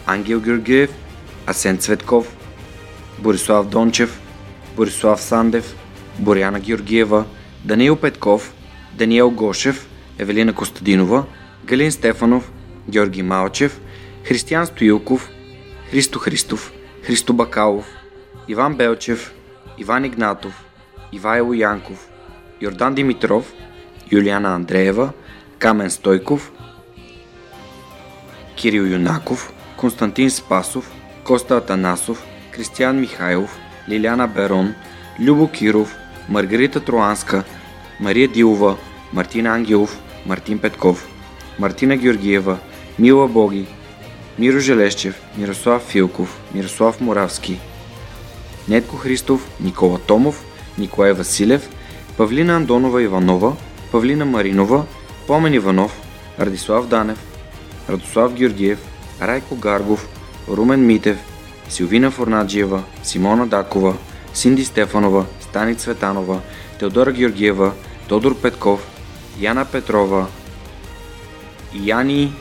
Ангел 0.07 0.41
Георгиев, 0.41 0.91
Асен 1.47 1.79
Цветков, 1.79 2.37
Борислав 3.19 3.69
Дончев, 3.69 4.21
Борислав 4.77 5.23
Сандев, 5.23 5.75
Боряна 6.19 6.61
Георгиева, 6.61 7.25
Даниил 7.65 7.97
Петков, 7.97 8.55
Даниел 8.93 9.31
Гошев, 9.31 9.87
Евелина 10.19 10.53
Костадинова, 10.53 11.25
Галин 11.65 11.93
Стефанов, 11.93 12.53
Георги 12.89 13.23
Малчев, 13.23 13.81
Християн 14.25 14.67
Стоилков, 14.67 15.31
Христо 15.91 16.19
Христов, 16.19 16.73
Христо 17.07 17.33
Бакалов, 17.33 17.87
Иван 18.49 18.77
Белчев, 18.77 19.33
Иван 19.79 20.05
Игнатов, 20.05 20.65
Ивайло 21.13 21.53
Янков, 21.53 22.09
Йордан 22.61 22.95
Димитров, 22.95 23.53
Юлиана 24.13 24.55
Андреева, 24.55 25.13
Камен 25.59 25.91
Стойков, 25.91 26.53
Кирил 28.57 28.87
Юнаков, 28.87 29.53
Константин 29.77 30.31
Спасов, 30.31 30.85
Коста 31.25 31.57
Атанасов, 31.57 32.23
Кристиян 32.53 33.01
Михайлов, 33.01 33.59
Лиляна 33.89 34.29
Берон, 34.29 34.75
Любо 35.19 35.49
Киров, 35.49 35.95
Маргарита 36.29 36.81
Троанска, 36.81 37.45
Мария 38.01 38.29
Дилова, 38.29 38.77
Мартин 39.13 39.47
Ангелов, 39.47 39.97
Мартин 40.27 40.59
Петков, 40.59 41.07
Мартина 41.59 41.97
Георгиева, 41.97 42.59
Мила 42.99 43.29
Боги, 43.29 43.67
Миро 44.39 44.61
Желещев, 44.61 45.15
Мирослав 45.37 45.83
Филков, 45.83 46.29
Мирослав 46.55 47.01
Моравски, 47.01 47.59
Нетко 48.69 48.97
Христов, 48.97 49.47
Никола 49.61 49.99
Томов, 49.99 50.45
Николай 50.79 51.13
Василев, 51.13 51.69
Павлина 52.17 52.57
Андонова 52.57 53.05
Иванова, 53.05 53.57
Павлина 53.93 54.25
Маринова, 54.25 54.87
Помен 55.27 55.55
Иванов, 55.55 55.93
Радислав 56.39 56.89
Данев, 56.89 57.19
Радослав 57.89 58.35
Георгиев, 58.35 58.79
Райко 59.23 59.57
Гаргов, 59.57 60.09
Румен 60.49 60.87
Митев, 60.87 61.19
Силвина 61.69 62.11
Форнаджиева, 62.11 62.83
Симона 63.03 63.47
Дакова, 63.47 63.97
Синди 64.35 64.65
Стефанова, 64.65 65.27
Стани 65.41 65.75
Цветанова, 65.75 66.41
Теодора 66.79 67.13
Георгиева, 67.13 67.73
Тодор 68.09 68.41
Петков, 68.41 68.87
Яна 69.39 69.65
Петрова, 69.65 70.27
Яни 71.75 72.33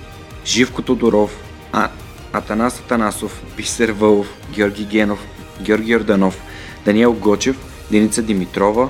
Живко 0.46 0.82
Тодоров, 0.82 1.38
а, 1.72 1.90
Атанас 2.34 2.80
Атанасов, 2.80 3.44
Бисер 3.58 3.90
Вълов, 3.90 4.28
Георги 4.52 4.86
Генов, 4.86 5.20
Георги 5.62 5.92
Йорданов, 5.92 6.42
Даниел 6.86 7.14
Гочев, 7.14 7.58
Деница 7.92 8.24
Димитрова, 8.24 8.90